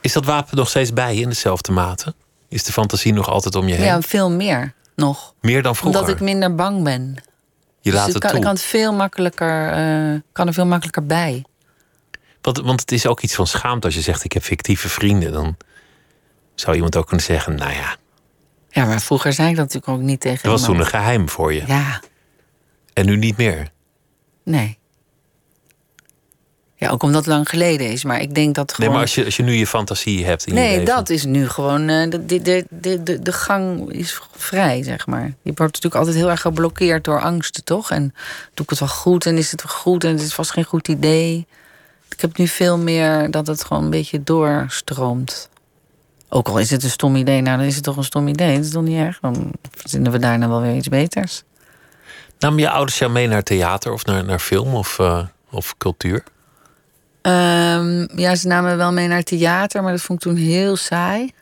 Is 0.00 0.12
dat 0.12 0.24
wapen 0.24 0.56
nog 0.56 0.68
steeds 0.68 0.92
bij 0.92 1.14
je 1.14 1.20
in 1.20 1.28
dezelfde 1.28 1.72
mate? 1.72 2.14
Is 2.48 2.64
de 2.64 2.72
fantasie 2.72 3.12
nog 3.12 3.28
altijd 3.28 3.54
om 3.54 3.68
je 3.68 3.74
heen? 3.74 3.84
Ja, 3.84 4.00
veel 4.00 4.30
meer 4.30 4.72
nog. 4.96 5.34
Meer 5.40 5.62
dan 5.62 5.76
vroeger? 5.76 6.00
Omdat 6.00 6.14
ik 6.14 6.20
minder 6.22 6.54
bang 6.54 6.82
ben. 6.82 7.14
je 7.80 7.90
Dus 7.90 7.92
laat 7.92 8.04
het 8.04 8.14
het 8.14 8.22
kan, 8.22 8.30
toe. 8.30 8.38
ik 8.38 8.44
kan 8.44 8.54
het 8.54 8.64
veel 8.64 8.92
makkelijker, 8.92 9.70
eh, 9.70 10.20
kan 10.32 10.46
er 10.46 10.52
veel 10.52 10.66
makkelijker 10.66 11.06
bij. 11.06 11.44
Want, 12.40 12.60
want 12.60 12.80
het 12.80 12.92
is 12.92 13.06
ook 13.06 13.20
iets 13.20 13.34
van 13.34 13.46
schaamte 13.46 13.86
als 13.86 13.94
je 13.94 14.00
zegt: 14.00 14.24
ik 14.24 14.32
heb 14.32 14.42
fictieve 14.42 14.88
vrienden. 14.88 15.32
Dan 15.32 15.56
zou 16.54 16.74
iemand 16.74 16.96
ook 16.96 17.06
kunnen 17.06 17.24
zeggen: 17.24 17.54
nou 17.54 17.72
ja, 17.72 17.96
Ja, 18.74 18.84
maar 18.84 19.00
vroeger 19.00 19.32
zei 19.32 19.48
ik 19.50 19.56
dat 19.56 19.64
natuurlijk 19.64 19.92
ook 19.98 20.04
niet 20.06 20.20
tegen 20.20 20.42
dat 20.42 20.52
was 20.52 20.64
toen 20.68 20.78
een 20.78 20.86
geheim 20.86 21.28
voor 21.28 21.52
je. 21.52 21.62
Ja, 21.66 22.00
En 22.92 23.06
nu 23.06 23.16
niet 23.16 23.36
meer. 23.36 23.68
nee. 24.42 24.78
Ja, 26.76 26.90
ook 26.90 27.02
omdat 27.02 27.24
het 27.24 27.34
lang 27.34 27.48
geleden 27.48 27.90
is. 27.90 28.04
Maar 28.04 28.20
ik 28.20 28.34
denk 28.34 28.54
dat 28.54 28.72
gewoon... 28.74 28.86
Nee, 28.90 28.98
maar 28.98 29.06
als 29.06 29.14
je, 29.14 29.24
als 29.24 29.36
je 29.36 29.42
nu 29.42 29.52
je 29.52 29.66
fantasie 29.66 30.24
hebt 30.26 30.46
in 30.46 30.54
je 30.54 30.60
Nee, 30.60 30.70
leven. 30.70 30.84
dat 30.84 31.10
is 31.10 31.24
nu 31.24 31.48
gewoon. 31.48 31.88
eh, 31.88 32.10
de, 32.10 32.26
de, 32.26 32.42
de, 32.42 32.66
de, 32.70 33.02
de, 33.02 33.22
de 33.22 33.32
gang 33.32 33.92
is 33.92 34.20
vrij, 34.36 34.82
zeg 34.82 35.06
maar. 35.06 35.22
Je 35.24 35.52
wordt 35.54 35.58
natuurlijk 35.60 35.94
altijd 35.94 36.16
heel 36.16 36.30
erg 36.30 36.40
geblokkeerd 36.40 37.04
door 37.04 37.20
angsten, 37.20 37.64
toch? 37.64 37.90
En 37.90 38.14
doe 38.54 38.64
ik 38.64 38.70
het 38.70 38.78
wel 38.78 38.88
goed 38.88 39.26
en 39.26 39.36
is 39.38 39.50
het 39.50 39.62
wel 39.62 39.72
goed 39.76 40.04
en 40.04 40.10
het 40.10 40.20
is 40.22 40.34
vast 40.34 40.50
geen 40.50 40.64
goed 40.64 40.88
idee. 40.88 41.46
Ik 42.10 42.20
heb 42.20 42.36
nu 42.38 42.48
veel 42.48 42.78
meer 42.78 43.30
dat 43.30 43.46
het 43.46 43.64
gewoon 43.64 43.84
een 43.84 43.90
beetje 43.90 44.22
doorstroomt. 44.22 45.48
Ook 46.36 46.48
al 46.48 46.58
is 46.58 46.70
het 46.70 46.82
een 46.82 46.90
stom 46.90 47.16
idee, 47.16 47.40
nou 47.40 47.56
dan 47.56 47.66
is 47.66 47.74
het 47.74 47.84
toch 47.84 47.96
een 47.96 48.04
stom 48.04 48.28
idee. 48.28 48.56
Dat 48.56 48.64
is 48.64 48.70
toch 48.70 48.82
niet 48.82 48.98
erg? 48.98 49.18
Dan 49.20 49.52
verzinnen 49.70 50.12
we 50.12 50.18
daarna 50.18 50.48
wel 50.48 50.60
weer 50.60 50.74
iets 50.74 50.88
beters. 50.88 51.42
Namen 52.38 52.58
je 52.58 52.70
ouders 52.70 52.98
jou 52.98 53.12
mee 53.12 53.28
naar 53.28 53.42
theater 53.42 53.92
of 53.92 54.04
naar, 54.04 54.24
naar 54.24 54.38
film 54.38 54.74
of, 54.74 54.98
eh, 54.98 55.26
of 55.50 55.76
cultuur? 55.78 56.24
Ehm, 57.22 58.18
ja, 58.20 58.34
ze 58.34 58.46
namen 58.46 58.70
me 58.70 58.76
wel 58.76 58.92
mee 58.92 59.08
naar 59.08 59.22
theater, 59.22 59.82
maar 59.82 59.92
dat 59.92 60.00
vond 60.00 60.24
ik 60.24 60.30
toen 60.30 60.40
heel 60.40 60.76
saai. 60.76 61.32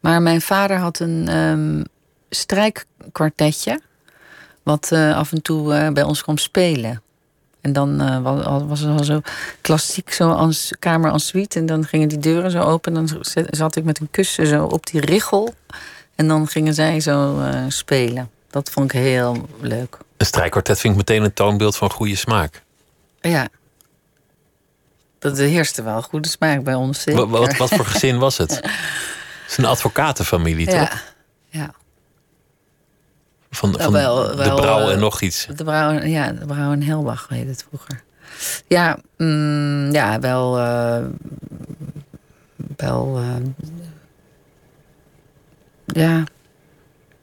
Maar 0.00 0.22
mijn 0.22 0.40
vader 0.40 0.76
had 0.78 0.98
een 0.98 1.28
ehm, 1.28 1.84
strijkkwartetje. 2.30 3.80
Wat 4.62 4.92
eh, 4.92 5.16
af 5.16 5.32
en 5.32 5.42
toe 5.42 5.74
eh, 5.74 5.92
bij 5.92 6.02
ons 6.02 6.22
kwam 6.22 6.38
spelen. 6.38 7.02
En 7.60 7.72
dan 7.72 8.00
eh, 8.00 8.22
wa- 8.22 8.64
was 8.64 8.80
het 8.80 8.98
al 8.98 9.04
zo 9.04 9.20
klassiek, 9.60 10.12
zo 10.12 10.30
als 10.30 10.72
kamer 10.78 11.12
en 11.12 11.20
suite. 11.20 11.58
En 11.58 11.66
dan 11.66 11.84
gingen 11.84 12.08
die 12.08 12.18
deuren 12.18 12.50
zo 12.50 12.60
open. 12.60 12.96
En 12.96 13.06
dan 13.06 13.24
zat- 13.50 13.76
ik 13.76 13.84
met 13.84 14.00
een 14.00 14.08
kussen 14.10 14.46
zo 14.46 14.64
op 14.64 14.86
die 14.86 15.00
richel. 15.00 15.54
En 16.14 16.28
dan 16.28 16.46
gingen 16.48 16.74
zij 16.74 17.00
zo 17.00 17.40
eh, 17.40 17.64
spelen. 17.68 18.30
Dat 18.50 18.70
vond 18.70 18.92
ik 18.94 19.00
heel 19.00 19.48
leuk. 19.60 19.96
Een 20.16 20.26
strijkkwartet 20.26 20.78
vind 20.78 20.92
ik 20.92 20.98
meteen 20.98 21.22
een 21.22 21.32
toonbeeld 21.34 21.76
van 21.76 21.90
goede 21.90 22.16
smaak. 22.16 22.62
Ja. 23.20 23.48
Dat 25.18 25.38
heerste 25.38 25.82
wel 25.82 26.02
goede 26.02 26.28
smaak 26.28 26.62
bij 26.64 26.74
ons. 26.74 27.04
Wat, 27.04 27.56
wat 27.56 27.68
voor 27.74 27.84
gezin 27.86 28.18
was 28.18 28.38
het? 28.38 28.50
Het 28.50 28.64
is 29.48 29.56
een 29.56 29.64
advocatenfamilie, 29.64 30.66
toch? 30.66 30.74
Ja, 30.74 30.92
ja. 31.48 31.70
Van, 33.50 33.70
Nou, 33.70 33.82
van 33.82 33.92
wel- 33.92 34.26
de 34.26 34.36
wel, 34.36 34.56
brouw 34.56 34.88
en 34.88 34.94
eh, 34.94 35.00
nog 35.00 35.20
iets. 35.20 35.46
De 35.56 35.64
Brouw, 35.64 35.92
ja, 35.92 36.32
de 36.32 36.46
Brouw 36.46 36.72
en 36.72 36.82
Helbach 36.82 37.26
heet 37.28 37.48
het 37.48 37.64
vroeger. 37.68 38.02
Ja, 38.66 38.98
mm, 39.16 39.90
ja 39.92 40.18
wel. 40.20 40.58
eh, 40.58 41.04
wel. 42.76 43.18
eh, 43.18 43.66
ja. 45.86 46.24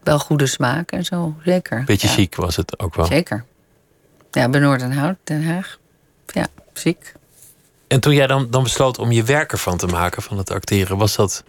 Wel 0.03 0.19
goede 0.19 0.45
smaak 0.47 0.91
en 0.91 1.05
zo, 1.05 1.35
zeker. 1.43 1.83
Beetje 1.83 2.07
ja, 2.07 2.13
chic 2.13 2.35
was 2.35 2.55
het 2.55 2.79
ook 2.79 2.95
wel. 2.95 3.05
Zeker. 3.05 3.45
Ja, 4.31 4.49
bij 4.49 4.59
Noordenhout, 4.59 5.15
Den 5.23 5.43
Haag. 5.45 5.77
Ja, 6.27 6.47
ziek. 6.73 7.13
En 7.87 7.99
toen 7.99 8.13
jij 8.13 8.27
dan, 8.27 8.47
dan 8.49 8.63
besloot 8.63 8.97
om 8.99 9.11
je 9.11 9.23
werk 9.23 9.51
ervan 9.51 9.77
te 9.77 9.87
maken, 9.87 10.21
van 10.21 10.37
het 10.37 10.51
acteren, 10.51 10.97
was 10.97 11.15
dat, 11.15 11.43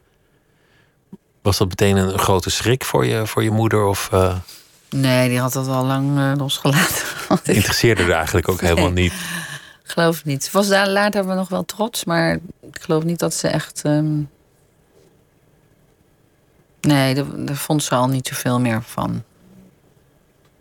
was 1.42 1.58
dat 1.58 1.68
meteen 1.68 1.96
een 1.96 2.18
grote 2.18 2.50
schrik 2.50 2.84
voor 2.84 3.06
je, 3.06 3.26
voor 3.26 3.42
je 3.42 3.50
moeder? 3.50 3.84
Of 3.84 4.08
Nee, 4.90 5.28
die 5.28 5.38
had 5.38 5.52
dat 5.52 5.68
al 5.68 5.84
lang 5.84 6.18
eh, 6.18 6.32
losgelaten. 6.36 7.06
Interesseerde 7.54 8.02
er 8.02 8.10
eigenlijk 8.12 8.48
ook 8.48 8.60
Nee. 8.60 8.70
helemaal 8.70 8.92
niet? 8.92 9.12
geloof 9.82 10.24
niet. 10.24 10.44
Ze 10.44 10.50
was 10.52 10.68
daar 10.68 10.88
later 10.88 11.26
wel 11.26 11.36
nog 11.36 11.48
wel 11.48 11.64
trots, 11.64 12.04
maar 12.04 12.34
ik 12.60 12.78
geloof 12.80 13.04
niet 13.04 13.18
dat 13.18 13.34
ze 13.34 13.48
echt. 13.48 13.80
ehm, 13.84 14.14
Nee, 16.80 17.14
daar, 17.14 17.24
daar 17.44 17.56
vond 17.56 17.82
ze 17.82 17.94
al 17.94 18.08
niet 18.08 18.26
zoveel 18.26 18.60
meer 18.60 18.82
van. 18.82 19.14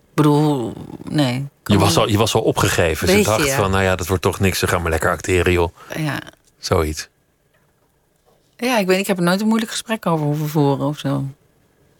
Ik 0.09 0.13
bedoel, 0.23 0.73
nee. 1.09 1.47
Je 1.63 1.77
was 1.77 1.97
al, 1.97 2.07
je 2.07 2.17
was 2.17 2.33
al 2.33 2.41
opgegeven. 2.41 3.07
Ze 3.07 3.21
dacht 3.21 3.45
ja. 3.45 3.55
van, 3.55 3.71
nou 3.71 3.83
ja, 3.83 3.95
dat 3.95 4.07
wordt 4.07 4.23
toch 4.23 4.39
niks. 4.39 4.59
Ze 4.59 4.67
gaan 4.67 4.81
maar 4.81 4.91
lekker 4.91 5.09
acteren, 5.09 5.51
joh. 5.51 5.73
Ja. 5.97 6.19
Zoiets. 6.59 7.07
ja, 8.57 8.77
ik 8.77 8.87
weet, 8.87 8.99
ik 8.99 9.07
heb 9.07 9.17
er 9.17 9.23
nooit 9.23 9.41
een 9.41 9.47
moeilijk 9.47 9.71
gesprek 9.71 10.05
over 10.05 10.25
hoeven 10.25 10.49
voeren 10.49 10.85
of 10.85 10.97
zo. 10.99 11.23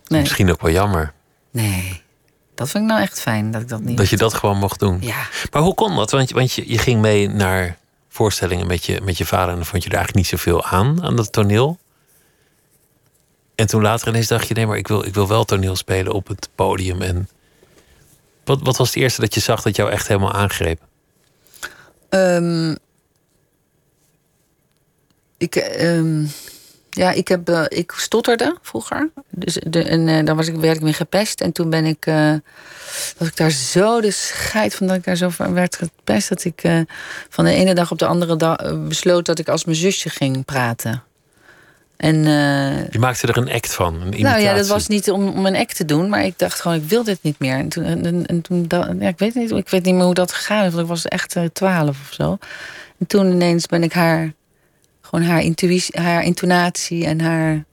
Nee. 0.08 0.22
Misschien 0.22 0.52
ook 0.52 0.62
wel 0.62 0.72
jammer 0.72 1.13
Nee. 1.52 2.02
Dat 2.58 2.70
vind 2.70 2.84
ik 2.84 2.89
nou 2.89 3.02
echt 3.02 3.20
fijn 3.22 3.52
dat 3.52 3.62
ik 3.62 3.67
dat 3.70 3.82
niet. 3.82 3.98
dat 3.98 4.10
je 4.10 4.17
dat 4.17 4.34
gewoon 4.34 4.58
mocht 4.58 4.80
doen. 4.80 4.98
Ja. 5.02 5.28
Maar 5.52 5.62
hoe 5.62 5.74
kon 5.74 5.96
dat? 5.96 6.12
Want, 6.12 6.30
je- 6.30 6.36
want 6.36 6.52
je, 6.54 6.70
je 6.72 6.78
ging 6.78 7.02
mee 7.02 7.30
naar 7.30 7.78
voorstellingen 8.10 8.67
met 8.67 8.86
je, 8.86 9.02
met 9.02 9.17
je 9.17 9.26
vader... 9.26 9.50
en 9.50 9.56
dan 9.56 9.65
vond 9.65 9.84
je 9.84 9.89
er 9.89 9.96
eigenlijk 9.96 10.28
niet 10.32 10.39
zoveel 10.39 10.63
aan, 10.65 11.04
aan 11.04 11.15
dat 11.15 11.32
toneel. 11.32 11.78
En 13.56 13.67
toen 13.67 13.82
later 13.82 14.08
ineens 14.08 14.28
dacht 14.28 14.48
je... 14.48 14.54
nee, 14.54 14.65
maar 14.67 14.78
ik 14.78 14.88
wil, 14.88 15.06
ik 15.06 15.13
wil 15.13 15.28
wel 15.28 15.43
toneel 15.46 15.76
spelen 15.76 16.13
op 16.13 16.28
het 16.28 16.50
podium. 16.56 17.02
En 17.02 17.30
wat, 18.43 18.60
wat 18.62 18.78
was 18.78 18.88
het 18.88 18.96
eerste 18.98 19.22
dat 19.22 19.34
je 19.34 19.39
zag 19.39 19.62
dat 19.62 19.76
jou 19.76 19.91
echt 19.91 20.08
helemaal 20.08 20.34
aangreep? 20.34 20.82
Ehm, 22.10 22.76
ik, 25.38 25.56
ehm, 25.56 26.26
ja, 26.98 27.12
ik, 27.12 27.28
heb, 27.28 27.50
eh, 27.50 27.64
ik 27.68 27.94
stotterde 27.98 28.58
vroeger. 28.62 29.10
Dus 29.30 29.58
de, 29.68 29.84
en 29.84 30.08
uh, 30.08 30.26
dan 30.26 30.36
was 30.36 30.48
ik, 30.48 30.56
werd 30.56 30.76
ik 30.76 30.84
weer 30.84 30.94
gepest. 30.94 31.42
En 31.42 31.52
toen 31.52 31.70
ben 31.70 31.86
ik, 31.86 32.06
uh, 32.06 32.34
was 33.18 33.28
ik 33.28 33.38
daar 33.38 33.52
zo 33.52 34.02
de 34.02 34.12
scheid 34.12 34.76
van 34.76 34.88
dat 34.88 34.96
ik 34.96 35.04
daar 35.04 35.16
zo 35.16 35.30
van 35.30 35.54
werd 35.54 35.76
gepest. 35.76 36.30
Dat 36.30 36.44
ik 36.44 36.62
van 37.30 37.46
de 37.46 37.52
ene 37.52 37.74
dag 37.74 37.92
op 37.92 38.00
de 38.00 38.06
andere 38.06 38.36
dag 38.36 38.58
besloot 38.88 39.26
dat 39.26 39.40
ik 39.40 39.50
als 39.50 39.66
mijn 39.66 39.78
zusje 39.78 40.10
ging 40.10 40.46
praten. 40.46 41.04
En, 41.98 42.24
je 42.24 43.00
maakte 43.00 43.28
er 43.28 43.38
een 43.38 43.52
act 43.52 43.74
van, 43.74 43.94
een 43.94 44.02
imitatie. 44.02 44.24
Nou 44.24 44.40
ja, 44.40 44.54
dat 44.54 44.68
was 44.68 44.88
niet 44.88 45.12
om, 45.12 45.28
om 45.28 45.46
een 45.46 45.56
act 45.56 45.76
te 45.76 45.86
doen, 45.86 46.10
maar 46.10 46.26
ik 46.26 46.39
dacht 46.39 46.62
gewoon, 46.62 46.78
ik 46.78 46.89
wil 46.89 47.04
dit 47.04 47.20
niet 47.22 47.39
meer. 47.39 47.58
En 47.58 47.70
toen, 47.70 47.84
en, 47.84 48.26
en 48.26 48.41
toen 48.41 48.66
ja, 49.00 49.08
ik 49.08 49.20
weet 49.20 49.36
niet, 49.36 49.52
ik 49.52 49.70
weet 49.70 49.84
niet 49.84 49.95
meer 49.95 50.04
hoe 50.04 50.14
dat 50.14 50.32
gegaan 50.32 50.66
is, 50.66 50.70
want 50.72 50.84
ik 50.84 50.89
was 50.89 51.06
echt 51.06 51.36
twaalf 51.54 51.98
of 52.08 52.14
zo. 52.14 52.38
En 53.00 53.08
toen 53.08 53.32
ineens 53.32 53.66
ben 53.66 53.84
ik 53.84 53.93
haar, 53.93 54.34
gewoon 55.10 55.26
haar 55.26 55.41
intuïtie, 55.41 56.01
haar 56.01 56.24
intonatie 56.24 57.05
en 57.05 57.22
haar 57.22 57.64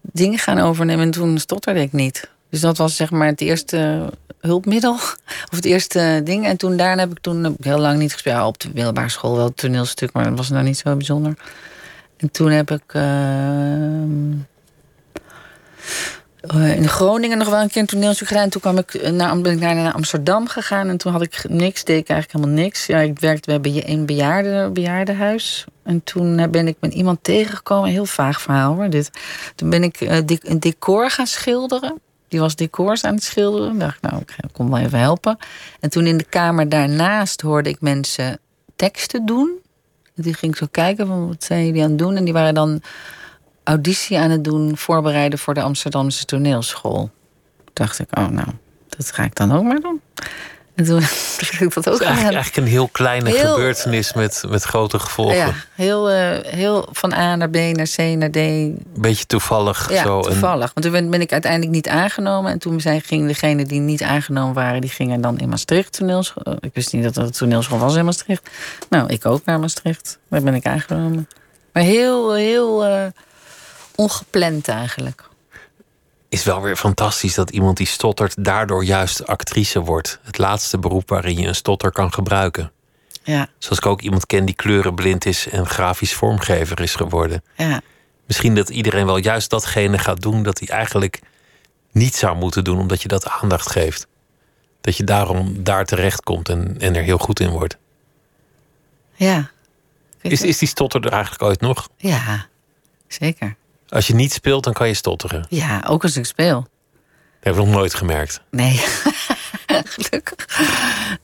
dingen 0.00 0.38
gaan 0.38 0.58
overnemen. 0.58 1.04
En 1.04 1.10
toen 1.10 1.38
stotterde 1.38 1.80
ik 1.80 1.92
niet. 1.92 2.28
Dus 2.50 2.60
dat 2.60 2.76
was 2.76 2.96
zeg 2.96 3.10
maar 3.10 3.26
het 3.26 3.40
eerste 3.40 4.10
hulpmiddel. 4.40 4.94
Of 5.50 5.56
het 5.56 5.64
eerste 5.64 6.20
ding. 6.24 6.46
En 6.46 6.56
toen 6.56 6.76
daarna 6.76 7.02
heb 7.02 7.10
ik 7.10 7.20
toen 7.20 7.56
heel 7.60 7.78
lang 7.78 7.98
niet 7.98 8.12
gespeeld. 8.12 8.46
Op 8.46 8.58
de 8.58 8.70
middelbare 8.74 9.08
school 9.08 9.36
wel 9.36 9.54
toneelstuk, 9.54 10.12
maar 10.12 10.24
dat 10.24 10.36
was 10.36 10.48
nou 10.48 10.64
niet 10.64 10.78
zo 10.78 10.96
bijzonder. 10.96 11.34
En 12.16 12.30
toen 12.30 12.50
heb 12.50 12.70
ik 12.70 12.82
ehm, 12.86 14.32
eh, 16.40 16.76
in 16.76 16.88
Groningen 16.88 17.38
nog 17.38 17.48
wel 17.48 17.60
een 17.60 17.68
keer 17.68 17.80
een 17.80 17.86
toneelstuk 17.86 18.28
gedaan. 18.28 18.48
Toen 18.48 18.60
kwam 18.60 18.78
ik 18.78 19.10
naar, 19.10 19.40
ben 19.40 19.52
ik 19.52 19.60
naar, 19.60 19.92
Amsterdam 19.92 20.48
gegaan. 20.48 20.88
En 20.88 20.96
toen 20.96 21.12
had 21.12 21.22
ik 21.22 21.44
niks, 21.48 21.84
deed 21.84 21.98
ik 21.98 22.08
eigenlijk 22.08 22.32
helemaal 22.32 22.64
niks. 22.64 22.86
Ja, 22.86 22.98
ik 22.98 23.18
werkte 23.18 23.60
bij 23.60 23.82
een 23.86 24.06
bejaarde, 24.06 24.70
bejaardenhuis. 24.72 25.64
En 25.82 26.04
toen 26.04 26.50
ben 26.50 26.68
ik 26.68 26.76
met 26.80 26.94
iemand 26.94 27.18
tegengekomen. 27.22 27.90
Heel 27.90 28.06
vaag 28.06 28.40
verhaal 28.40 28.74
hoor. 28.74 28.90
Dit. 28.90 29.10
Toen 29.54 29.70
ben 29.70 29.82
ik 29.82 30.00
een 30.00 30.60
decor 30.60 31.10
gaan 31.10 31.26
schilderen. 31.26 32.00
Die 32.28 32.40
was 32.40 32.54
decors 32.54 33.04
aan 33.04 33.14
het 33.14 33.24
schilderen. 33.24 33.72
Ik 33.72 33.80
dacht, 33.80 34.02
nou, 34.02 34.16
ik 34.16 34.34
kom 34.52 34.70
wel 34.70 34.78
even 34.78 34.98
helpen. 34.98 35.38
En 35.80 35.90
toen 35.90 36.06
in 36.06 36.16
de 36.16 36.24
kamer 36.24 36.68
daarnaast 36.68 37.40
hoorde 37.40 37.68
ik 37.68 37.80
mensen 37.80 38.38
teksten 38.76 39.26
doen. 39.26 39.50
Die 40.14 40.34
ging 40.34 40.52
ik 40.52 40.58
zo 40.58 40.66
kijken 40.70 41.06
van 41.06 41.28
wat 41.28 41.44
zijn 41.44 41.66
jullie 41.66 41.82
aan 41.82 41.88
het 41.88 41.98
doen. 41.98 42.16
En 42.16 42.24
die 42.24 42.32
waren 42.32 42.54
dan 42.54 42.82
auditie 43.68 44.18
aan 44.18 44.30
het 44.30 44.44
doen, 44.44 44.76
voorbereiden 44.76 45.38
voor 45.38 45.54
de 45.54 45.62
Amsterdamse 45.62 46.24
toneelschool. 46.24 47.10
Dacht 47.72 47.98
ik, 47.98 48.18
oh 48.18 48.28
nou, 48.28 48.48
dat 48.88 49.12
ga 49.12 49.24
ik 49.24 49.34
dan 49.34 49.52
ook 49.52 49.62
maar 49.62 49.80
doen. 49.80 50.00
En 50.74 50.84
toen 50.84 51.00
heb 51.58 51.60
ik 51.60 51.74
dat 51.74 51.88
ook 51.88 52.00
eigenlijk, 52.00 52.34
eigenlijk, 52.34 52.56
een 52.56 52.72
heel 52.72 52.88
kleine 52.88 53.30
gebeurtenis 53.32 54.12
met, 54.12 54.44
met 54.48 54.62
grote 54.62 54.98
gevolgen. 54.98 55.36
Ja, 55.36 55.54
heel, 55.74 56.10
uh, 56.10 56.38
heel 56.42 56.88
van 56.92 57.12
A 57.12 57.36
naar 57.36 57.50
B 57.50 57.56
naar 57.56 57.88
C 57.96 57.98
naar 57.98 58.30
D. 58.30 58.38
Beetje 59.00 59.26
toevallig. 59.26 59.90
Ja, 59.90 60.02
zo 60.02 60.20
toevallig. 60.20 60.70
Want 60.74 60.86
toen 60.86 60.92
ben, 60.92 61.10
ben, 61.10 61.20
ik 61.20 61.32
uiteindelijk 61.32 61.72
niet 61.72 61.88
aangenomen. 61.88 62.52
En 62.52 62.58
toen 62.58 62.80
zijn, 62.80 63.00
gingen 63.00 63.26
degenen 63.26 63.66
die 63.66 63.80
niet 63.80 64.02
aangenomen 64.02 64.54
waren... 64.54 64.80
die 64.80 64.90
gingen 64.90 65.20
dan 65.20 65.38
in 65.38 65.48
Maastricht 65.48 65.92
toneelschool. 65.92 66.56
Ik 66.60 66.74
wist 66.74 66.92
niet 66.92 67.02
dat 67.02 67.14
het 67.14 67.36
toneelschool 67.36 67.78
was 67.78 67.96
in 67.96 68.04
Maastricht. 68.04 68.50
Nou, 68.90 69.08
ik 69.08 69.26
ook 69.26 69.44
naar 69.44 69.60
Maastricht. 69.60 70.18
Daar 70.28 70.42
ben 70.42 70.54
ik 70.54 70.66
aangenomen. 70.66 71.28
Maar 71.72 71.82
heel, 71.82 72.34
heel 72.34 72.86
uh, 72.86 73.04
ongepland 73.98 74.68
eigenlijk 74.68 75.28
is 76.28 76.44
wel 76.44 76.62
weer 76.62 76.76
fantastisch 76.76 77.34
dat 77.34 77.50
iemand 77.50 77.76
die 77.76 77.86
stottert 77.86 78.44
daardoor 78.44 78.84
juist 78.84 79.26
actrice 79.26 79.80
wordt. 79.80 80.18
Het 80.22 80.38
laatste 80.38 80.78
beroep 80.78 81.08
waarin 81.08 81.38
je 81.38 81.46
een 81.46 81.54
stotter 81.54 81.92
kan 81.92 82.12
gebruiken. 82.12 82.72
Ja. 83.22 83.48
Zoals 83.58 83.78
ik 83.78 83.86
ook 83.86 84.00
iemand 84.00 84.26
ken 84.26 84.44
die 84.44 84.54
kleurenblind 84.54 85.26
is 85.26 85.48
en 85.48 85.66
grafisch 85.66 86.14
vormgever 86.14 86.80
is 86.80 86.94
geworden. 86.94 87.42
Ja. 87.56 87.80
Misschien 88.26 88.54
dat 88.54 88.68
iedereen 88.68 89.06
wel 89.06 89.16
juist 89.16 89.50
datgene 89.50 89.98
gaat 89.98 90.20
doen 90.20 90.42
dat 90.42 90.58
hij 90.58 90.68
eigenlijk 90.68 91.20
niet 91.92 92.16
zou 92.16 92.36
moeten 92.36 92.64
doen, 92.64 92.78
omdat 92.78 93.02
je 93.02 93.08
dat 93.08 93.28
aandacht 93.28 93.70
geeft. 93.70 94.06
Dat 94.80 94.96
je 94.96 95.04
daarom 95.04 95.64
daar 95.64 95.84
terecht 95.84 96.22
komt 96.22 96.48
en, 96.48 96.76
en 96.80 96.96
er 96.96 97.02
heel 97.02 97.18
goed 97.18 97.40
in 97.40 97.50
wordt. 97.50 97.76
Ja. 99.14 99.50
Is, 100.20 100.42
is 100.42 100.58
die 100.58 100.68
stotter 100.68 101.04
er 101.04 101.12
eigenlijk 101.12 101.42
ooit 101.42 101.60
nog? 101.60 101.88
Ja, 101.96 102.46
zeker. 103.06 103.56
Als 103.88 104.06
je 104.06 104.14
niet 104.14 104.32
speelt, 104.32 104.64
dan 104.64 104.72
kan 104.72 104.88
je 104.88 104.94
stotteren. 104.94 105.46
Ja, 105.48 105.84
ook 105.86 106.02
als 106.02 106.16
ik 106.16 106.24
speel. 106.24 106.60
Dat 106.60 107.40
heb 107.40 107.54
ik 107.54 107.60
nog 107.60 107.68
nooit 107.68 107.94
gemerkt. 107.94 108.40
Nee, 108.50 108.72
gelukkig. 109.94 110.46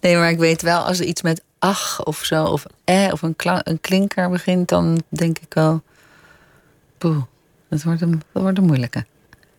Nee, 0.01 0.17
maar 0.17 0.31
ik 0.31 0.39
weet 0.39 0.63
wel, 0.63 0.81
als 0.81 0.99
er 0.99 1.05
iets 1.07 1.23
met 1.23 1.43
ach 1.59 2.05
of 2.05 2.25
zo, 2.25 2.45
of 2.45 2.65
eh, 2.85 3.09
of 3.13 3.23
een, 3.23 3.35
een 3.37 3.81
klinker 3.81 4.31
begint, 4.31 4.69
dan 4.69 5.03
denk 5.09 5.39
ik 5.39 5.55
wel, 5.55 5.83
poeh, 6.99 7.23
dat 7.69 7.83
wordt 7.83 8.01
een, 8.01 8.23
dat 8.33 8.43
wordt 8.43 8.59
een 8.59 8.65
moeilijke. 8.65 9.07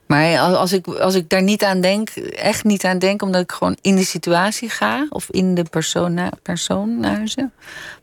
Maar 0.06 0.40
als 0.40 0.74
ik, 0.74 0.88
als 0.88 1.16
ik 1.16 1.30
daar 1.30 1.44
niet 1.44 1.64
aan 1.64 1.82
denk, 1.82 2.10
echt 2.10 2.64
niet 2.64 2.86
aan 2.86 3.00
denk, 3.00 3.22
omdat 3.22 3.42
ik 3.42 3.52
gewoon 3.52 3.78
in 3.82 3.96
de 3.96 4.04
situatie 4.04 4.70
ga 4.70 5.08
of 5.10 5.30
in 5.30 5.56
de 5.56 5.64
persona, 5.64 6.30
personages, 6.42 7.36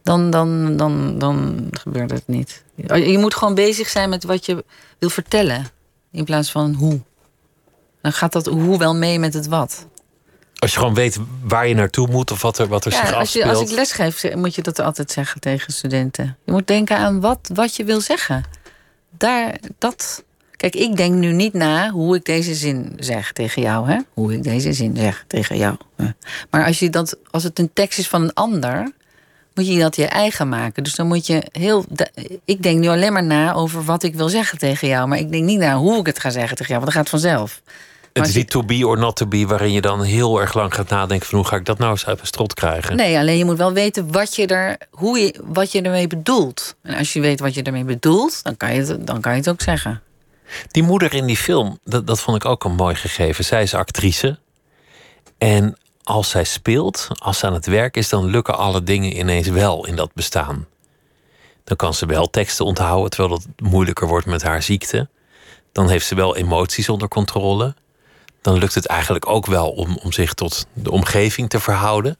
dan, 0.03 0.31
dan, 0.31 0.77
dan, 0.77 1.19
dan 1.19 1.69
gebeurt 1.71 2.11
het 2.11 2.27
niet. 2.27 2.65
Je 2.87 3.19
moet 3.19 3.35
gewoon 3.35 3.55
bezig 3.55 3.89
zijn 3.89 4.09
met 4.09 4.25
wat 4.25 4.47
je 4.47 4.65
wil 4.99 5.11
vertellen, 5.11 5.67
in 6.13 6.25
plaats 6.25 6.51
van 6.51 6.75
hoe. 6.75 7.01
Dan 8.03 8.13
gaat 8.13 8.33
dat 8.33 8.47
hoe 8.47 8.79
wel 8.79 8.95
mee 8.95 9.19
met 9.19 9.35
het 9.35 9.47
wat. 9.47 9.87
Als 10.59 10.73
je 10.73 10.79
gewoon 10.79 10.95
weet 10.95 11.19
waar 11.43 11.69
je 11.69 11.75
naartoe 11.75 12.09
moet 12.09 12.31
of 12.31 12.43
wat 12.43 12.59
er, 12.59 12.69
wat 12.69 12.85
er 12.85 12.93
ja, 12.93 13.07
zich 13.07 13.15
als 13.15 13.33
Je, 13.33 13.45
als 13.45 13.61
ik 13.61 13.71
lesgeef, 13.71 14.35
moet 14.35 14.55
je 14.55 14.63
dat 14.63 14.79
altijd 14.79 15.11
zeggen 15.11 15.41
tegen 15.41 15.73
studenten. 15.73 16.37
Je 16.45 16.53
moet 16.53 16.67
denken 16.67 16.97
aan 16.97 17.21
wat, 17.21 17.51
wat 17.55 17.77
je 17.77 17.85
wil 17.85 18.01
zeggen. 18.01 18.45
Daar, 19.11 19.59
dat, 19.79 20.25
Kijk, 20.63 20.75
ik 20.75 20.97
denk 20.97 21.15
nu 21.15 21.33
niet 21.33 21.53
na 21.53 21.91
hoe 21.91 22.17
ik 22.17 22.25
deze 22.25 22.55
zin 22.55 22.93
zeg 22.99 23.33
tegen 23.33 23.63
jou. 23.63 23.89
Hè? 23.89 23.99
Hoe 24.15 24.33
ik 24.33 24.43
deze 24.43 24.73
zin 24.73 24.97
zeg 24.97 25.25
tegen 25.27 25.57
jou. 25.57 25.77
Maar 26.51 26.67
als, 26.67 26.79
je 26.79 26.91
dat, 26.91 27.17
als 27.31 27.43
het 27.43 27.59
een 27.59 27.71
tekst 27.73 27.99
is 27.99 28.09
van 28.09 28.23
een 28.23 28.35
ander, 28.35 28.93
moet 29.55 29.67
je 29.67 29.79
dat 29.79 29.97
je 29.97 30.07
eigen 30.07 30.49
maken. 30.49 30.85
Dus 30.85 30.95
dan 30.95 31.07
moet 31.07 31.27
je 31.27 31.43
heel. 31.53 31.85
Ik 32.45 32.63
denk 32.63 32.79
nu 32.79 32.89
alleen 32.89 33.13
maar 33.13 33.25
na 33.25 33.53
over 33.53 33.85
wat 33.85 34.03
ik 34.03 34.15
wil 34.15 34.29
zeggen 34.29 34.59
tegen 34.59 34.89
jou. 34.89 35.09
Maar 35.09 35.19
ik 35.19 35.33
denk 35.33 35.45
niet 35.45 35.59
na 35.59 35.77
hoe 35.77 35.99
ik 35.99 36.07
het 36.07 36.19
ga 36.19 36.31
zeggen 36.31 36.57
tegen 36.57 36.73
jou, 36.73 36.81
want 36.81 36.95
dat 36.95 37.03
gaat 37.03 37.11
vanzelf. 37.11 37.61
Het 38.13 38.27
is 38.27 38.35
niet 38.35 38.51
to 38.51 38.63
be 38.63 38.87
or 38.87 38.99
not 38.99 39.17
to 39.17 39.27
be, 39.27 39.47
waarin 39.47 39.73
je 39.73 39.81
dan 39.81 40.03
heel 40.03 40.41
erg 40.41 40.55
lang 40.55 40.75
gaat 40.75 40.89
nadenken 40.89 41.27
van 41.27 41.39
hoe 41.39 41.47
ga 41.47 41.57
ik 41.57 41.65
dat 41.65 41.79
nou 41.79 41.91
eens 41.91 42.07
uit 42.07 42.17
mijn 42.17 42.27
strot 42.27 42.55
krijgen. 42.55 42.97
Nee, 42.97 43.19
alleen 43.19 43.39
je 43.39 43.45
moet 43.45 43.57
wel 43.57 43.73
weten 43.73 44.13
wat 44.13 44.37
je, 44.37 44.47
er, 44.47 44.77
hoe 44.91 45.19
je, 45.19 45.35
wat 45.45 45.73
je 45.73 45.83
ermee 45.83 46.07
bedoelt. 46.07 46.75
En 46.83 46.95
als 46.95 47.13
je 47.13 47.21
weet 47.21 47.41
wat 47.41 47.55
je 47.55 47.63
ermee 47.63 47.85
bedoelt, 47.85 48.43
dan 48.43 48.57
kan 48.57 48.75
je 48.75 48.81
het, 48.81 49.07
dan 49.07 49.21
kan 49.21 49.33
je 49.33 49.39
het 49.39 49.49
ook 49.49 49.61
zeggen. 49.61 50.03
Die 50.71 50.83
moeder 50.83 51.15
in 51.15 51.27
die 51.27 51.37
film, 51.37 51.79
dat, 51.85 52.07
dat 52.07 52.21
vond 52.21 52.37
ik 52.37 52.51
ook 52.51 52.65
een 52.65 52.75
mooi 52.75 52.95
gegeven. 52.95 53.45
Zij 53.45 53.63
is 53.63 53.75
actrice. 53.75 54.39
En 55.39 55.77
als 56.03 56.31
zij 56.31 56.45
speelt, 56.45 57.09
als 57.19 57.39
ze 57.39 57.47
aan 57.47 57.55
het 57.55 57.67
werk 57.67 57.97
is, 57.97 58.09
dan 58.09 58.25
lukken 58.25 58.59
alle 58.59 58.83
dingen 58.83 59.19
ineens 59.19 59.49
wel 59.49 59.87
in 59.87 59.97
dat 59.97 60.15
bestaan. 60.15 60.67
Dan 61.65 61.77
kan 61.77 61.95
ze 61.95 62.07
wel 62.07 62.31
teksten 62.31 62.65
onthouden, 62.65 63.11
terwijl 63.11 63.35
het 63.35 63.47
moeilijker 63.61 64.07
wordt 64.07 64.27
met 64.27 64.43
haar 64.43 64.63
ziekte. 64.63 65.09
Dan 65.73 65.89
heeft 65.89 66.07
ze 66.07 66.15
wel 66.15 66.37
emoties 66.37 66.89
onder 66.89 67.09
controle. 67.09 67.75
Dan 68.41 68.59
lukt 68.59 68.75
het 68.75 68.87
eigenlijk 68.87 69.29
ook 69.29 69.47
wel 69.47 69.71
om, 69.71 69.99
om 70.03 70.13
zich 70.13 70.35
tot 70.35 70.67
de 70.73 70.91
omgeving 70.91 71.49
te 71.49 71.61
verhouden. 71.61 72.17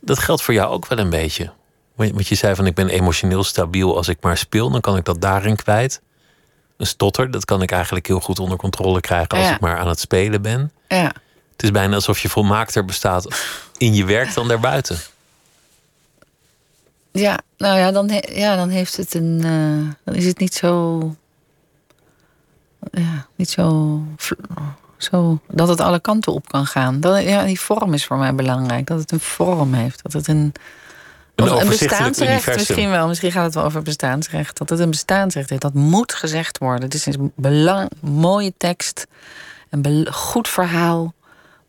Dat 0.00 0.18
geldt 0.18 0.42
voor 0.42 0.54
jou 0.54 0.72
ook 0.72 0.86
wel 0.86 0.98
een 0.98 1.10
beetje. 1.10 1.52
Want 1.94 2.28
je 2.28 2.34
zei 2.34 2.54
van 2.54 2.66
ik 2.66 2.74
ben 2.74 2.88
emotioneel 2.88 3.44
stabiel 3.44 3.96
als 3.96 4.08
ik 4.08 4.18
maar 4.20 4.36
speel, 4.36 4.70
dan 4.70 4.80
kan 4.80 4.96
ik 4.96 5.04
dat 5.04 5.20
daarin 5.20 5.56
kwijt 5.56 6.00
een 6.80 6.86
stotter. 6.86 7.30
Dat 7.30 7.44
kan 7.44 7.62
ik 7.62 7.70
eigenlijk 7.70 8.06
heel 8.06 8.20
goed 8.20 8.38
onder 8.38 8.58
controle 8.58 9.00
krijgen 9.00 9.38
als 9.38 9.50
ik 9.50 9.60
maar 9.60 9.78
aan 9.78 9.88
het 9.88 10.00
spelen 10.00 10.42
ben. 10.42 10.72
Ja. 10.88 11.12
Het 11.52 11.62
is 11.62 11.70
bijna 11.70 11.94
alsof 11.94 12.18
je 12.18 12.28
volmaakter 12.28 12.84
bestaat 12.84 13.28
in 13.76 13.94
je 13.94 14.04
werk 14.04 14.34
dan 14.34 14.48
daarbuiten. 14.48 14.98
Ja, 17.12 17.38
nou 17.56 17.78
ja, 17.78 17.90
dan, 17.90 18.22
ja, 18.32 18.56
dan 18.56 18.68
heeft 18.68 18.96
het 18.96 19.14
een. 19.14 19.40
Uh, 19.44 19.88
dan 20.04 20.14
is 20.14 20.24
het 20.24 20.38
niet 20.38 20.54
zo. 20.54 20.98
Ja, 22.92 23.26
niet 23.36 23.50
zo. 23.50 24.00
Zo, 24.96 25.40
dat 25.48 25.68
het 25.68 25.80
alle 25.80 26.00
kanten 26.00 26.32
op 26.32 26.48
kan 26.48 26.66
gaan. 26.66 27.00
Dat, 27.00 27.22
ja, 27.22 27.44
die 27.44 27.60
vorm 27.60 27.94
is 27.94 28.06
voor 28.06 28.16
mij 28.16 28.34
belangrijk. 28.34 28.86
Dat 28.86 28.98
het 28.98 29.12
een 29.12 29.20
vorm 29.20 29.72
heeft. 29.72 30.02
Dat 30.02 30.12
het 30.12 30.28
een 30.28 30.52
een, 31.42 31.60
een 31.60 31.68
bestaansrecht 31.68 32.54
misschien 32.54 32.90
wel. 32.90 33.08
Misschien 33.08 33.32
gaat 33.32 33.44
het 33.44 33.54
wel 33.54 33.64
over 33.64 33.82
bestaansrecht. 33.82 34.58
Dat 34.58 34.68
het 34.68 34.78
een 34.78 34.90
bestaansrecht 34.90 35.50
heeft. 35.50 35.62
Dat 35.62 35.74
moet 35.74 36.14
gezegd 36.14 36.58
worden. 36.58 36.84
Het 36.84 36.94
is 36.94 37.06
een 37.06 37.32
belang, 37.36 37.90
mooie 38.00 38.52
tekst. 38.56 39.06
Een 39.70 40.12
goed 40.12 40.48
verhaal. 40.48 41.14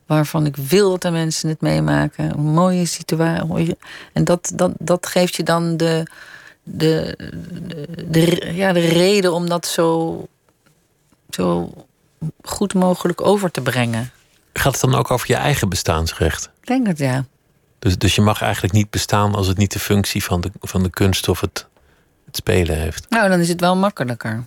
Waarvan 0.05 0.45
ik 0.45 0.55
wil 0.55 0.89
dat 0.89 1.01
de 1.01 1.11
mensen 1.11 1.49
het 1.49 1.61
meemaken. 1.61 2.31
Een 2.31 2.45
mooie 2.45 2.85
situatie. 2.85 3.77
En 4.13 4.23
dat, 4.23 4.51
dat, 4.55 4.71
dat 4.77 5.07
geeft 5.07 5.35
je 5.35 5.43
dan 5.43 5.77
de, 5.77 6.07
de, 6.63 7.17
de, 7.67 8.05
de, 8.09 8.51
ja, 8.53 8.73
de 8.73 8.87
reden 8.87 9.33
om 9.33 9.49
dat 9.49 9.65
zo, 9.65 10.27
zo 11.29 11.73
goed 12.41 12.73
mogelijk 12.73 13.21
over 13.21 13.51
te 13.51 13.61
brengen. 13.61 14.11
Gaat 14.53 14.71
het 14.71 14.81
dan 14.81 14.95
ook 14.95 15.11
over 15.11 15.27
je 15.27 15.35
eigen 15.35 15.69
bestaansrecht? 15.69 16.49
Ik 16.61 16.67
denk 16.67 16.87
het 16.87 16.97
ja. 16.97 17.25
Dus, 17.81 17.97
dus 17.97 18.15
je 18.15 18.21
mag 18.21 18.41
eigenlijk 18.41 18.73
niet 18.73 18.89
bestaan 18.89 19.35
als 19.35 19.47
het 19.47 19.57
niet 19.57 19.71
de 19.71 19.79
functie 19.79 20.23
van 20.23 20.41
de, 20.41 20.51
van 20.61 20.83
de 20.83 20.89
kunst 20.89 21.27
of 21.27 21.41
het, 21.41 21.67
het 22.25 22.35
spelen 22.35 22.77
heeft. 22.77 23.05
Nou, 23.09 23.29
dan 23.29 23.39
is 23.39 23.47
het 23.47 23.59
wel 23.59 23.75
makkelijker. 23.75 24.43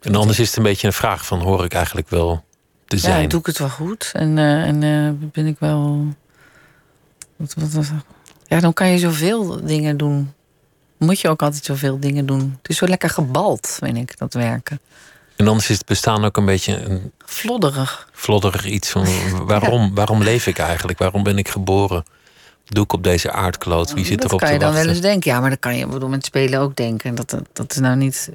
En 0.00 0.14
anders 0.14 0.38
is 0.38 0.46
het 0.46 0.56
een 0.56 0.62
beetje 0.62 0.86
een 0.86 0.92
vraag 0.92 1.26
van 1.26 1.40
hoor 1.40 1.64
ik 1.64 1.74
eigenlijk 1.74 2.08
wel 2.08 2.44
te 2.86 2.98
zijn. 2.98 3.22
Ja, 3.22 3.28
doe 3.28 3.40
ik 3.40 3.46
het 3.46 3.58
wel 3.58 3.68
goed 3.68 4.10
en, 4.12 4.36
uh, 4.36 4.62
en 4.62 4.82
uh, 4.82 5.28
ben 5.32 5.46
ik 5.46 5.56
wel. 5.58 6.06
Wat, 7.36 7.54
wat, 7.54 7.72
wat, 7.72 7.86
ja, 8.46 8.60
dan 8.60 8.72
kan 8.72 8.88
je 8.88 8.98
zoveel 8.98 9.64
dingen 9.64 9.96
doen. 9.96 10.32
Moet 10.96 11.20
je 11.20 11.28
ook 11.28 11.42
altijd 11.42 11.64
zoveel 11.64 12.00
dingen 12.00 12.26
doen. 12.26 12.58
Het 12.62 12.70
is 12.70 12.76
zo 12.76 12.86
lekker 12.86 13.10
gebald, 13.10 13.78
vind 13.82 13.96
ik, 13.96 14.18
dat 14.18 14.34
werken. 14.34 14.80
En 15.36 15.48
anders 15.48 15.70
is 15.70 15.76
het 15.76 15.86
bestaan 15.86 16.24
ook 16.24 16.36
een 16.36 16.44
beetje 16.44 16.76
een. 16.76 17.12
Flodderig. 17.24 18.08
Flodderig 18.12 18.64
iets 18.64 18.90
van 18.90 19.06
waarom, 19.46 19.94
waarom 19.94 20.22
leef 20.22 20.46
ik 20.46 20.58
eigenlijk? 20.58 20.98
Waarom 20.98 21.22
ben 21.22 21.38
ik 21.38 21.48
geboren? 21.48 22.04
Doe 22.74 22.84
ik 22.84 22.92
op 22.92 23.02
deze 23.02 23.32
aardkloot? 23.32 23.92
Wie 23.92 24.04
zit 24.04 24.24
erop 24.24 24.30
te 24.30 24.36
wachten? 24.36 24.58
Dat 24.58 24.58
kan 24.58 24.68
je 24.68 24.74
dan 24.74 24.84
wel 24.84 24.94
eens 24.94 25.00
denken. 25.00 25.30
Ja, 25.30 25.40
maar 25.40 25.50
dat 25.50 25.58
kan 25.58 25.76
je 25.76 25.86
bedoel, 25.86 26.08
met 26.08 26.24
spelen 26.24 26.60
ook 26.60 26.76
denken. 26.76 27.14
Dat, 27.14 27.30
dat, 27.30 27.44
dat 27.52 27.70
is 27.70 27.78
nou 27.78 27.96
niet... 27.96 28.30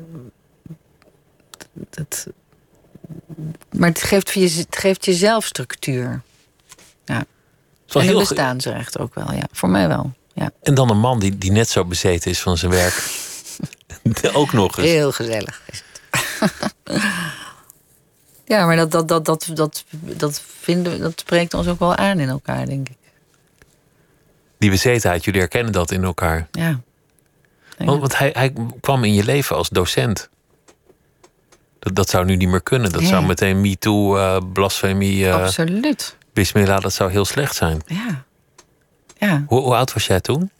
Dat, 1.73 2.27
maar 3.71 3.89
het 3.89 4.03
geeft, 4.03 4.31
je, 4.31 4.41
het 4.41 4.77
geeft 4.77 5.05
jezelf 5.05 5.45
structuur. 5.45 6.21
Ja. 7.05 7.25
Het 7.85 7.95
En 7.95 8.01
heel 8.01 8.19
bestaansrecht 8.19 8.99
ook 8.99 9.15
wel, 9.15 9.31
ja. 9.31 9.47
Voor 9.51 9.69
mij 9.69 9.87
wel. 9.87 10.13
Ja. 10.33 10.51
En 10.61 10.73
dan 10.73 10.89
een 10.89 10.99
man 10.99 11.19
die, 11.19 11.37
die 11.37 11.51
net 11.51 11.69
zo 11.69 11.85
bezeten 11.85 12.31
is 12.31 12.41
van 12.41 12.57
zijn 12.57 12.71
werk. 12.71 13.23
Ook 14.33 14.53
nog 14.53 14.77
eens. 14.77 14.87
Heel 14.87 15.11
gezellig 15.11 15.61
is 15.71 15.83
het. 15.91 16.73
ja, 18.45 18.65
maar 18.65 18.75
dat, 18.75 18.91
dat, 18.91 19.07
dat, 19.07 19.25
dat, 19.25 19.49
dat, 19.53 19.85
dat, 19.91 20.41
vinden, 20.59 20.99
dat 20.99 21.19
spreekt 21.19 21.53
ons 21.53 21.67
ook 21.67 21.79
wel 21.79 21.95
aan 21.95 22.19
in 22.19 22.29
elkaar, 22.29 22.65
denk 22.65 22.89
ik. 22.89 22.97
Die 24.65 24.73
bezetenheid, 24.73 25.23
jullie 25.25 25.39
herkennen 25.39 25.71
dat 25.73 25.91
in 25.91 26.03
elkaar. 26.03 26.47
Ja. 26.51 26.79
Want, 27.77 27.99
want 27.99 28.17
hij, 28.17 28.29
hij 28.33 28.53
kwam 28.81 29.03
in 29.03 29.13
je 29.13 29.23
leven 29.23 29.55
als 29.55 29.69
docent. 29.69 30.29
Dat, 31.79 31.95
dat 31.95 32.09
zou 32.09 32.25
nu 32.25 32.35
niet 32.35 32.49
meer 32.49 32.61
kunnen. 32.63 32.91
Dat 32.91 33.01
Nee. 33.01 33.09
zou 33.09 33.25
meteen 33.25 33.61
MeToo, 33.61 34.17
eh 34.17 34.37
blasfemie, 34.53 35.27
eh 35.27 35.33
Absoluut. 35.43 36.17
bismillah, 36.33 36.81
dat 36.81 36.93
zou 36.93 37.11
heel 37.11 37.25
slecht 37.25 37.55
zijn. 37.55 37.81
Ja. 37.85 38.23
Ja, 39.17 39.43
Hoe, 39.47 39.61
hoe 39.61 39.75
oud 39.75 39.93
was 39.93 40.07
jij 40.07 40.19
toen? 40.21 40.51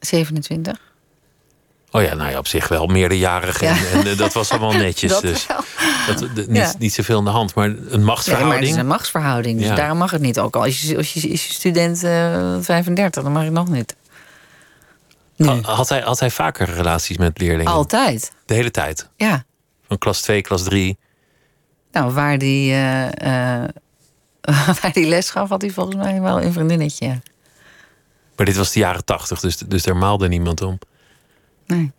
27. 0.00 0.89
Oh 1.92 2.02
ja, 2.02 2.14
nou 2.14 2.30
ja, 2.30 2.38
op 2.38 2.46
zich 2.46 2.68
wel 2.68 2.86
meerderjarig. 2.86 3.62
En, 3.62 3.74
Ja. 3.74 3.84
en 3.92 4.06
eh, 4.06 4.16
dat 4.16 4.32
was 4.32 4.50
allemaal 4.50 4.72
netjes. 4.86 5.10
Dat 5.10 5.22
dus 5.22 5.46
dat, 6.06 6.18
de- 6.18 6.44
niet, 6.48 6.56
Ja. 6.56 6.74
niet 6.78 6.94
zoveel 6.94 7.18
in 7.18 7.24
de 7.24 7.30
hand. 7.30 7.54
Maar 7.54 7.64
een 7.66 7.72
Nee, 7.72 7.82
maar 7.84 7.92
het 7.92 8.02
machtsverhouding. 8.04 8.62
is 8.72 8.76
een 8.76 8.86
machtsverhouding. 8.86 9.58
Dus 9.58 9.68
Ja. 9.68 9.74
daarom 9.74 9.98
mag 9.98 10.10
het 10.10 10.20
niet. 10.20 10.38
Ook 10.38 10.56
al 10.56 10.64
is 10.64 10.80
je, 10.82 10.96
als 10.96 11.12
je, 11.12 11.20
is 11.28 11.46
je 11.46 11.52
student 11.52 12.04
eh, 12.04 12.56
35, 12.60 13.22
dan 13.22 13.32
mag 13.32 13.42
het 13.42 13.52
nog 13.52 13.68
niet. 13.68 13.96
Ha- 15.36 15.60
had, 15.62 15.88
hij, 15.88 16.00
had 16.00 16.20
hij 16.20 16.30
vaker 16.30 16.70
relaties 16.74 17.16
met 17.16 17.38
leerlingen? 17.38 17.72
Altijd. 17.72 18.32
De 18.46 18.54
hele 18.54 18.70
tijd? 18.70 19.08
Ja. 19.16 19.44
Van 19.88 19.98
klas 19.98 20.20
2, 20.22 20.40
klas 20.42 20.62
3. 20.62 20.98
Nou, 21.92 22.12
waar 22.12 22.38
die, 22.38 22.72
eh, 22.72 23.06
eh, 23.62 23.68
waar 24.80 24.92
die 24.92 25.06
les 25.06 25.30
gaf, 25.30 25.48
had 25.48 25.60
hij 25.62 25.70
volgens 25.70 25.96
mij 25.96 26.20
wel 26.20 26.42
een 26.42 26.52
vriendinnetje. 26.52 27.06
ja. 27.06 27.18
Maar 28.36 28.46
dit 28.46 28.56
was 28.56 28.72
de 28.72 28.78
jaren 28.80 29.04
80, 29.04 29.40
dus, 29.40 29.56
dus 29.56 29.82
daar 29.82 29.96
maalde 29.96 30.28
niemand 30.28 30.62
om. 30.62 30.78
Nee. 31.70 31.92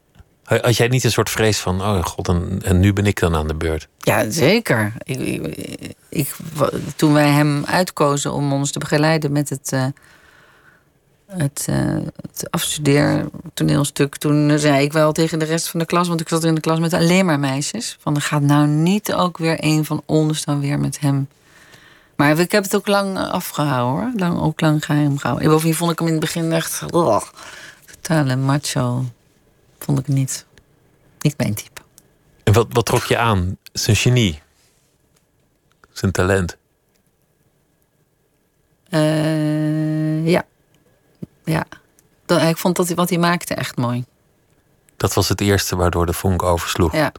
Had 0.43 0.77
jij 0.77 0.87
niet 0.87 1.03
een 1.03 1.11
soort 1.11 1.29
vrees 1.29 1.59
van, 1.59 1.81
oh 1.81 2.03
god, 2.05 2.27
en, 2.27 2.59
en 2.63 2.79
nu 2.79 2.93
ben 2.93 3.05
ik 3.05 3.19
dan 3.19 3.35
aan 3.35 3.47
de 3.47 3.55
beurt? 3.55 3.87
Ja, 3.97 4.29
zeker. 4.29 4.93
Ik, 5.03 5.19
ik, 5.19 5.95
ik- 6.09 6.35
toen 6.95 7.13
wij 7.13 7.29
hem 7.29 7.65
uitkozen 7.65 8.33
om 8.33 8.53
ons 8.53 8.71
te 8.71 8.79
begeleiden 8.79 9.31
met 9.31 9.49
het, 9.49 9.71
eh 9.71 9.85
het, 11.27 11.65
eh 11.69 11.75
het 12.21 12.47
afstudeertoneelstuk... 12.49 14.15
toen 14.17 14.59
zei 14.59 14.83
ik 14.83 14.93
wel 14.93 15.11
tegen 15.11 15.39
de 15.39 15.45
rest 15.45 15.67
van 15.67 15.79
de 15.79 15.85
klas... 15.85 16.07
want 16.07 16.21
ik 16.21 16.29
zat 16.29 16.43
in 16.43 16.55
de 16.55 16.61
klas 16.61 16.79
met 16.79 16.93
alleen 16.93 17.25
maar 17.25 17.39
meisjes... 17.39 17.97
van 18.01 18.15
er 18.15 18.21
gaat 18.21 18.41
nou 18.41 18.67
niet 18.67 19.13
ook 19.13 19.37
weer 19.37 19.55
een 19.59 19.85
van 19.85 20.01
ons 20.05 20.43
dan 20.45 20.59
weer 20.59 20.79
met 20.79 20.99
hem... 20.99 21.27
Maar 22.15 22.39
ik 22.39 22.51
heb 22.51 22.63
het 22.63 22.75
ook 22.75 22.87
lang 22.87 23.17
afgehouden 23.17 24.01
hoor. 24.03 24.11
Lang, 24.15 24.39
ook 24.41 24.61
lang 24.61 24.85
geheim 24.85 25.17
gehouden. 25.17 25.45
En 25.47 25.51
bovendien 25.53 25.75
vond 25.77 25.91
ik 25.91 25.97
hem 25.99 26.07
in 26.07 26.13
het 26.13 26.21
begin 26.21 26.51
echt... 26.51 26.81
ugh, 26.93 27.21
totale 28.01 28.35
macho. 28.35 29.05
Vond 29.83 29.99
ik 29.99 30.07
niet. 30.07 30.45
Niet 31.19 31.37
mijn 31.37 31.53
type. 31.53 31.81
En 32.43 32.53
wat, 32.53 32.67
wat 32.69 32.85
trok 32.85 33.03
je 33.03 33.17
aan? 33.17 33.57
Zijn 33.73 33.95
genie. 33.95 34.41
Zijn 35.91 36.11
talent. 36.11 36.57
Eh, 38.89 40.27
ja. 40.27 40.45
Ja. 41.43 41.65
Ik 42.49 42.57
vond 42.57 42.75
dat 42.75 42.87
hij, 42.87 42.95
wat 42.95 43.09
hij 43.09 43.17
maakte 43.17 43.53
echt 43.53 43.77
mooi. 43.77 44.05
Dat 44.97 45.13
was 45.13 45.29
het 45.29 45.41
eerste 45.41 45.75
waardoor 45.75 46.05
de 46.05 46.13
vonk 46.13 46.43
oversloeg. 46.43 46.93
Ja. 46.93 47.11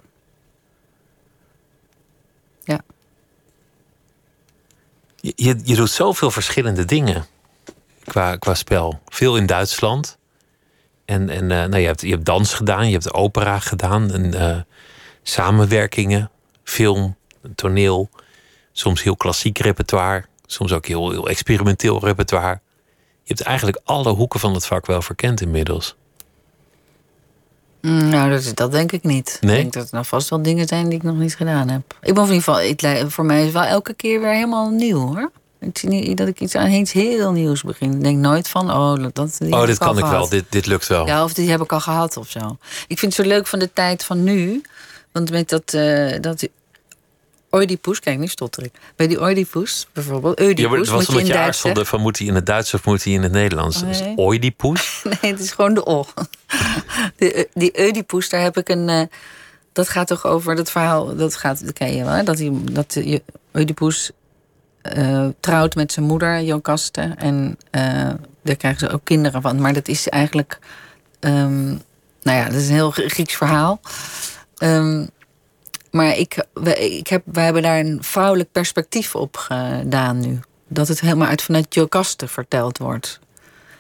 Ja. 2.64 2.80
Je, 5.16 5.32
je, 5.36 5.60
je 5.64 5.74
doet 5.74 5.90
zoveel 5.90 6.30
verschillende 6.30 6.84
dingen 6.84 7.26
qua, 8.04 8.36
qua 8.36 8.54
spel. 8.54 9.00
Veel 9.06 9.36
in 9.36 9.46
Duitsland. 9.46 10.18
En, 11.04 11.28
en 11.28 11.50
eh, 11.50 11.58
nou, 11.68 11.76
je, 11.76 11.86
hebt, 11.86 12.00
je 12.00 12.10
hebt 12.10 12.24
dans 12.24 12.54
gedaan, 12.54 12.86
je 12.86 12.92
hebt 12.92 13.12
opera 13.14 13.58
gedaan. 13.58 14.12
En, 14.12 14.34
eh, 14.34 14.56
samenwerkingen, 15.22 16.30
film, 16.64 17.16
toneel. 17.54 18.08
Soms 18.72 19.02
heel 19.02 19.16
klassiek 19.16 19.58
repertoire. 19.58 20.24
Soms 20.46 20.72
ook 20.72 20.86
heel, 20.86 21.10
heel 21.10 21.28
experimenteel 21.28 22.00
repertoire. 22.04 22.60
Je 23.22 23.34
hebt 23.34 23.40
eigenlijk 23.40 23.80
alle 23.84 24.12
hoeken 24.12 24.40
van 24.40 24.54
het 24.54 24.66
vak 24.66 24.86
wel 24.86 25.02
verkend 25.02 25.40
inmiddels. 25.40 25.96
Mm, 27.80 28.08
Nou, 28.08 28.30
dat, 28.30 28.56
dat 28.56 28.72
denk 28.72 28.92
ik 28.92 29.02
niet. 29.02 29.38
Nee? 29.40 29.54
Ik 29.54 29.60
denk 29.60 29.72
dat 29.72 29.90
er 29.90 29.96
nog 29.96 30.06
vast 30.06 30.30
wel 30.30 30.42
dingen 30.42 30.66
zijn 30.68 30.88
die 30.88 30.98
ik 30.98 31.02
nog 31.02 31.16
niet 31.16 31.36
gedaan 31.36 31.68
heb. 31.68 31.94
Ik 32.02 32.14
ben 32.14 32.24
in 32.24 32.32
ieder 32.32 32.42
geval, 32.42 32.62
ik, 32.62 33.10
voor 33.10 33.24
mij 33.24 33.38
is 33.38 33.44
het 33.44 33.52
wel 33.52 33.62
elke 33.62 33.94
keer 33.94 34.20
weer 34.20 34.32
helemaal 34.32 34.70
nieuw 34.70 34.98
hoor. 34.98 35.30
Het 35.64 35.76
is 35.76 35.82
niet 35.82 36.16
dat 36.16 36.28
ik 36.28 36.40
iets 36.40 36.54
aan 36.54 36.70
iets 36.70 36.92
heel 36.92 37.32
nieuws 37.32 37.62
begin. 37.62 37.92
Ik 37.92 38.02
denk 38.02 38.18
nooit 38.18 38.48
van, 38.48 38.70
oh, 38.70 39.06
dat, 39.12 39.38
oh, 39.50 39.66
dit 39.66 39.78
kan 39.78 39.98
ik 39.98 40.04
wel. 40.04 40.28
Dit, 40.28 40.44
dit 40.48 40.66
lukt 40.66 40.86
wel. 40.86 41.06
Ja, 41.06 41.24
of 41.24 41.32
die 41.34 41.50
heb 41.50 41.60
ik 41.60 41.72
al 41.72 41.80
gehad 41.80 42.16
of 42.16 42.28
zo. 42.28 42.56
Ik 42.86 42.98
vind 42.98 43.16
het 43.16 43.26
zo 43.26 43.32
leuk 43.32 43.46
van 43.46 43.58
de 43.58 43.72
tijd 43.72 44.04
van 44.04 44.24
nu. 44.24 44.62
Want 45.12 45.30
met 45.30 45.48
dat, 45.48 45.74
eh 45.74 46.20
dat 46.20 46.48
Oedipus, 47.50 48.00
kijk, 48.00 48.18
nu 48.18 48.26
stotter 48.26 48.62
ik. 48.64 48.72
Bij 48.96 49.06
die 49.06 49.20
Oedipus 49.20 49.86
bijvoorbeeld, 49.92 50.38
Ja, 50.38 50.44
maar 50.44 50.52
Oedipus 50.52 50.78
het 50.78 50.88
was 50.88 50.96
moet 50.96 51.06
je 51.06 51.12
omdat 51.12 51.20
in 51.20 51.26
je 51.26 51.32
Duits 51.32 51.56
aarzelde 51.56 51.84
van 51.84 52.00
moet 52.00 52.18
hij 52.18 52.26
in 52.26 52.34
het 52.34 52.46
Duits 52.46 52.74
of 52.74 52.84
moet 52.84 53.04
hij 53.04 53.12
in 53.12 53.22
het 53.22 53.32
Nederlands. 53.32 53.82
Oh, 53.82 53.88
nee. 53.88 54.16
Oedipus. 54.16 55.02
Nee, 55.20 55.32
het 55.32 55.40
is 55.40 55.50
gewoon 55.52 55.74
de 55.74 55.86
O. 55.86 56.06
De, 57.16 57.48
die 57.54 57.78
Oedipus, 57.78 58.28
daar 58.28 58.42
heb 58.42 58.56
ik 58.56 58.68
een... 58.68 58.88
eh, 58.88 59.02
dat 59.72 59.88
gaat 59.88 60.06
toch 60.06 60.26
over 60.26 60.56
dat 60.56 60.70
verhaal, 60.70 61.16
dat 61.16 61.36
gaat, 61.36 61.64
dat 61.64 61.72
ken 61.72 61.94
je 61.96 62.04
wel, 62.04 62.12
hè? 62.12 62.22
dat, 62.22 62.36
die, 62.36 62.64
dat 62.64 63.00
Oedipus 63.54 64.10
eh, 64.82 65.26
trouwt 65.40 65.74
met 65.74 65.92
zijn 65.92 66.06
moeder, 66.06 66.42
Jocaste. 66.42 67.14
En 67.16 67.56
eh, 67.70 68.10
daar 68.42 68.56
krijgen 68.56 68.88
ze 68.88 68.94
ook 68.94 69.04
kinderen 69.04 69.42
van. 69.42 69.60
Maar 69.60 69.72
dat 69.72 69.88
is 69.88 70.08
eigenlijk, 70.08 70.58
ehm, 71.20 71.66
nou 72.22 72.38
ja, 72.38 72.44
dat 72.44 72.54
is 72.54 72.68
een 72.68 72.74
heel 72.74 72.90
Grieks 72.90 73.34
verhaal. 73.34 73.80
Ehm, 74.56 75.06
maar 75.90 76.16
ik, 76.16 76.44
we, 76.52 76.96
ik 76.96 77.06
heb, 77.06 77.22
wij 77.24 77.44
hebben 77.44 77.62
daar 77.62 77.78
een 77.78 77.98
vrouwelijk 78.02 78.52
perspectief 78.52 79.14
op 79.14 79.36
gedaan 79.36 80.20
nu. 80.20 80.40
Dat 80.68 80.88
het 80.88 81.00
helemaal 81.00 81.28
uit 81.28 81.42
vanuit 81.42 81.74
Jocaste 81.74 82.28
verteld 82.28 82.78
wordt. 82.78 83.20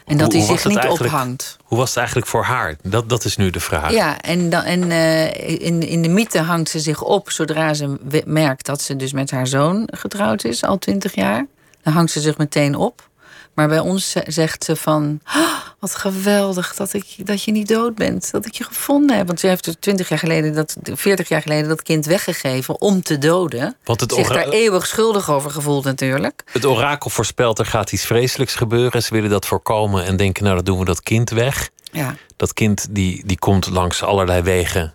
En 0.06 0.16
dat 0.16 0.32
Hoe- 0.32 0.42
hij 0.46 0.56
zich 0.58 0.64
niet 0.68 0.84
ophangt. 0.86 1.56
Hoe 1.64 1.78
was 1.78 1.88
het 1.88 1.98
eigenlijk 1.98 2.26
voor 2.26 2.42
haar? 2.44 2.76
Dat, 2.82 3.08
dat 3.08 3.24
is 3.24 3.36
nu 3.36 3.50
de 3.50 3.60
vraag. 3.60 3.90
Ja, 3.92 4.20
en, 4.20 4.50
dan, 4.50 4.62
en 4.62 4.90
eh, 4.90 5.60
in, 5.66 5.82
in 5.88 6.02
de 6.02 6.08
mythe 6.08 6.38
hangt 6.40 6.68
ze 6.70 6.78
zich 6.80 7.02
op 7.02 7.30
zodra 7.30 7.74
ze 7.74 7.96
merkt 8.26 8.66
dat 8.66 8.82
ze 8.82 8.96
dus 8.96 9.12
met 9.12 9.30
haar 9.30 9.46
zoon 9.46 9.88
getrouwd 9.92 10.44
is, 10.44 10.64
al 10.64 10.78
twintig 10.78 11.14
jaar. 11.14 11.46
Dan 11.82 11.92
hangt 11.92 12.10
ze 12.12 12.20
zich 12.20 12.36
meteen 12.38 12.74
op. 12.74 13.08
Maar 13.54 13.68
bij 13.68 13.78
ons 13.78 14.10
ze- 14.10 14.24
zegt 14.26 14.64
ze 14.64 14.76
van, 14.76 15.20
"Ah, 15.24 15.46
wat 15.82 15.94
geweldig 15.94 16.74
dat, 16.74 16.92
ik, 16.92 17.14
dat 17.26 17.42
je 17.42 17.52
niet 17.52 17.68
dood 17.68 17.94
bent, 17.94 18.30
dat 18.30 18.46
ik 18.46 18.54
je 18.54 18.64
gevonden 18.64 19.16
heb. 19.16 19.26
Want 19.26 19.40
ze 19.40 19.46
heeft 19.46 19.64
dus 19.64 19.74
twintig 19.80 20.08
jaar 20.08 20.18
geleden, 20.18 20.54
dat, 20.54 20.76
veertig 20.82 21.28
jaar 21.28 21.42
geleden 21.42 21.68
dat 21.68 21.82
kind 21.82 22.06
weggegeven 22.06 22.80
om 22.80 23.02
te 23.02 23.18
doden. 23.18 23.76
Want 23.84 24.00
het, 24.00 24.12
Zich 24.12 24.28
daar 24.28 24.48
eeuwig 24.48 24.86
schuldig 24.86 25.30
over 25.30 25.50
gevoeld 25.50 25.84
natuurlijk. 25.84 26.42
het 26.52 26.64
orakel 26.66 27.10
voorspelt 27.10 27.58
er 27.58 27.66
gaat 27.66 27.92
iets 27.92 28.04
vreselijks 28.04 28.54
gebeuren. 28.54 29.02
Ze 29.02 29.14
willen 29.14 29.30
dat 29.30 29.46
voorkomen 29.46 30.04
en 30.04 30.16
denken, 30.16 30.42
nou 30.42 30.56
dan 30.56 30.64
doen 30.64 30.78
we 30.78 30.84
dat 30.84 31.02
kind 31.02 31.30
weg. 31.30 31.70
Ja, 31.92 32.14
Dat 32.36 32.52
kind 32.52 32.86
die, 32.90 33.26
die 33.26 33.38
komt 33.38 33.68
langs 33.70 34.02
allerlei 34.02 34.42
wegen 34.42 34.94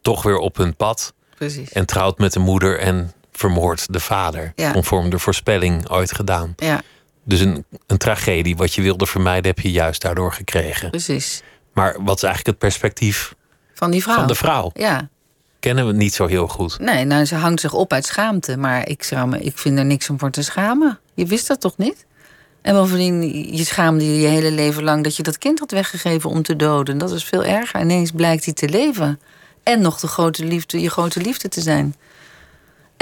toch 0.00 0.22
weer 0.22 0.38
op 0.38 0.56
hun 0.56 0.76
pad. 0.76 1.12
precies. 1.36 1.72
En 1.72 1.86
trouwt 1.86 2.18
met 2.18 2.32
de 2.32 2.40
moeder 2.40 2.78
en 2.78 3.12
vermoordt 3.32 3.92
de 3.92 4.00
vader. 4.00 4.52
Ja. 4.56 4.72
Conform 4.72 5.10
de 5.10 5.18
voorspelling 5.18 5.90
ooit 5.90 6.14
gedaan. 6.14 6.54
Ja, 6.56 6.82
Dus 7.24 7.40
een, 7.40 7.64
een 7.86 7.98
tragedie, 7.98 8.56
wat 8.56 8.74
je 8.74 8.82
wilde 8.82 9.06
vermijden, 9.06 9.46
heb 9.46 9.58
je 9.58 9.70
juist 9.70 10.02
daardoor 10.02 10.32
gekregen. 10.32 10.90
precies. 10.90 11.42
Maar 11.72 11.96
wat 12.04 12.16
is 12.16 12.22
eigenlijk 12.22 12.46
het 12.46 12.58
perspectief 12.68 13.34
Van 13.74 13.90
die 13.90 14.02
vrouw. 14.02 14.14
van 14.14 14.26
de 14.26 14.34
vrouw? 14.34 14.70
Ja, 14.74 15.08
Kennen 15.60 15.86
we 15.86 15.92
niet 15.92 16.14
zo 16.14 16.26
heel 16.26 16.48
goed. 16.48 16.78
Nee, 16.78 17.04
nou, 17.04 17.24
ze 17.24 17.34
hangt 17.34 17.60
zich 17.60 17.72
op 17.72 17.92
uit 17.92 18.04
schaamte. 18.06 18.56
Maar 18.56 18.88
ik, 18.88 19.10
ik 19.40 19.58
vind 19.58 19.78
er 19.78 19.84
niks 19.84 20.10
om 20.10 20.18
voor 20.18 20.30
te 20.30 20.42
schamen. 20.42 20.98
Je 21.14 21.26
wist 21.26 21.46
dat 21.46 21.60
toch 21.60 21.76
niet? 21.76 22.06
En 22.62 22.74
bovendien, 22.74 23.22
je 23.56 23.64
schaamde 23.64 24.04
je 24.04 24.20
je 24.20 24.26
hele 24.26 24.50
leven 24.50 24.82
lang 24.82 25.04
dat 25.04 25.16
je 25.16 25.22
dat 25.22 25.38
kind 25.38 25.58
had 25.58 25.70
weggegeven 25.70 26.30
om 26.30 26.42
te 26.42 26.56
doden. 26.56 26.98
Dat 26.98 27.12
is 27.12 27.24
veel 27.24 27.44
erger. 27.44 27.80
Ineens 27.80 28.10
blijkt 28.10 28.44
hij 28.44 28.54
te 28.54 28.68
leven. 28.68 29.20
En 29.62 29.80
nog 29.80 30.00
de 30.00 30.06
grote 30.06 30.44
liefde, 30.44 30.80
je 30.80 30.90
grote 30.90 31.20
liefde 31.20 31.48
te 31.48 31.60
zijn. 31.60 31.94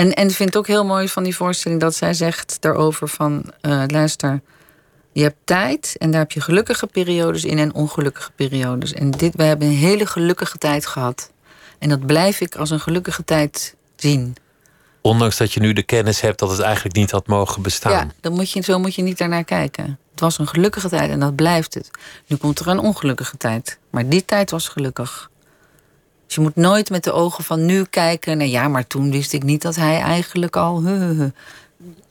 En, 0.00 0.14
en 0.14 0.28
ik 0.28 0.34
vind 0.34 0.48
het 0.48 0.58
ook 0.58 0.66
heel 0.66 0.84
mooi 0.84 1.08
van 1.08 1.22
die 1.22 1.36
voorstelling 1.36 1.80
dat 1.80 1.94
zij 1.94 2.14
zegt 2.14 2.56
daarover 2.60 3.08
van... 3.08 3.52
eh, 3.60 3.82
luister, 3.86 4.40
je 5.12 5.22
hebt 5.22 5.36
tijd 5.44 5.96
en 5.98 6.10
daar 6.10 6.20
heb 6.20 6.32
je 6.32 6.40
gelukkige 6.40 6.86
periodes 6.86 7.44
in 7.44 7.58
en 7.58 7.74
ongelukkige 7.74 8.30
periodes. 8.30 8.92
En 8.92 9.10
dit, 9.10 9.34
we 9.34 9.42
hebben 9.42 9.68
een 9.68 9.76
hele 9.76 10.06
gelukkige 10.06 10.58
tijd 10.58 10.86
gehad. 10.86 11.30
En 11.78 11.88
dat 11.88 12.06
blijf 12.06 12.40
ik 12.40 12.56
als 12.56 12.70
een 12.70 12.80
gelukkige 12.80 13.24
tijd 13.24 13.76
zien. 13.96 14.36
Ondanks 15.00 15.36
dat 15.36 15.52
je 15.52 15.60
nu 15.60 15.72
de 15.72 15.82
kennis 15.82 16.20
hebt 16.20 16.38
dat 16.38 16.50
het 16.50 16.60
eigenlijk 16.60 16.96
niet 16.96 17.10
had 17.10 17.26
mogen 17.26 17.62
bestaan. 17.62 17.92
Ja, 17.92 18.06
dan 18.20 18.32
moet 18.32 18.50
je, 18.50 18.60
zo 18.60 18.78
moet 18.78 18.94
je 18.94 19.02
niet 19.02 19.18
daarnaar 19.18 19.44
kijken. 19.44 19.98
Het 20.10 20.20
was 20.20 20.38
een 20.38 20.48
gelukkige 20.48 20.88
tijd 20.88 21.10
en 21.10 21.20
dat 21.20 21.36
blijft 21.36 21.74
het. 21.74 21.90
Nu 22.26 22.36
komt 22.36 22.58
er 22.58 22.68
een 22.68 22.78
ongelukkige 22.78 23.36
tijd. 23.36 23.78
Maar 23.90 24.08
die 24.08 24.24
tijd 24.24 24.50
was 24.50 24.68
gelukkig. 24.68 25.30
Dus 26.30 26.38
je 26.38 26.44
moet 26.44 26.56
nooit 26.56 26.90
met 26.90 27.04
de 27.04 27.12
ogen 27.12 27.44
van 27.44 27.64
nu 27.64 27.84
kijken. 27.84 28.38
Nou 28.38 28.50
ja, 28.50 28.68
maar 28.68 28.86
toen 28.86 29.10
wist 29.10 29.32
ik 29.32 29.42
niet 29.42 29.62
dat 29.62 29.76
hij 29.76 30.00
eigenlijk 30.00 30.56
al. 30.56 30.82
huh, 30.82 30.98
huh, 30.98 31.18
huh. 31.18 31.30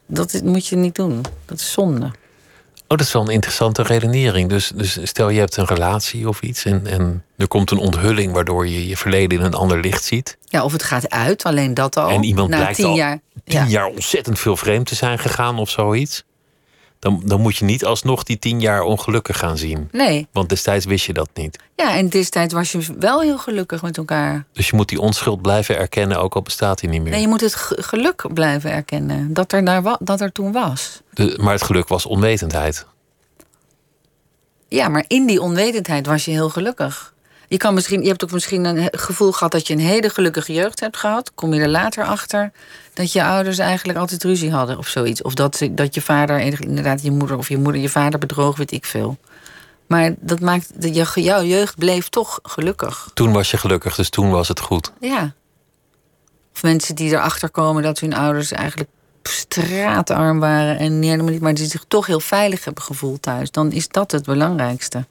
Dat 0.05 0.41
moet 0.43 0.67
je 0.67 0.75
niet 0.75 0.95
doen. 0.95 1.25
Dat 1.45 1.59
is 1.59 1.71
zonde. 1.71 2.05
Oh, 2.87 2.97
dat 2.97 2.99
is 2.99 3.13
wel 3.13 3.21
een 3.21 3.33
interessante 3.33 3.83
redenering. 3.83 4.49
Dus, 4.49 4.71
dus 4.75 4.99
stel 5.03 5.29
je 5.29 5.39
hebt 5.39 5.57
een 5.57 5.65
relatie 5.65 6.27
of 6.27 6.41
iets 6.41 6.65
en, 6.65 6.87
en 6.87 7.23
er 7.37 7.47
komt 7.47 7.71
een 7.71 7.77
onthulling 7.77 8.33
waardoor 8.33 8.67
je 8.67 8.87
je 8.87 8.97
verleden 8.97 9.39
in 9.39 9.45
een 9.45 9.53
ander 9.53 9.79
licht 9.79 10.03
ziet. 10.03 10.37
Ja, 10.45 10.63
of 10.63 10.71
het 10.71 10.83
gaat 10.83 11.09
uit, 11.09 11.43
alleen 11.43 11.73
dat 11.73 11.97
al. 11.97 12.09
en 12.09 12.23
iemand 12.23 12.49
Na 12.49 12.57
blijkt 12.57 12.75
tien 12.75 12.85
al 12.85 12.95
jaar. 12.95 13.19
tien 13.43 13.59
ja. 13.59 13.65
jaar 13.65 13.85
ontzettend 13.85 14.39
veel 14.39 14.57
vreemd 14.57 14.85
te 14.85 14.95
zijn 14.95 15.19
gegaan 15.19 15.59
of 15.59 15.69
zoiets. 15.69 16.23
Dan, 16.99 17.21
dan 17.25 17.41
moet 17.41 17.57
je 17.57 17.65
niet 17.65 17.85
alsnog 17.85 18.23
die 18.23 18.39
tien 18.39 18.59
jaar 18.61 18.81
ongelukkig 18.81 19.37
gaan 19.37 19.57
zien. 19.57 19.87
Nee, 19.91 20.27
Want 20.31 20.49
destijds 20.49 20.85
wist 20.85 21.05
je 21.05 21.13
dat 21.13 21.29
niet. 21.33 21.59
ja, 21.75 21.95
en 21.97 22.09
destijds 22.09 22.53
was 22.53 22.71
je 22.71 22.95
wel 22.99 23.21
heel 23.21 23.37
gelukkig 23.37 23.81
met 23.81 23.97
elkaar. 23.97 24.45
Dus 24.53 24.69
je 24.69 24.75
moet 24.75 24.89
die 24.89 24.99
onschuld 24.99 25.41
blijven 25.41 25.77
erkennen, 25.77 26.19
ook 26.21 26.35
al 26.35 26.41
bestaat 26.41 26.79
die 26.79 26.89
niet 26.89 27.01
meer. 27.01 27.11
Nee, 27.11 27.21
je 27.21 27.27
moet 27.27 27.41
het 27.41 27.55
ge- 27.55 27.81
geluk 27.83 28.25
blijven 28.33 28.71
erkennen 28.71 29.33
dat 29.33 29.51
er, 29.51 29.65
daar 29.65 29.97
dat 29.99 30.21
er 30.21 30.31
toen 30.31 30.51
was. 30.51 31.01
De- 31.13 31.37
maar 31.41 31.53
het 31.53 31.63
geluk 31.63 31.87
was 31.87 32.05
onwetendheid. 32.05 32.85
Ja, 34.67 34.87
maar 34.87 35.05
in 35.07 35.25
die 35.25 35.41
onwetendheid 35.41 36.05
was 36.05 36.25
je 36.25 36.31
heel 36.31 36.49
gelukkig. 36.49 37.13
Je, 37.49 37.57
kan 37.57 37.73
misschien, 37.73 38.01
je 38.01 38.07
hebt 38.07 38.23
ook 38.23 38.31
misschien 38.31 38.65
een 38.65 38.87
gevoel 38.91 39.31
gehad 39.31 39.51
dat 39.51 39.67
je 39.67 39.73
een 39.73 39.79
hele 39.79 40.09
gelukkige 40.09 40.53
jeugd 40.53 40.79
hebt 40.79 40.97
gehad. 40.97 41.31
Kom 41.35 41.53
je 41.53 41.61
er 41.61 41.69
later 41.69 42.03
achter 42.03 42.51
dat 42.93 43.11
je 43.11 43.23
ouders 43.23 43.57
eigenlijk 43.57 43.97
altijd 43.97 44.23
ruzie 44.23 44.51
hadden 44.51 44.77
of 44.77 44.87
zoiets. 44.87 45.21
Of 45.21 45.33
dat, 45.33 45.67
dat 45.71 45.95
je 45.95 46.01
vader, 46.01 46.39
inderdaad 46.39 47.01
je 47.01 47.11
moeder 47.11 47.37
of 47.37 47.49
je 47.49 47.57
moeder 47.57 47.81
je 47.81 47.89
vader 47.89 48.19
bedroog, 48.19 48.57
weet 48.57 48.71
ik 48.71 48.85
veel. 48.85 49.17
Maar 49.87 50.15
dat 50.19 50.39
maakt, 50.39 50.71
jouw 51.13 51.43
jeugd 51.43 51.75
bleef 51.75 52.09
toch 52.09 52.39
gelukkig. 52.43 53.09
Toen 53.13 53.31
was 53.31 53.51
je 53.51 53.57
gelukkig, 53.57 53.95
dus 53.95 54.09
toen 54.09 54.29
was 54.29 54.47
het 54.47 54.59
goed. 54.59 54.91
Ja. 54.99 55.33
Of 56.53 56.63
mensen 56.63 56.95
die 56.95 57.11
erachter 57.11 57.49
komen 57.49 57.83
dat 57.83 57.99
hun 57.99 58.13
ouders 58.13 58.51
eigenlijk 58.51 58.89
straatarm 59.23 60.39
waren 60.39 60.77
en 60.77 61.01
helemaal 61.01 61.31
niet, 61.31 61.41
maar 61.41 61.53
die 61.53 61.67
zich 61.67 61.85
toch 61.87 62.05
heel 62.05 62.19
veilig 62.19 62.65
hebben 62.65 62.83
gevoeld 62.83 63.21
thuis. 63.21 63.51
Dan 63.51 63.71
is 63.71 63.87
dat 63.87 64.11
het 64.11 64.25
belangrijkste. 64.25 65.05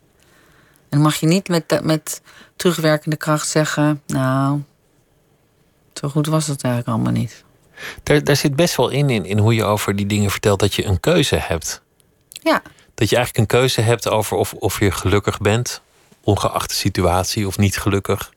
En 0.91 0.97
dan 0.97 1.01
mag 1.01 1.17
je 1.17 1.27
niet 1.27 1.49
met, 1.49 1.81
met 1.83 2.23
terugwerkende 2.57 3.17
kracht 3.17 3.49
zeggen, 3.49 4.03
nou, 4.07 4.61
zo 5.93 6.09
goed 6.09 6.27
was 6.27 6.47
het 6.47 6.63
eigenlijk 6.63 6.95
allemaal 6.95 7.21
niet. 7.21 7.45
Daar, 8.03 8.25
daar 8.25 8.37
zit 8.37 8.57
best 8.57 8.77
wel 8.77 8.89
in, 8.89 9.11
in, 9.11 9.25
in 9.25 9.39
hoe 9.39 9.55
je 9.55 9.65
over 9.65 9.97
die 9.97 10.07
dingen 10.07 10.31
vertelt 10.31 10.61
dat 10.61 10.75
je 10.75 10.85
een 10.85 11.01
keuze 11.01 11.37
hebt. 11.37 11.83
Ja, 12.29 12.63
Dat 12.95 13.09
je 13.09 13.17
eigenlijk 13.17 13.53
een 13.53 13.59
keuze 13.59 13.81
hebt 13.81 14.09
over 14.09 14.37
of, 14.37 14.53
of 14.53 14.81
je 14.81 14.91
gelukkig 14.91 15.39
bent, 15.39 15.83
ongeacht 16.21 16.69
de 16.69 16.75
situatie, 16.75 17.47
of 17.47 17.59
niet 17.59 17.79
gelukkig. 17.79 18.33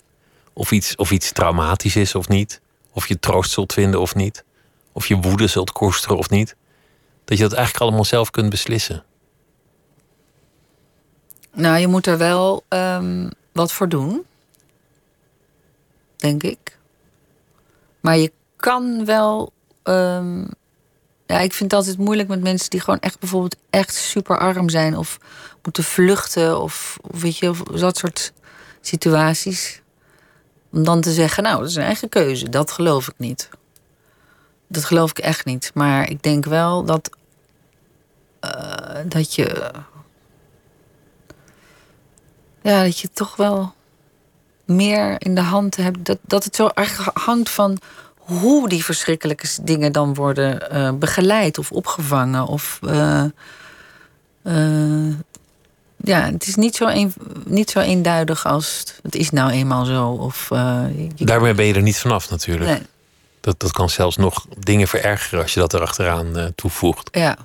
Of 0.53 0.71
iets, 0.71 0.95
of 0.95 1.11
iets 1.11 1.31
traumatisch 1.31 1.95
is 1.95 2.15
of 2.15 2.27
niet. 2.27 2.61
Of 2.91 3.07
je 3.07 3.19
troost 3.19 3.51
zult 3.51 3.73
vinden 3.73 3.99
of 4.01 4.15
niet. 4.15 4.43
Of 4.91 5.07
je 5.07 5.15
woede 5.15 5.47
zult 5.47 5.71
koesteren 5.71 6.17
of 6.17 6.29
niet. 6.29 6.55
Dat 7.25 7.37
je 7.37 7.43
dat 7.43 7.53
eigenlijk 7.53 7.83
allemaal 7.83 8.05
zelf 8.05 8.29
kunt 8.29 8.49
beslissen. 8.49 9.03
Nou, 11.53 11.77
je 11.77 11.87
moet 11.87 12.07
er 12.07 12.17
wel 12.17 12.63
ehm, 12.67 13.29
wat 13.51 13.71
voor 13.71 13.89
doen, 13.89 14.25
denk 16.15 16.43
ik. 16.43 16.77
Maar 17.99 18.17
je 18.17 18.31
kan 18.55 19.05
wel. 19.05 19.51
ehm, 19.83 20.43
ja, 21.25 21.39
ik 21.39 21.53
vind 21.53 21.71
het 21.71 21.79
altijd 21.79 21.97
moeilijk 21.97 22.29
met 22.29 22.41
mensen 22.41 22.69
die 22.69 22.79
gewoon 22.79 22.99
echt 22.99 23.19
bijvoorbeeld 23.19 23.55
echt 23.69 23.93
super 23.93 24.37
arm 24.37 24.69
zijn 24.69 24.97
of 24.97 25.17
moeten 25.63 25.83
vluchten 25.83 26.61
of, 26.61 26.97
of 27.01 27.21
weet 27.21 27.37
je, 27.37 27.49
of 27.49 27.61
dat 27.61 27.97
soort 27.97 28.33
situaties. 28.81 29.81
Om 30.71 30.83
dan 30.83 31.01
te 31.01 31.11
zeggen, 31.11 31.43
nou, 31.43 31.59
dat 31.59 31.69
is 31.69 31.75
een 31.75 31.83
eigen 31.83 32.09
keuze. 32.09 32.49
Dat 32.49 32.71
geloof 32.71 33.07
ik 33.07 33.13
niet. 33.17 33.49
Dat 34.67 34.85
geloof 34.85 35.09
ik 35.09 35.19
echt 35.19 35.45
niet. 35.45 35.71
Maar 35.73 36.09
ik 36.09 36.23
denk 36.23 36.45
wel 36.45 36.83
dat, 36.85 37.09
eh, 38.39 38.99
dat 39.05 39.35
je. 39.35 39.71
Ja, 42.61 42.83
dat 42.83 42.99
je 42.99 43.09
toch 43.13 43.35
wel 43.35 43.73
meer 44.65 45.15
in 45.17 45.35
de 45.35 45.41
hand 45.41 45.75
hebt. 45.75 46.05
Dat, 46.05 46.17
dat 46.21 46.43
het 46.43 46.55
zo 46.55 46.69
erg 46.73 47.09
hangt 47.13 47.49
van 47.49 47.77
hoe 48.15 48.69
die 48.69 48.83
verschrikkelijke 48.83 49.47
dingen 49.61 49.91
dan 49.91 50.13
worden 50.13 50.69
eh, 50.71 50.91
begeleid 50.93 51.57
of 51.57 51.71
opgevangen. 51.71 52.45
Of, 52.47 52.79
eh, 52.87 53.23
eh, 54.43 55.13
ja, 55.97 56.21
het 56.31 56.47
is 56.47 56.55
niet 56.55 56.75
zo, 56.75 56.87
een, 56.87 57.13
niet 57.45 57.69
zo 57.69 57.79
eenduidig 57.79 58.45
als 58.45 58.83
het 59.03 59.15
is 59.15 59.29
nou 59.29 59.51
eenmaal 59.51 59.85
zo. 59.85 60.07
Of, 60.07 60.47
je- 60.49 61.09
Daarmee 61.25 61.53
ben 61.53 61.65
je 61.65 61.73
er 61.73 61.81
niet 61.81 61.99
vanaf 61.99 62.29
natuurlijk. 62.29 62.69
Nee, 62.69 62.81
Dat, 63.41 63.59
dat 63.59 63.71
kan 63.71 63.89
zelfs 63.89 64.17
nog 64.17 64.45
dingen 64.59 64.87
verergeren 64.87 65.41
als 65.43 65.53
je 65.53 65.59
dat 65.59 65.73
erachteraan 65.73 66.51
toevoegt. 66.55 67.09
ja. 67.11 67.37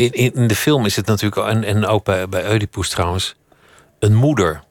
In, 0.00 0.12
in, 0.12 0.46
de 0.46 0.56
film 0.56 0.84
is 0.84 0.96
het 0.96 1.06
natuurlijk, 1.06 1.48
en, 1.48 1.64
en 1.64 1.86
ook 1.86 2.04
bij, 2.04 2.28
bij 2.28 2.52
Oedipus 2.52 2.88
trouwens, 2.88 3.34
een 3.98 4.14
moeder. 4.14 4.62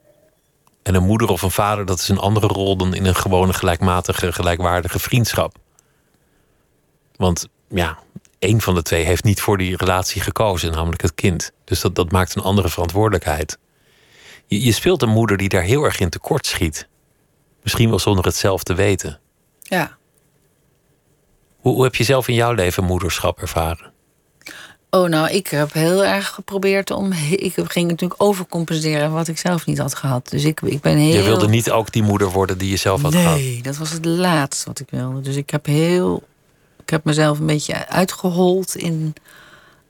En 0.82 0.94
een 0.94 1.02
moeder 1.02 1.28
of 1.28 1.42
een 1.42 1.50
vader, 1.50 1.86
dat 1.86 1.98
is 1.98 2.08
een 2.08 2.18
andere 2.18 2.46
rol 2.46 2.76
dan 2.76 2.94
in 2.94 3.04
een 3.04 3.14
gewone 3.14 3.52
gelijkmatige, 3.52 4.32
gelijkwaardige 4.32 4.98
vriendschap. 4.98 5.56
Want 7.16 7.48
ja, 7.68 7.98
één 8.38 8.60
van 8.60 8.74
de 8.74 8.82
twee 8.82 9.04
heeft 9.04 9.24
niet 9.24 9.40
voor 9.40 9.58
die 9.58 9.76
relatie 9.76 10.20
gekozen, 10.20 10.72
namelijk 10.72 11.02
het 11.02 11.14
kind. 11.14 11.52
Dus 11.64 11.80
dat, 11.80 11.94
dat 11.94 12.12
maakt 12.12 12.36
een 12.36 12.42
andere 12.42 12.68
verantwoordelijkheid. 12.68 13.58
Je, 14.46 14.64
je 14.64 14.72
speelt 14.72 15.02
een 15.02 15.08
moeder 15.08 15.36
die 15.36 15.48
daar 15.48 15.62
heel 15.62 15.84
erg 15.84 16.00
in 16.00 16.10
tekort 16.10 16.46
schiet. 16.46 16.88
Misschien 17.62 17.88
wel 17.88 17.98
zonder 17.98 18.24
het 18.24 18.36
zelf 18.36 18.62
te 18.62 18.74
weten. 18.74 19.20
ja. 19.62 19.98
Hoe, 21.60 21.74
hoe 21.74 21.84
heb 21.84 21.94
je 21.94 22.04
zelf 22.04 22.28
in 22.28 22.34
jouw 22.34 22.52
leven 22.52 22.84
moederschap 22.84 23.40
ervaren? 23.40 23.89
Oh, 24.90 25.08
nou, 25.08 25.30
ik 25.30 25.46
heb 25.46 25.72
heel 25.72 26.04
erg 26.04 26.28
geprobeerd 26.28 26.90
om. 26.90 27.12
Ik 27.30 27.54
ging 27.56 27.88
natuurlijk 27.90 28.22
overcompenseren 28.22 29.12
wat 29.12 29.28
ik 29.28 29.38
zelf 29.38 29.66
niet 29.66 29.78
had 29.78 29.94
gehad. 29.94 30.28
Dus 30.28 30.44
ik, 30.44 30.60
ik 30.60 30.80
ben 30.80 30.96
heel. 30.96 31.12
Je 31.14 31.22
wilde 31.22 31.48
niet 31.48 31.70
ook 31.70 31.92
die 31.92 32.02
moeder 32.02 32.30
worden 32.30 32.58
die 32.58 32.70
je 32.70 32.76
zelf 32.76 33.02
had 33.02 33.14
gehad. 33.14 33.36
Nee, 33.36 33.62
dat 33.62 33.76
was 33.76 33.90
het 33.92 34.04
laatste 34.04 34.66
wat 34.66 34.80
ik 34.80 34.86
wilde. 34.90 35.20
Dus 35.20 35.36
ik 35.36 35.50
heb 35.50 35.66
heel. 35.66 36.22
Ik 36.82 36.90
heb 36.90 37.04
mezelf 37.04 37.38
een 37.38 37.46
beetje 37.46 37.88
uitgehold 37.88 38.76
in. 38.76 39.14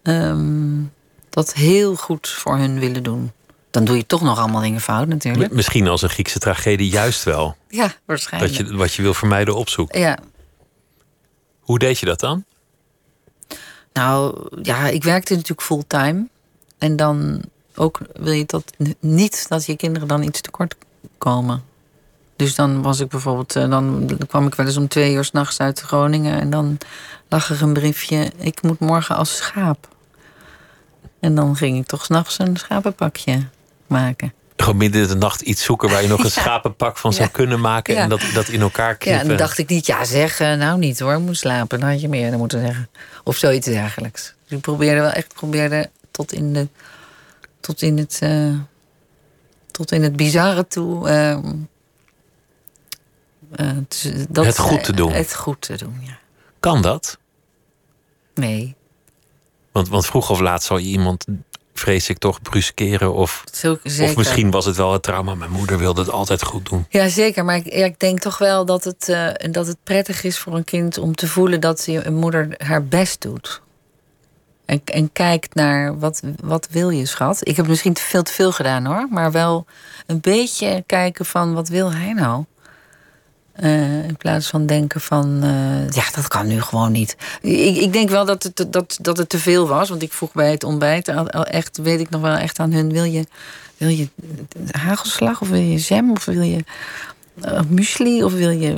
ehm, 0.02 0.82
dat 1.30 1.54
heel 1.54 1.94
goed 1.96 2.28
voor 2.28 2.56
hun 2.56 2.78
willen 2.80 3.02
doen. 3.02 3.32
Dan 3.70 3.84
doe 3.84 3.96
je 3.96 4.06
toch 4.06 4.20
nog 4.22 4.38
allemaal 4.38 4.60
dingen 4.62 4.80
fout, 4.80 5.08
natuurlijk. 5.08 5.52
Misschien 5.52 5.88
als 5.88 6.02
een 6.02 6.08
Griekse 6.08 6.38
tragedie 6.38 6.88
juist 6.90 7.24
wel. 7.24 7.56
Ja, 7.68 7.82
Dat 7.86 7.96
waarschijnlijk. 8.04 8.52
je 8.54 8.76
wat 8.76 8.94
je 8.94 9.02
wil 9.02 9.14
vermijden 9.14 9.54
opzoekt. 9.56 9.96
Ja, 9.96 10.18
Hoe 11.60 11.78
deed 11.78 11.98
je 11.98 12.06
dat 12.06 12.20
dan? 12.20 12.44
Nou 13.92 14.48
ja, 14.62 14.86
ik 14.86 15.04
werkte 15.04 15.34
natuurlijk 15.34 15.62
fulltime. 15.62 16.28
En 16.78 16.96
dan 16.96 17.42
ook 17.74 18.00
wil 18.12 18.32
je 18.32 18.44
dat 18.46 18.72
niet 19.00 19.48
dat 19.48 19.66
je 19.66 19.76
kinderen 19.76 20.08
dan 20.08 20.22
iets 20.22 20.40
tekort 20.40 20.74
komen. 21.18 21.62
Dus 22.36 22.54
dan 22.54 22.82
was 22.82 23.00
ik 23.00 23.08
bijvoorbeeld, 23.08 23.56
eh, 23.56 23.70
dan 23.70 24.10
kwam 24.28 24.46
ik 24.46 24.54
wel 24.54 24.66
eens 24.66 24.76
om 24.76 24.88
twee 24.88 25.14
uur 25.14 25.24
s'nachts 25.24 25.60
uit 25.60 25.80
Groningen. 25.80 26.40
En 26.40 26.50
dan 26.50 26.78
lag 27.28 27.50
er 27.50 27.62
een 27.62 27.72
briefje: 27.72 28.32
Ik 28.36 28.62
moet 28.62 28.78
morgen 28.78 29.16
als 29.16 29.36
schaap. 29.36 29.88
En 31.20 31.34
dan 31.34 31.56
ging 31.56 31.78
ik 31.78 31.86
toch 31.86 32.04
s'nachts 32.04 32.38
een 32.38 32.56
schapenpakje 32.56 33.48
maken. 33.86 34.32
Gewoon 34.60 34.76
midden 34.76 35.02
in 35.02 35.08
de 35.08 35.14
nacht 35.16 35.40
iets 35.40 35.64
zoeken 35.64 35.88
waar 35.90 36.02
je 36.02 36.08
nog 36.08 36.18
een 36.24 36.24
Ja. 36.24 36.30
schapenpak 36.30 36.96
van 36.98 37.12
zou 37.12 37.24
Ja. 37.24 37.30
kunnen 37.30 37.60
maken 37.60 37.94
Ja. 37.94 38.00
en 38.02 38.08
dat, 38.08 38.20
dat 38.34 38.48
in 38.48 38.60
elkaar 38.60 38.88
Ja, 38.90 38.94
knippen. 38.94 39.20
en 39.22 39.28
dan 39.28 39.36
dacht 39.36 39.58
ik 39.58 39.68
niet, 39.68 39.86
ja 39.86 40.04
zeg, 40.04 40.40
eh, 40.40 40.54
nou 40.54 40.78
niet 40.78 41.00
hoor, 41.00 41.20
moet 41.20 41.36
slapen. 41.36 41.80
Dan 41.80 41.88
had 41.90 42.00
je 42.00 42.08
meer 42.08 42.38
moeten 42.38 42.60
zeggen. 42.60 42.88
Of 43.24 43.36
zoiets 43.36 43.66
dergelijks. 43.66 44.34
Dus 44.44 44.56
ik 44.56 44.60
probeerde 44.64 45.00
wel 45.00 45.10
echt 45.10 45.34
probeerde 45.34 45.90
tot 46.10 46.32
in, 46.32 46.52
de, 46.52 46.68
tot 47.60 47.82
in, 47.82 47.98
het, 47.98 48.18
eh, 48.22 48.54
tot 49.70 49.92
in 49.92 50.02
het 50.02 50.16
bizarre 50.16 50.66
toe. 50.66 51.08
ehm, 51.08 51.52
eh, 53.52 53.70
te- 53.88 54.26
dat, 54.28 54.44
Het 54.46 54.58
goed 54.58 54.84
te 54.84 54.92
doen. 54.92 55.12
Het 55.12 55.34
goed 55.34 55.60
te 55.60 55.76
doen, 55.76 55.98
ja. 56.02 56.18
Kan 56.60 56.82
dat? 56.82 57.18
Nee, 58.34 58.74
Want, 59.72 59.88
want 59.88 60.06
vroeg 60.06 60.30
of 60.30 60.40
laat 60.40 60.62
zal 60.62 60.78
je 60.78 60.88
iemand, 60.88 61.24
vrees 61.80 62.08
ik, 62.08 62.18
toch 62.18 62.42
bruskeren. 62.42 63.14
Of, 63.14 63.44
of 63.64 64.16
misschien 64.16 64.50
was 64.50 64.64
het 64.64 64.76
wel 64.76 64.92
het 64.92 65.02
trauma. 65.02 65.34
Mijn 65.34 65.50
moeder 65.50 65.78
wilde 65.78 66.00
het 66.00 66.10
altijd 66.10 66.42
goed 66.42 66.68
doen. 66.68 66.86
Ja, 66.88 67.08
zeker. 67.08 67.44
Maar 67.44 67.56
ik, 67.56 67.72
ja, 67.72 67.84
ik 67.84 68.00
denk 68.00 68.18
toch 68.18 68.38
wel 68.38 68.64
dat 68.64 68.84
het, 68.84 69.08
eh, 69.08 69.28
dat 69.50 69.66
het 69.66 69.76
prettig 69.84 70.22
is 70.22 70.38
voor 70.38 70.54
een 70.54 70.64
kind 70.64 70.98
om 70.98 71.14
te 71.14 71.28
voelen 71.28 71.60
dat 71.60 71.84
je 71.86 72.06
een 72.06 72.14
moeder 72.14 72.54
haar 72.56 72.84
best 72.84 73.20
doet. 73.20 73.62
En, 74.64 74.80
en 74.84 75.12
kijkt 75.12 75.54
naar 75.54 75.98
wat, 75.98 76.22
wat 76.42 76.68
wil 76.70 76.90
je, 76.90 77.06
schat. 77.06 77.48
Ik 77.48 77.56
heb 77.56 77.66
misschien 77.66 77.96
veel 77.96 78.22
te 78.22 78.32
veel 78.32 78.52
gedaan 78.52 78.86
hoor. 78.86 79.06
Maar 79.10 79.32
wel 79.32 79.66
een 80.06 80.20
beetje 80.20 80.82
kijken 80.86 81.26
van 81.26 81.54
wat 81.54 81.68
wil 81.68 81.92
hij 81.92 82.12
nou? 82.12 82.44
Uh, 83.56 84.04
in 84.04 84.16
plaats 84.16 84.46
van 84.46 84.66
denken 84.66 85.00
van, 85.00 85.44
uh, 85.44 85.90
ja, 85.90 86.04
dat 86.14 86.28
kan 86.28 86.46
nu 86.46 86.60
gewoon 86.60 86.92
niet. 86.92 87.16
Ik, 87.42 87.76
ik 87.76 87.92
denk 87.92 88.08
wel 88.10 88.24
dat 88.24 88.42
het, 88.42 88.66
dat, 88.70 88.98
dat 89.00 89.16
het 89.16 89.28
te 89.28 89.38
veel 89.38 89.68
was. 89.68 89.88
Want 89.88 90.02
ik 90.02 90.12
vroeg 90.12 90.32
bij 90.32 90.50
het 90.50 90.64
ontbijt, 90.64 91.08
echt, 91.32 91.78
weet 91.82 92.00
ik 92.00 92.10
nog 92.10 92.20
wel 92.20 92.36
echt 92.36 92.58
aan 92.58 92.72
hun... 92.72 92.92
wil 92.92 93.04
je, 93.04 93.26
wil 93.76 93.88
je 93.88 94.08
hagelslag 94.70 95.40
of 95.40 95.48
wil 95.48 95.60
je 95.60 95.76
jam 95.76 96.10
of 96.10 96.24
wil 96.24 96.42
je 96.42 96.64
uh, 97.44 97.60
muesli? 97.68 98.24
Of 98.24 98.32
wil 98.32 98.50
je, 98.50 98.76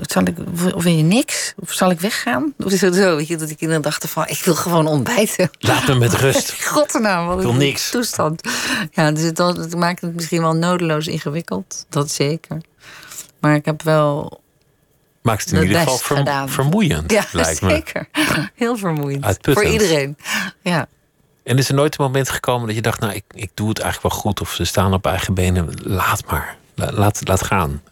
zal 0.00 0.22
ik, 0.22 0.36
of 0.74 0.82
wil 0.82 0.92
je 0.92 1.02
niks? 1.02 1.54
Of 1.56 1.72
zal 1.72 1.90
ik 1.90 2.00
weggaan? 2.00 2.54
Of 2.58 2.72
is 2.72 2.80
het 2.80 2.94
zo, 2.94 3.16
weet 3.16 3.28
je, 3.28 3.36
dat 3.36 3.50
ik 3.50 3.60
inderdaad 3.60 3.84
dacht 3.84 4.10
van... 4.10 4.28
ik 4.28 4.40
wil 4.44 4.54
gewoon 4.54 4.86
ontbijten. 4.86 5.50
Laat 5.58 5.86
me 5.86 5.94
met 5.94 6.14
rust. 6.14 6.52
Godnaam, 6.72 7.26
wat 7.26 7.42
wil 7.42 7.52
niks. 7.52 7.90
toestand. 7.90 8.40
Ja, 8.90 9.12
dus 9.12 9.22
het, 9.22 9.76
maakt 9.76 10.00
het 10.00 10.14
misschien 10.14 10.40
wel 10.40 10.54
nodeloos 10.54 11.06
ingewikkeld. 11.06 11.86
Dat 11.88 12.10
zeker. 12.10 12.60
Maar 13.42 13.54
ik 13.54 13.64
heb 13.64 13.82
wel. 13.82 14.40
Maakt 15.22 15.44
het 15.44 15.52
in 15.52 15.62
ieder 15.62 15.78
geval 15.78 15.96
ver, 15.96 16.48
vermoeiend, 16.48 17.12
ja, 17.12 17.24
lijkt 17.32 17.62
me. 17.62 17.70
Zeker. 17.70 18.08
Heel 18.54 18.76
vermoeiend. 18.76 19.38
Voor 19.40 19.64
iedereen. 19.64 20.16
Ja. 20.60 20.86
En 21.42 21.58
is 21.58 21.68
er 21.68 21.74
nooit 21.74 21.98
een 21.98 22.04
moment 22.04 22.28
gekomen 22.28 22.66
dat 22.66 22.76
je 22.76 22.82
dacht: 22.82 23.00
Nou, 23.00 23.12
ik, 23.12 23.24
ik 23.34 23.50
doe 23.54 23.68
het 23.68 23.78
eigenlijk 23.78 24.14
wel 24.14 24.22
goed. 24.22 24.40
Of 24.40 24.52
ze 24.52 24.64
staan 24.64 24.92
op 24.92 25.06
eigen 25.06 25.34
benen. 25.34 25.68
Laat 25.82 26.30
maar. 26.30 26.56
Laat, 26.74 27.28
laat 27.28 27.44
gaan. 27.44 27.82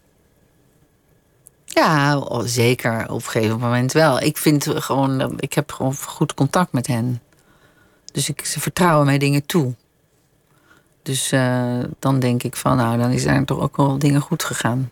Ja, 1.64 2.18
oh, 2.18 2.42
zeker. 2.44 3.02
Op 3.08 3.24
een 3.24 3.30
gegeven 3.30 3.58
moment 3.58 3.92
wel. 3.92 4.20
Ik 4.20 4.36
vind 4.36 4.66
gewoon. 4.74 5.38
Ik 5.38 5.52
heb 5.52 5.72
gewoon 5.72 5.94
goed 5.94 6.34
contact 6.34 6.72
met 6.72 6.86
hen. 6.86 7.22
Dus 8.12 8.28
ik, 8.28 8.44
ze 8.44 8.60
vertrouwen 8.60 9.06
mij 9.06 9.18
dingen 9.18 9.46
toe. 9.46 9.74
Dus 11.02 11.32
uh, 11.32 11.78
dan 11.98 12.20
denk 12.20 12.42
ik 12.42 12.56
van, 12.56 12.76
nou, 12.76 12.98
dan 12.98 13.10
is 13.10 13.24
er 13.24 13.44
toch 13.44 13.60
ook 13.60 13.76
wel 13.76 13.98
dingen 13.98 14.20
goed 14.20 14.44
gegaan. 14.44 14.90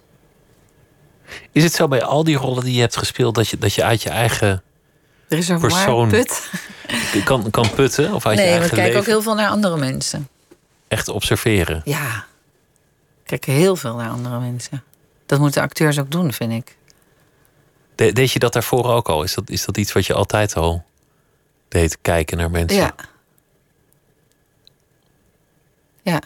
Is 1.53 1.63
het 1.63 1.73
zo 1.73 1.89
bij 1.89 2.03
al 2.03 2.25
die 2.25 2.37
rollen 2.37 2.65
die 2.65 2.75
je 2.75 2.81
hebt 2.81 2.97
gespeeld 2.97 3.35
dat 3.35 3.49
je, 3.49 3.59
dat 3.59 3.75
je 3.75 3.85
uit 3.85 4.03
je 4.03 4.11
eigen 4.11 4.63
persoon 5.29 6.09
put. 6.09 6.51
Kan, 7.25 7.51
kan 7.51 7.71
putten? 7.71 8.15
Of 8.15 8.27
uit 8.27 8.37
nee, 8.37 8.47
je 8.47 8.53
eigen 8.53 8.79
ik 8.79 8.85
kijk 8.85 8.97
ook 8.97 9.07
heel 9.07 9.23
veel 9.23 9.35
naar 9.35 9.49
andere 9.49 9.77
mensen. 9.77 10.29
Echt 10.89 11.09
observeren? 11.09 11.81
Ja. 11.85 12.27
Kijk 13.25 13.45
heel 13.45 13.77
veel 13.77 13.95
naar 13.95 14.11
andere 14.11 14.41
mensen. 14.41 14.85
Dat 15.27 15.39
moeten 15.39 15.63
acteurs 15.63 15.99
ook 15.99 16.11
doen, 16.11 16.33
vind 16.33 16.53
ik. 16.53 16.77
De, 17.95 18.13
deed 18.13 18.33
je 18.33 18.39
dat 18.39 18.53
daarvoor 18.53 18.85
ook 18.85 19.09
al? 19.09 19.23
Is 19.23 19.35
dat, 19.35 19.51
is 19.51 19.65
dat 19.65 19.77
iets 19.77 19.93
wat 19.93 20.07
je 20.07 20.15
altijd 20.15 20.57
al 20.57 20.85
deed, 21.69 21.99
kijken 22.03 22.37
naar 22.37 22.51
mensen? 22.51 22.79
Ja. 22.79 22.95
Ja. 26.03 26.23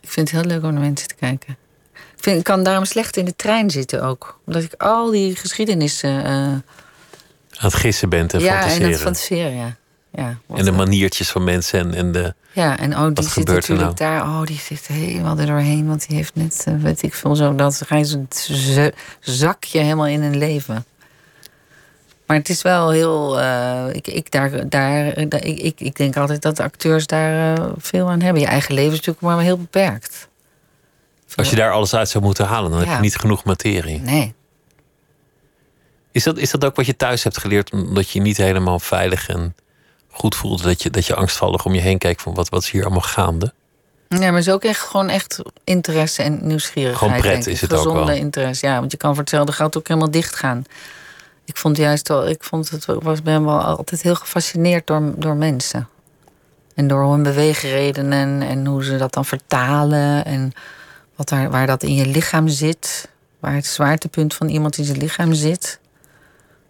Ik 0.00 0.10
vind 0.10 0.30
het 0.30 0.40
heel 0.40 0.50
leuk 0.50 0.62
om 0.62 0.72
naar 0.72 0.82
mensen 0.82 1.08
te 1.08 1.14
kijken 1.14 1.56
vind, 2.22 2.38
ik 2.38 2.44
kan 2.44 2.62
daarom 2.62 2.84
slecht 2.84 3.16
in 3.16 3.24
de 3.24 3.36
trein 3.36 3.70
zitten 3.70 4.02
ook. 4.02 4.40
Omdat 4.46 4.62
ik 4.62 4.74
al 4.74 5.10
die 5.10 5.36
geschiedenissen... 5.36 6.10
Uh, 6.10 6.26
aan 6.26 6.62
het 7.58 7.74
gissen 7.74 8.08
bent 8.08 8.32
en 8.32 8.40
ja, 8.40 8.60
fantaseren. 8.60 8.80
Ja, 8.80 8.86
en 8.86 8.92
het 8.92 9.00
fantaseren, 9.00 9.54
ja. 9.54 9.76
ja 10.10 10.38
en 10.56 10.64
de 10.64 10.72
maniertjes 10.72 11.30
van 11.30 11.44
mensen 11.44 11.80
en, 11.80 11.94
en 11.94 12.12
de... 12.12 12.34
Ja, 12.52 12.78
en 12.78 12.98
oh, 12.98 13.14
die 13.14 13.28
zit 13.28 13.46
natuurlijk 13.46 13.80
nou? 13.80 13.94
daar... 13.94 14.22
Oh, 14.22 14.42
die 14.44 14.58
zit 14.58 14.86
helemaal 14.86 15.38
er 15.38 15.46
doorheen. 15.46 15.86
Want 15.86 16.08
die 16.08 16.16
heeft 16.16 16.34
net, 16.34 16.64
uh, 16.68 16.74
weet 16.82 17.02
ik 17.02 17.14
veel 17.14 17.36
zo... 17.36 17.54
dat 17.54 17.82
je 17.88 18.92
zakje 19.20 19.78
helemaal 19.78 20.06
in 20.06 20.22
een 20.22 20.38
leven. 20.38 20.84
Maar 22.26 22.36
het 22.36 22.48
is 22.48 22.62
wel 22.62 22.90
heel. 22.90 23.40
Uh, 23.40 23.84
ik, 23.92 24.06
ik, 24.06 24.30
daar, 24.30 24.68
daar, 24.68 25.18
ik, 25.18 25.34
ik, 25.34 25.80
ik 25.80 25.96
denk 25.96 26.16
altijd 26.16 26.42
dat 26.42 26.60
acteurs 26.60 27.06
daar 27.06 27.58
uh, 27.58 27.64
veel 27.78 28.10
aan 28.10 28.20
hebben. 28.20 28.42
Je 28.42 28.48
eigen 28.48 28.74
leven 28.74 28.92
is 28.92 28.96
natuurlijk 28.96 29.26
maar 29.26 29.40
heel 29.40 29.58
beperkt. 29.58 30.28
Als 31.36 31.50
je 31.50 31.56
daar 31.56 31.72
alles 31.72 31.94
uit 31.94 32.08
zou 32.08 32.24
moeten 32.24 32.46
halen, 32.46 32.70
dan 32.70 32.80
heb 32.80 32.88
je 32.88 33.00
niet 33.00 33.16
genoeg 33.16 33.44
materie. 33.44 34.00
Nee. 34.00 34.34
Is 36.12 36.22
dat, 36.22 36.38
is 36.38 36.50
dat 36.50 36.64
ook 36.64 36.76
wat 36.76 36.86
je 36.86 36.96
thuis 36.96 37.22
hebt 37.24 37.38
geleerd, 37.38 37.72
omdat 37.72 38.10
je 38.10 38.18
je 38.18 38.24
niet 38.24 38.36
helemaal 38.36 38.78
veilig 38.78 39.28
en 39.28 39.54
goed 40.10 40.34
voelde, 40.34 40.62
dat 40.62 40.82
je, 40.82 40.90
dat 40.90 41.06
je 41.06 41.14
angstvallig 41.14 41.64
om 41.64 41.74
je 41.74 41.80
heen 41.80 41.98
kijkt 41.98 42.22
van 42.22 42.34
wat, 42.34 42.48
wat 42.48 42.62
is 42.62 42.70
hier 42.70 42.82
allemaal 42.82 43.00
gaande? 43.00 43.52
Ja, 44.08 44.18
maar 44.18 44.32
het 44.32 44.46
is 44.46 44.52
ook 44.52 44.64
echt 44.64 44.80
gewoon 44.80 45.08
echt 45.08 45.42
interesse 45.64 46.22
en 46.22 46.46
nieuwsgierigheid. 46.46 46.98
Gewoon 46.98 47.20
pret 47.20 47.46
is 47.46 47.60
het 47.60 47.72
Gezonde 47.72 48.00
ook 48.00 48.06
wel. 48.06 48.16
interesse, 48.16 48.66
ja. 48.66 48.78
Want 48.78 48.90
je 48.90 48.96
kan 48.96 49.10
voor 49.10 49.20
hetzelfde 49.20 49.52
geld 49.52 49.76
ook 49.76 49.88
helemaal 49.88 50.10
dicht 50.10 50.36
gaan. 50.36 50.64
Ik 51.44 51.56
vond 51.56 51.76
juist 51.76 52.08
wel, 52.08 52.28
ik 52.28 52.44
vond 52.44 52.70
het, 52.70 52.84
was, 52.84 53.22
ben 53.22 53.44
wel 53.44 53.60
altijd 53.60 54.02
heel 54.02 54.14
gefascineerd 54.14 54.86
door, 54.86 55.12
door 55.16 55.36
mensen. 55.36 55.88
En 56.74 56.86
door 56.86 57.10
hun 57.10 57.22
beweegredenen 57.22 58.42
en 58.42 58.66
hoe 58.66 58.84
ze 58.84 58.96
dat 58.96 59.12
dan 59.12 59.24
vertalen. 59.24 60.24
En 60.24 60.52
wat 61.22 61.38
daar, 61.38 61.50
waar 61.50 61.66
dat 61.66 61.82
in 61.82 61.94
je 61.94 62.06
lichaam 62.06 62.48
zit. 62.48 63.10
Waar 63.40 63.54
het 63.54 63.66
zwaartepunt 63.66 64.34
van 64.34 64.48
iemand 64.48 64.78
in 64.78 64.84
zijn 64.84 64.98
lichaam 64.98 65.32
zit. 65.32 65.80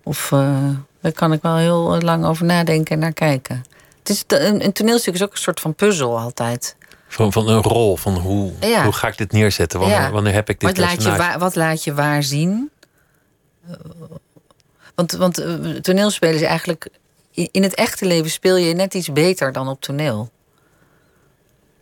Of 0.02 0.30
uh, 0.30 0.68
daar 1.00 1.12
kan 1.12 1.32
ik 1.32 1.42
wel 1.42 1.56
heel 1.56 2.00
lang 2.00 2.24
over 2.24 2.44
nadenken 2.44 2.94
en 2.94 2.98
naar 2.98 3.12
kijken. 3.12 3.64
Het 3.98 4.08
is, 4.08 4.24
een, 4.26 4.64
een 4.64 4.72
toneelstuk 4.72 5.14
is 5.14 5.22
ook 5.22 5.32
een 5.32 5.38
soort 5.38 5.60
van 5.60 5.74
puzzel 5.74 6.18
altijd. 6.18 6.76
Van, 7.08 7.32
van 7.32 7.48
een 7.48 7.62
rol, 7.62 7.96
van 7.96 8.14
hoe, 8.14 8.52
hoe 8.82 8.92
ga 8.92 9.08
ik 9.08 9.16
dit 9.16 9.32
neerzetten? 9.32 9.80
Wanneer, 9.80 10.10
wanneer 10.10 10.32
heb 10.32 10.48
ik 10.48 10.60
dit 10.60 10.68
wat 10.68 10.78
laat, 10.78 11.02
je 11.02 11.16
waar, 11.16 11.38
wat 11.38 11.54
laat 11.54 11.84
je 11.84 11.94
waar 11.94 12.22
zien? 12.22 12.70
Want, 14.94 15.12
want 15.12 15.40
uh, 15.40 15.76
toneelspelen 15.76 16.34
is 16.34 16.42
eigenlijk... 16.42 16.88
In 17.32 17.62
het 17.62 17.74
echte 17.74 18.06
leven 18.06 18.30
speel 18.30 18.56
je 18.56 18.74
net 18.74 18.94
iets 18.94 19.12
beter 19.12 19.52
dan 19.52 19.68
op 19.68 19.80
toneel. 19.80 20.30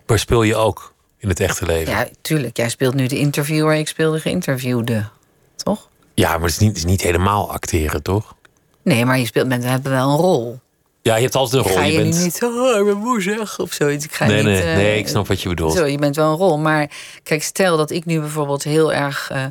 Maar 0.06 0.18
speel 0.18 0.42
je 0.42 0.56
ook? 0.56 0.94
In 1.20 1.28
het 1.28 1.40
echte 1.40 1.66
leven. 1.66 1.92
Ja, 1.92 2.08
tuurlijk. 2.20 2.56
Jij 2.56 2.68
speelt 2.68 2.94
nu 2.94 3.06
de 3.06 3.18
interviewer, 3.18 3.74
ik 3.74 3.88
speel 3.88 4.12
de 4.12 4.20
geïnterviewde. 4.20 5.08
Toch? 5.56 5.88
Ja, 6.14 6.30
maar 6.30 6.40
het 6.40 6.50
is 6.50 6.58
niet, 6.58 6.68
het 6.68 6.76
is 6.76 6.84
niet 6.84 7.02
helemaal 7.02 7.52
acteren, 7.52 8.02
toch? 8.02 8.34
Nee, 8.82 9.04
maar 9.04 9.18
je 9.18 9.26
speelt 9.26 9.46
met 9.46 9.64
hebben 9.64 9.92
wel 9.92 10.10
een 10.10 10.16
rol. 10.16 10.60
Ja, 11.02 11.16
je 11.16 11.22
hebt 11.22 11.34
altijd 11.34 11.64
een 11.64 11.70
rol. 11.70 11.78
Ga 11.78 11.84
je, 11.84 11.92
je 11.92 12.02
bent... 12.02 12.22
niet, 12.22 12.42
oh, 12.42 12.78
ik 12.78 12.84
ben 12.84 12.96
moe 12.96 13.22
zeg, 13.22 13.58
of 13.58 13.72
zoiets. 13.72 14.04
Ik 14.04 14.14
ga 14.14 14.26
nee, 14.26 14.36
niet, 14.36 14.44
nee, 14.44 14.62
uh, 14.62 14.74
nee, 14.74 14.98
ik 14.98 15.08
snap 15.08 15.26
wat 15.26 15.42
je 15.42 15.48
bedoelt. 15.48 15.72
Zo, 15.72 15.86
je 15.86 15.98
bent 15.98 16.16
wel 16.16 16.30
een 16.30 16.36
rol. 16.36 16.58
Maar 16.58 16.90
kijk, 17.22 17.42
stel 17.42 17.76
dat 17.76 17.90
ik 17.90 18.04
nu 18.04 18.20
bijvoorbeeld 18.20 18.62
heel 18.62 18.92
erg 18.92 19.30
uh, 19.32 19.44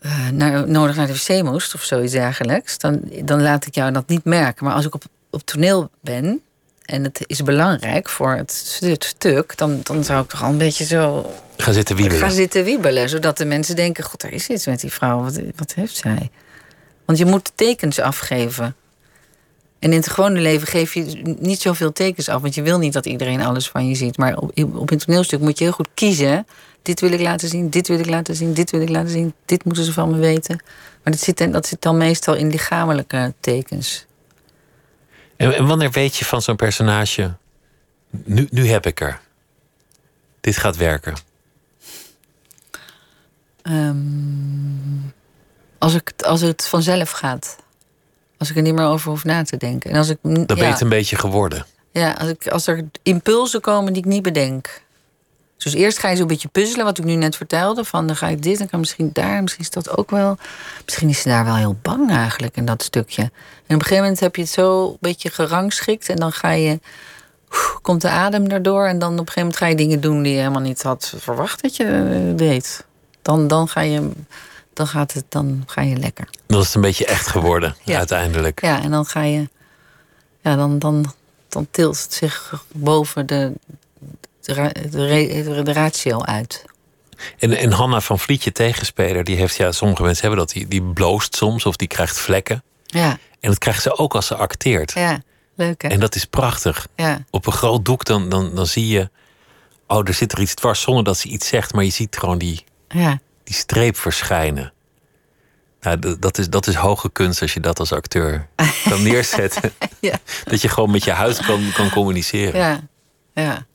uh, 0.00 0.28
naar, 0.28 0.68
nodig 0.68 0.96
naar 0.96 1.06
de 1.06 1.12
wc 1.12 1.42
moest... 1.42 1.74
of 1.74 1.82
zoiets 1.82 2.12
dergelijks, 2.12 2.78
dan, 2.78 3.00
dan 3.24 3.42
laat 3.42 3.66
ik 3.66 3.74
jou 3.74 3.92
dat 3.92 4.08
niet 4.08 4.24
merken. 4.24 4.64
Maar 4.64 4.74
als 4.74 4.84
ik 4.84 4.94
op, 4.94 5.04
op 5.30 5.42
toneel 5.42 5.90
ben 6.00 6.42
en 6.84 7.04
het 7.04 7.24
is 7.26 7.42
belangrijk 7.42 8.08
voor 8.08 8.34
het 8.34 8.52
stuk, 8.98 9.56
dan, 9.56 9.80
dan 9.82 10.04
zou 10.04 10.22
ik 10.22 10.28
toch 10.28 10.42
al 10.42 10.50
een 10.50 10.58
beetje 10.58 10.84
zo. 10.84 11.32
Gaan 11.56 11.74
zitten 11.74 11.96
wiebelen. 11.96 12.20
Gaan 12.20 12.30
zitten 12.30 12.64
wiebelen, 12.64 13.08
zodat 13.08 13.38
de 13.38 13.44
mensen 13.44 13.76
denken: 13.76 14.04
God, 14.04 14.22
er 14.22 14.32
is 14.32 14.48
iets 14.48 14.66
met 14.66 14.80
die 14.80 14.92
vrouw. 14.92 15.22
Wat, 15.22 15.40
wat 15.56 15.74
heeft 15.74 15.96
zij? 15.96 16.30
Want 17.04 17.18
je 17.18 17.24
moet 17.24 17.52
tekens 17.54 17.98
afgeven. 17.98 18.76
En 19.78 19.90
in 19.90 19.96
het 19.96 20.08
gewone 20.08 20.40
leven 20.40 20.66
geef 20.66 20.94
je 20.94 21.34
niet 21.38 21.60
zoveel 21.60 21.92
tekens 21.92 22.28
af, 22.28 22.40
want 22.40 22.54
je 22.54 22.62
wil 22.62 22.78
niet 22.78 22.92
dat 22.92 23.06
iedereen 23.06 23.42
alles 23.42 23.68
van 23.68 23.88
je 23.88 23.94
ziet. 23.94 24.16
Maar 24.16 24.36
op, 24.36 24.50
op 24.74 24.90
een 24.90 24.98
toneelstuk 24.98 25.40
moet 25.40 25.58
je 25.58 25.64
heel 25.64 25.72
goed 25.72 25.88
kiezen. 25.94 26.46
Dit 26.82 27.00
wil 27.00 27.12
ik 27.12 27.20
laten 27.20 27.48
zien, 27.48 27.70
dit 27.70 27.88
wil 27.88 27.98
ik 27.98 28.06
laten 28.06 28.36
zien, 28.36 28.54
dit 28.54 28.70
wil 28.70 28.80
ik 28.80 28.88
laten 28.88 29.10
zien, 29.10 29.34
dit 29.44 29.64
moeten 29.64 29.84
ze 29.84 29.92
van 29.92 30.10
me 30.10 30.16
weten. 30.16 30.62
Maar 31.02 31.12
dat 31.12 31.22
zit, 31.22 31.52
dat 31.52 31.66
zit 31.66 31.82
dan 31.82 31.96
meestal 31.96 32.34
in 32.34 32.50
lichamelijke 32.50 33.34
tekens. 33.40 34.06
En, 35.52 35.66
wanneer 35.66 35.90
weet 35.90 36.16
je 36.16 36.24
van 36.24 36.42
zo'n 36.42 36.56
personage, 36.56 37.34
nu, 38.10 38.48
nu 38.50 38.68
heb 38.68 38.86
ik 38.86 39.00
er. 39.00 39.20
Dit 40.40 40.56
gaat 40.56 40.76
werken. 40.76 41.14
Um, 43.62 45.14
als, 45.78 45.94
ik, 45.94 46.12
als 46.22 46.40
het 46.40 46.66
vanzelf 46.66 47.10
gaat. 47.10 47.56
Als 48.38 48.50
ik 48.50 48.56
er 48.56 48.62
niet 48.62 48.74
meer 48.74 48.86
over 48.86 49.10
hoef 49.10 49.24
na 49.24 49.42
te 49.42 49.56
denken. 49.56 49.90
En 49.90 49.96
als 49.96 50.08
ik, 50.08 50.18
Dan 50.22 50.46
ben 50.46 50.56
je 50.56 50.64
het 50.64 50.80
een 50.80 50.88
beetje 50.88 51.16
geworden. 51.16 51.66
Ja, 51.92 52.12
als, 52.12 52.28
ik, 52.28 52.48
als 52.48 52.66
er 52.66 52.84
impulsen 53.02 53.60
komen 53.60 53.92
die 53.92 54.02
ik 54.02 54.08
niet 54.08 54.22
bedenk. 54.22 54.82
Dus 55.56 55.74
eerst 55.74 55.98
ga 55.98 56.08
je 56.08 56.16
zo'n 56.16 56.26
beetje 56.26 56.48
puzzelen, 56.48 56.84
wat 56.84 56.98
ik 56.98 57.04
nu 57.04 57.14
net 57.14 57.36
vertelde. 57.36 57.84
Van 57.84 58.06
dan 58.06 58.16
ga 58.16 58.28
ik 58.28 58.42
dit, 58.42 58.58
dan 58.58 58.68
kan 58.68 58.80
misschien 58.80 59.10
daar, 59.12 59.42
misschien 59.42 59.62
is 59.62 59.70
dat 59.70 59.96
ook 59.96 60.10
wel. 60.10 60.36
Misschien 60.84 61.08
is 61.08 61.20
ze 61.20 61.28
daar 61.28 61.44
wel 61.44 61.56
heel 61.56 61.76
bang 61.82 62.10
eigenlijk 62.10 62.56
in 62.56 62.64
dat 62.64 62.82
stukje. 62.82 63.22
En 63.22 63.30
op 63.30 63.32
een 63.66 63.80
gegeven 63.80 64.02
moment 64.02 64.20
heb 64.20 64.36
je 64.36 64.42
het 64.42 64.50
zo 64.50 64.88
een 64.88 64.96
beetje 65.00 65.30
gerangschikt. 65.30 66.08
En 66.08 66.16
dan 66.16 66.32
ga 66.32 66.50
je, 66.50 66.80
komt 67.82 68.00
de 68.00 68.08
adem 68.08 68.46
erdoor. 68.46 68.86
En 68.86 68.98
dan 68.98 69.12
op 69.12 69.18
een 69.18 69.32
gegeven 69.32 69.40
moment 69.40 69.58
ga 69.58 69.66
je 69.66 69.74
dingen 69.74 70.00
doen 70.00 70.22
die 70.22 70.32
je 70.32 70.38
helemaal 70.38 70.60
niet 70.60 70.82
had 70.82 71.14
verwacht 71.16 71.62
dat 71.62 71.76
je 71.76 71.84
eh, 71.84 72.36
deed. 72.36 72.84
Dan, 73.22 73.48
dan 73.48 73.68
ga 73.68 73.80
je. 73.80 74.10
Dan, 74.72 74.86
gaat 74.86 75.12
het, 75.12 75.24
dan 75.28 75.62
ga 75.66 75.82
je 75.82 75.96
lekker. 75.96 76.28
Dan 76.46 76.60
is 76.60 76.66
het 76.66 76.74
een 76.74 76.80
beetje 76.80 77.06
echt 77.06 77.26
geworden, 77.26 77.76
ja. 77.82 77.98
uiteindelijk. 77.98 78.60
Ja, 78.60 78.82
en 78.82 78.90
dan 78.90 79.06
ga 79.06 79.22
je. 79.22 79.48
Ja, 80.40 80.56
dan, 80.56 80.78
dan, 80.78 81.14
dan 81.48 81.66
tilt 81.70 82.02
het 82.02 82.12
zich 82.12 82.64
boven 82.72 83.26
de, 83.26 83.52
de, 84.44 85.62
de 85.64 85.72
ratio 85.72 86.22
uit. 86.22 86.64
En, 87.38 87.52
en 87.52 87.72
Hanna 87.72 88.00
van 88.00 88.18
Vliet, 88.18 88.44
je 88.44 88.52
tegenspeler, 88.52 89.24
die 89.24 89.36
heeft 89.36 89.56
ja, 89.56 89.72
sommige 89.72 90.02
mensen 90.02 90.26
hebben 90.26 90.46
dat, 90.46 90.54
die, 90.54 90.68
die 90.68 90.82
bloost 90.82 91.36
soms 91.36 91.66
of 91.66 91.76
die 91.76 91.88
krijgt 91.88 92.18
vlekken. 92.18 92.62
Ja. 92.86 93.18
En 93.40 93.50
dat 93.50 93.58
krijgt 93.58 93.82
ze 93.82 93.98
ook 93.98 94.14
als 94.14 94.26
ze 94.26 94.34
acteert. 94.34 94.92
Ja, 94.92 95.22
leuk 95.54 95.82
hè? 95.82 95.88
En 95.88 96.00
dat 96.00 96.14
is 96.14 96.24
prachtig. 96.24 96.88
Ja. 96.96 97.24
Op 97.30 97.46
een 97.46 97.52
groot 97.52 97.84
doek 97.84 98.04
dan, 98.04 98.28
dan, 98.28 98.54
dan 98.54 98.66
zie 98.66 98.88
je, 98.88 99.10
oh, 99.86 100.08
er 100.08 100.14
zit 100.14 100.32
er 100.32 100.40
iets 100.40 100.54
dwars 100.54 100.80
zonder 100.80 101.04
dat 101.04 101.18
ze 101.18 101.28
iets 101.28 101.48
zegt, 101.48 101.72
maar 101.72 101.84
je 101.84 101.90
ziet 101.90 102.16
gewoon 102.16 102.38
die, 102.38 102.64
ja. 102.88 103.18
die 103.44 103.54
streep 103.54 103.96
verschijnen. 103.96 104.72
Nou, 105.80 106.18
dat 106.18 106.38
is, 106.38 106.48
dat 106.48 106.66
is 106.66 106.74
hoge 106.74 107.10
kunst 107.10 107.42
als 107.42 107.54
je 107.54 107.60
dat 107.60 107.78
als 107.78 107.92
acteur 107.92 108.48
kan 108.88 109.02
neerzetten. 109.02 109.72
Ja. 110.00 110.18
Dat 110.44 110.60
je 110.60 110.68
gewoon 110.68 110.90
met 110.90 111.04
je 111.04 111.10
huid 111.10 111.46
kan, 111.46 111.72
kan 111.74 111.90
communiceren. 111.90 112.60
Ja, 112.60 112.80
ja, 113.34 113.66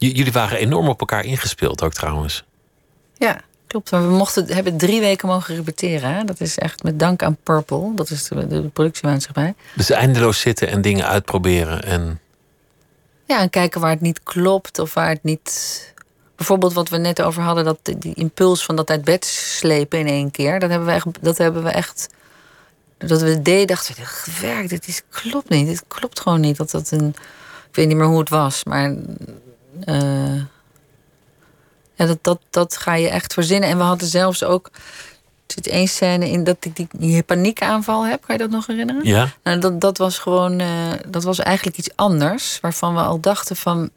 J- 0.00 0.06
jullie 0.16 0.32
waren 0.32 0.58
enorm 0.58 0.88
op 0.88 1.00
elkaar 1.00 1.24
ingespeeld 1.24 1.82
ook 1.82 1.92
trouwens. 1.92 2.44
ja. 3.18 3.40
Klopt, 3.66 3.90
maar 3.90 4.02
we 4.08 4.14
mochten, 4.14 4.52
hebben 4.52 4.76
drie 4.76 5.00
weken 5.00 5.28
mogen 5.28 5.54
repeteren. 5.54 6.14
Hè? 6.14 6.24
Dat 6.24 6.40
is 6.40 6.58
echt 6.58 6.82
met 6.82 6.98
dank 6.98 7.22
aan 7.22 7.36
Purple. 7.42 7.94
Dat 7.94 8.10
is 8.10 8.24
de, 8.28 8.46
de 8.46 8.62
productiemaatschappij. 8.62 9.54
Dus 9.74 9.90
eindeloos 9.90 10.40
zitten 10.40 10.68
en 10.68 10.80
dingen 10.80 11.06
uitproberen. 11.06 11.82
En 11.82 12.20
Ja, 13.26 13.40
en 13.40 13.50
kijken 13.50 13.80
waar 13.80 13.90
het 13.90 14.00
niet 14.00 14.22
klopt 14.22 14.78
of 14.78 14.94
waar 14.94 15.08
het 15.08 15.22
niet. 15.22 15.92
Bijvoorbeeld 16.36 16.72
wat 16.72 16.88
we 16.88 16.96
net 16.96 17.22
over 17.22 17.42
hadden, 17.42 17.64
dat 17.64 17.78
die 17.98 18.14
impuls 18.14 18.64
van 18.64 18.76
dat 18.76 18.90
uit 18.90 19.04
bed 19.04 19.24
slepen 19.24 19.98
in 19.98 20.06
één 20.06 20.30
keer. 20.30 20.58
Dat 20.60 20.70
hebben 20.70 20.88
we 20.88 20.94
echt. 20.94 21.06
Dat 21.20 21.38
hebben 21.38 21.62
we 21.62 21.70
echt 21.70 22.08
dat 22.98 23.20
we 23.22 23.42
deden, 23.42 23.66
dachten 23.66 23.94
we, 23.94 24.04
gewerkt, 24.04 24.68
dit 24.70 24.88
is, 24.88 25.02
klopt 25.10 25.48
niet. 25.48 25.66
Dit 25.66 25.84
klopt 25.88 26.20
gewoon 26.20 26.40
niet. 26.40 26.56
Dat 26.56 26.70
dat 26.70 26.90
een. 26.90 27.08
Ik 27.68 27.76
weet 27.76 27.86
niet 27.88 27.96
meer 27.96 28.06
hoe 28.06 28.18
het 28.20 28.28
was, 28.28 28.64
maar. 28.64 28.94
Eh, 29.84 30.42
ja, 31.94 32.06
dat, 32.06 32.18
dat, 32.22 32.40
dat 32.50 32.76
ga 32.76 32.94
je 32.94 33.08
echt 33.08 33.34
verzinnen. 33.34 33.68
En 33.68 33.76
we 33.76 33.82
hadden 33.82 34.08
zelfs 34.08 34.44
ook. 34.44 34.70
Er 35.46 35.56
zit 35.56 35.66
één 35.66 35.88
scène 35.88 36.28
in 36.30 36.44
dat 36.44 36.56
ik 36.60 36.76
die, 36.76 36.88
die 36.92 37.22
paniekaanval 37.22 38.06
heb. 38.06 38.22
Kan 38.22 38.34
je 38.34 38.42
dat 38.42 38.50
nog 38.50 38.66
herinneren? 38.66 39.04
ja, 39.04 39.28
Nou, 39.42 39.58
dat, 39.58 39.80
dat 39.80 39.98
was 39.98 40.18
gewoon, 40.18 40.60
eh, 40.60 40.68
dat 41.08 41.24
was 41.24 41.38
eigenlijk 41.38 41.78
iets 41.78 41.90
anders. 41.94 42.58
Waarvan 42.60 42.94
we 42.94 43.00
al 43.00 43.20
dachten 43.20 43.56
van, 43.56 43.90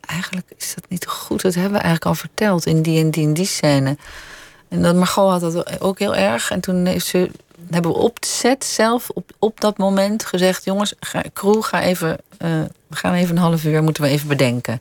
eigenlijk 0.00 0.52
is 0.56 0.74
dat 0.74 0.84
niet 0.88 1.06
goed. 1.06 1.42
Dat 1.42 1.54
hebben 1.54 1.72
we 1.72 1.78
eigenlijk 1.78 2.06
al 2.06 2.14
verteld 2.14 2.66
in 2.66 2.82
die 2.82 3.00
en 3.00 3.10
die 3.10 3.26
en 3.26 3.34
die 3.34 3.46
scène. 3.46 3.96
En 4.68 4.82
dat 4.82 4.94
Margot 4.94 5.30
had 5.30 5.40
dat 5.40 5.80
ook 5.80 5.98
heel 5.98 6.14
erg. 6.14 6.50
En 6.50 6.60
toen 6.60 6.86
heeft 6.86 7.06
ze, 7.06 7.30
hebben 7.70 7.90
we 7.90 7.96
op 7.96 8.20
de 8.20 8.26
set 8.26 8.64
zelf 8.64 9.08
op, 9.08 9.30
op 9.38 9.60
dat 9.60 9.78
moment 9.78 10.24
gezegd... 10.24 10.64
jongens, 10.64 10.94
ga, 11.00 11.22
crew, 11.32 11.62
ga 11.62 11.82
even, 11.82 12.18
eh, 12.38 12.48
we 12.86 12.96
gaan 12.96 13.14
even 13.14 13.36
een 13.36 13.42
half 13.42 13.64
uur, 13.64 13.82
moeten 13.82 14.02
we 14.02 14.08
even 14.08 14.28
bedenken. 14.28 14.80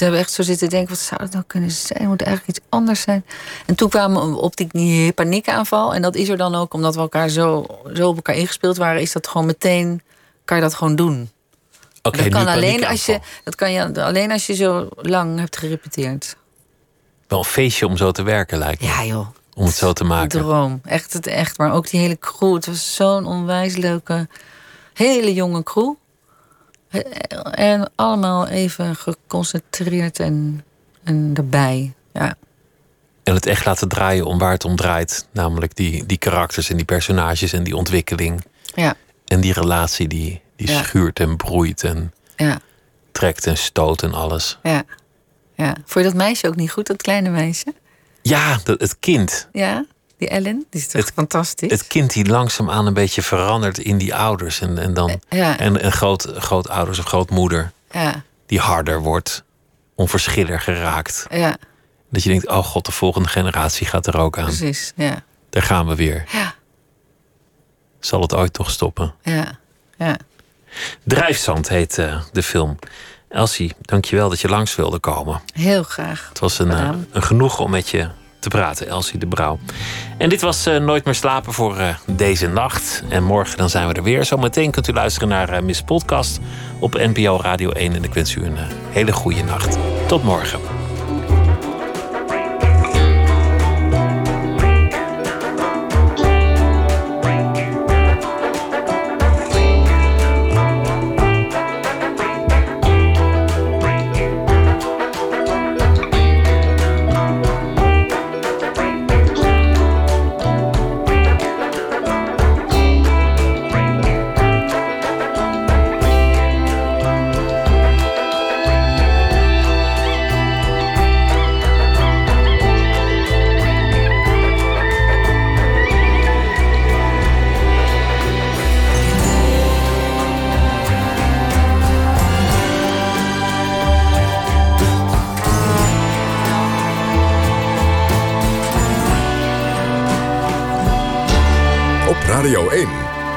Toen 0.00 0.08
hebben 0.08 0.18
we 0.18 0.26
echt 0.26 0.32
zo 0.32 0.42
zitten 0.42 0.68
denken, 0.68 0.88
wat 0.88 0.98
zou 0.98 1.22
het 1.22 1.32
nou 1.32 1.44
kunnen 1.46 1.70
zijn? 1.70 1.98
Het 1.98 2.08
moet 2.08 2.22
eigenlijk 2.22 2.58
iets 2.58 2.66
anders 2.68 3.00
zijn. 3.00 3.24
En 3.66 3.74
toen 3.74 3.88
kwamen 3.88 4.30
we 4.30 4.36
op 4.36 4.56
die 4.56 5.12
paniekaanval. 5.12 5.94
En 5.94 6.02
dat 6.02 6.14
is 6.14 6.28
er 6.28 6.36
dan 6.36 6.54
ook, 6.54 6.74
omdat 6.74 6.94
we 6.94 7.00
elkaar 7.00 7.28
zo, 7.28 7.66
zo 7.94 8.08
op 8.08 8.16
elkaar 8.16 8.34
ingespeeld 8.34 8.76
waren... 8.76 9.00
is 9.00 9.12
dat 9.12 9.26
gewoon 9.26 9.46
meteen, 9.46 10.02
kan 10.44 10.56
je 10.56 10.62
dat 10.62 10.74
gewoon 10.74 10.96
doen. 10.96 11.30
oké. 12.02 12.16
dat, 12.22 12.28
kan 12.28 12.46
alleen 12.46 12.86
als 12.86 13.06
je, 13.06 13.20
dat 13.44 13.54
kan 13.54 13.72
je 13.72 14.02
alleen 14.02 14.30
als 14.30 14.46
je 14.46 14.54
zo 14.54 14.88
lang 14.96 15.38
hebt 15.38 15.56
gerepeteerd. 15.56 16.36
Wel 17.28 17.38
een 17.38 17.44
feestje 17.44 17.86
om 17.86 17.96
zo 17.96 18.10
te 18.10 18.22
werken 18.22 18.58
lijkt 18.58 18.80
me. 18.80 18.86
Ja 18.86 19.04
joh, 19.04 19.26
Om 19.54 19.64
het 19.64 19.74
zo 19.74 19.92
te 19.92 20.04
maken. 20.04 20.28
droom. 20.40 20.80
Echt 20.84 21.12
het 21.12 21.26
echt. 21.26 21.58
Maar 21.58 21.72
ook 21.72 21.88
die 21.90 22.00
hele 22.00 22.18
crew. 22.18 22.54
Het 22.54 22.66
was 22.66 22.94
zo'n 22.94 23.26
onwijs 23.26 23.76
leuke, 23.76 24.28
hele 24.94 25.34
jonge 25.34 25.62
crew. 25.62 25.94
En 27.50 27.90
allemaal 27.94 28.46
even 28.48 28.96
geconcentreerd 28.96 30.18
en, 30.20 30.64
en 31.04 31.30
erbij. 31.34 31.92
Ja. 32.12 32.34
En 33.22 33.34
het 33.34 33.46
echt 33.46 33.64
laten 33.64 33.88
draaien 33.88 34.24
om 34.24 34.38
waar 34.38 34.52
het 34.52 34.64
om 34.64 34.76
draait. 34.76 35.26
Namelijk 35.32 35.76
die, 35.76 36.06
die 36.06 36.18
karakters 36.18 36.70
en 36.70 36.76
die 36.76 36.84
personages 36.84 37.52
en 37.52 37.62
die 37.64 37.76
ontwikkeling. 37.76 38.44
Ja, 38.74 38.94
En 39.26 39.40
die 39.40 39.52
relatie 39.52 40.08
die, 40.08 40.40
die 40.56 40.68
Ja. 40.70 40.82
schuurt 40.82 41.20
en 41.20 41.36
broeit 41.36 41.84
en 41.84 42.12
ja, 42.36 42.60
trekt 43.12 43.46
en 43.46 43.56
stoot 43.56 44.02
en 44.02 44.12
alles. 44.14 44.58
ja, 44.62 44.82
ja. 45.54 45.74
Vond 45.84 46.04
je 46.04 46.10
dat 46.10 46.14
meisje 46.20 46.46
ook 46.48 46.56
niet 46.56 46.70
goed, 46.70 46.86
dat 46.86 47.02
kleine 47.02 47.28
meisje? 47.30 47.74
Ja, 48.22 48.58
dat, 48.64 48.80
het 48.80 48.98
kind. 48.98 49.48
Ja, 49.52 49.84
die 50.18 50.28
Ellen, 50.28 50.66
die 50.70 50.80
is 50.80 50.86
toch 50.88 51.02
Het- 51.04 51.12
fantastisch? 51.14 51.70
Het 51.70 51.86
kind 51.86 52.12
die 52.12 52.26
langzaamaan 52.26 52.86
een 52.86 52.94
beetje 52.94 53.22
verandert 53.22 53.78
in 53.78 53.98
die 53.98 54.14
ouders. 54.14 54.60
En, 54.60 54.78
en 54.78 54.94
dan 54.94 55.20
ja, 55.28 55.58
en, 55.58 55.80
en 55.80 55.92
groot, 55.92 56.28
grootouders 56.36 56.98
of 56.98 57.04
grootmoeder 57.04 57.72
ja, 57.90 58.22
die 58.46 58.58
harder 58.60 59.00
wordt. 59.00 59.44
Onverschiller 59.94 60.60
geraakt. 60.60 61.26
ja, 61.30 61.56
Dat 62.10 62.22
je 62.22 62.28
denkt, 62.28 62.48
oh 62.48 62.64
god, 62.64 62.86
de 62.86 62.92
volgende 62.92 63.28
generatie 63.28 63.86
gaat 63.86 64.06
er 64.06 64.16
ook 64.18 64.38
aan. 64.38 64.44
precies. 64.44 64.92
Ja, 64.96 65.22
Daar 65.50 65.62
gaan 65.62 65.86
we 65.86 65.94
weer. 65.94 66.24
ja, 66.32 66.54
Zal 68.00 68.20
het 68.20 68.34
ooit 68.34 68.52
toch 68.52 68.70
stoppen? 68.70 69.14
ja, 69.22 69.58
ja. 69.98 70.16
Drijfzand 71.04 71.68
heet 71.68 71.98
eh, 71.98 72.22
de 72.32 72.42
film. 72.42 72.78
Elsie, 73.30 73.72
dankjewel 73.80 74.28
dat 74.28 74.40
je 74.40 74.48
langs 74.48 74.76
wilde 74.76 74.98
komen. 74.98 75.40
Heel 75.52 75.82
graag. 75.82 76.26
Het 76.28 76.38
was 76.38 76.58
een, 76.58 76.70
eh, 76.70 76.90
een 77.12 77.22
genoegen 77.22 77.64
om 77.64 77.70
met 77.70 77.88
je 77.88 78.08
te 78.38 78.48
praten, 78.48 78.88
Elsie 78.88 79.18
de 79.18 79.26
Brouw. 79.26 79.58
En 80.18 80.28
dit 80.28 80.40
was 80.40 80.66
eh, 80.66 80.76
Nooit 80.76 81.04
meer 81.04 81.14
slapen 81.14 81.52
voor 81.52 81.76
eh, 81.76 81.94
deze 82.06 82.48
nacht. 82.48 83.02
En 83.08 83.24
morgen 83.24 83.56
dan 83.56 83.70
zijn 83.70 83.88
we 83.88 83.94
er 83.94 84.02
weer. 84.02 84.24
Zometeen 84.24 84.70
kunt 84.70 84.88
u 84.88 84.92
luisteren 84.92 85.28
naar 85.28 85.64
Miss 85.64 85.82
Podcast 85.82 86.40
op 86.78 86.94
NPO 86.94 87.40
Radio 87.40 87.70
1. 87.70 87.94
En 87.94 88.04
ik 88.04 88.14
wens 88.14 88.34
u 88.34 88.44
een 88.44 88.58
hele 88.90 89.12
goede 89.12 89.42
nacht. 89.42 89.78
Tot 90.06 90.22
morgen. 90.22 90.79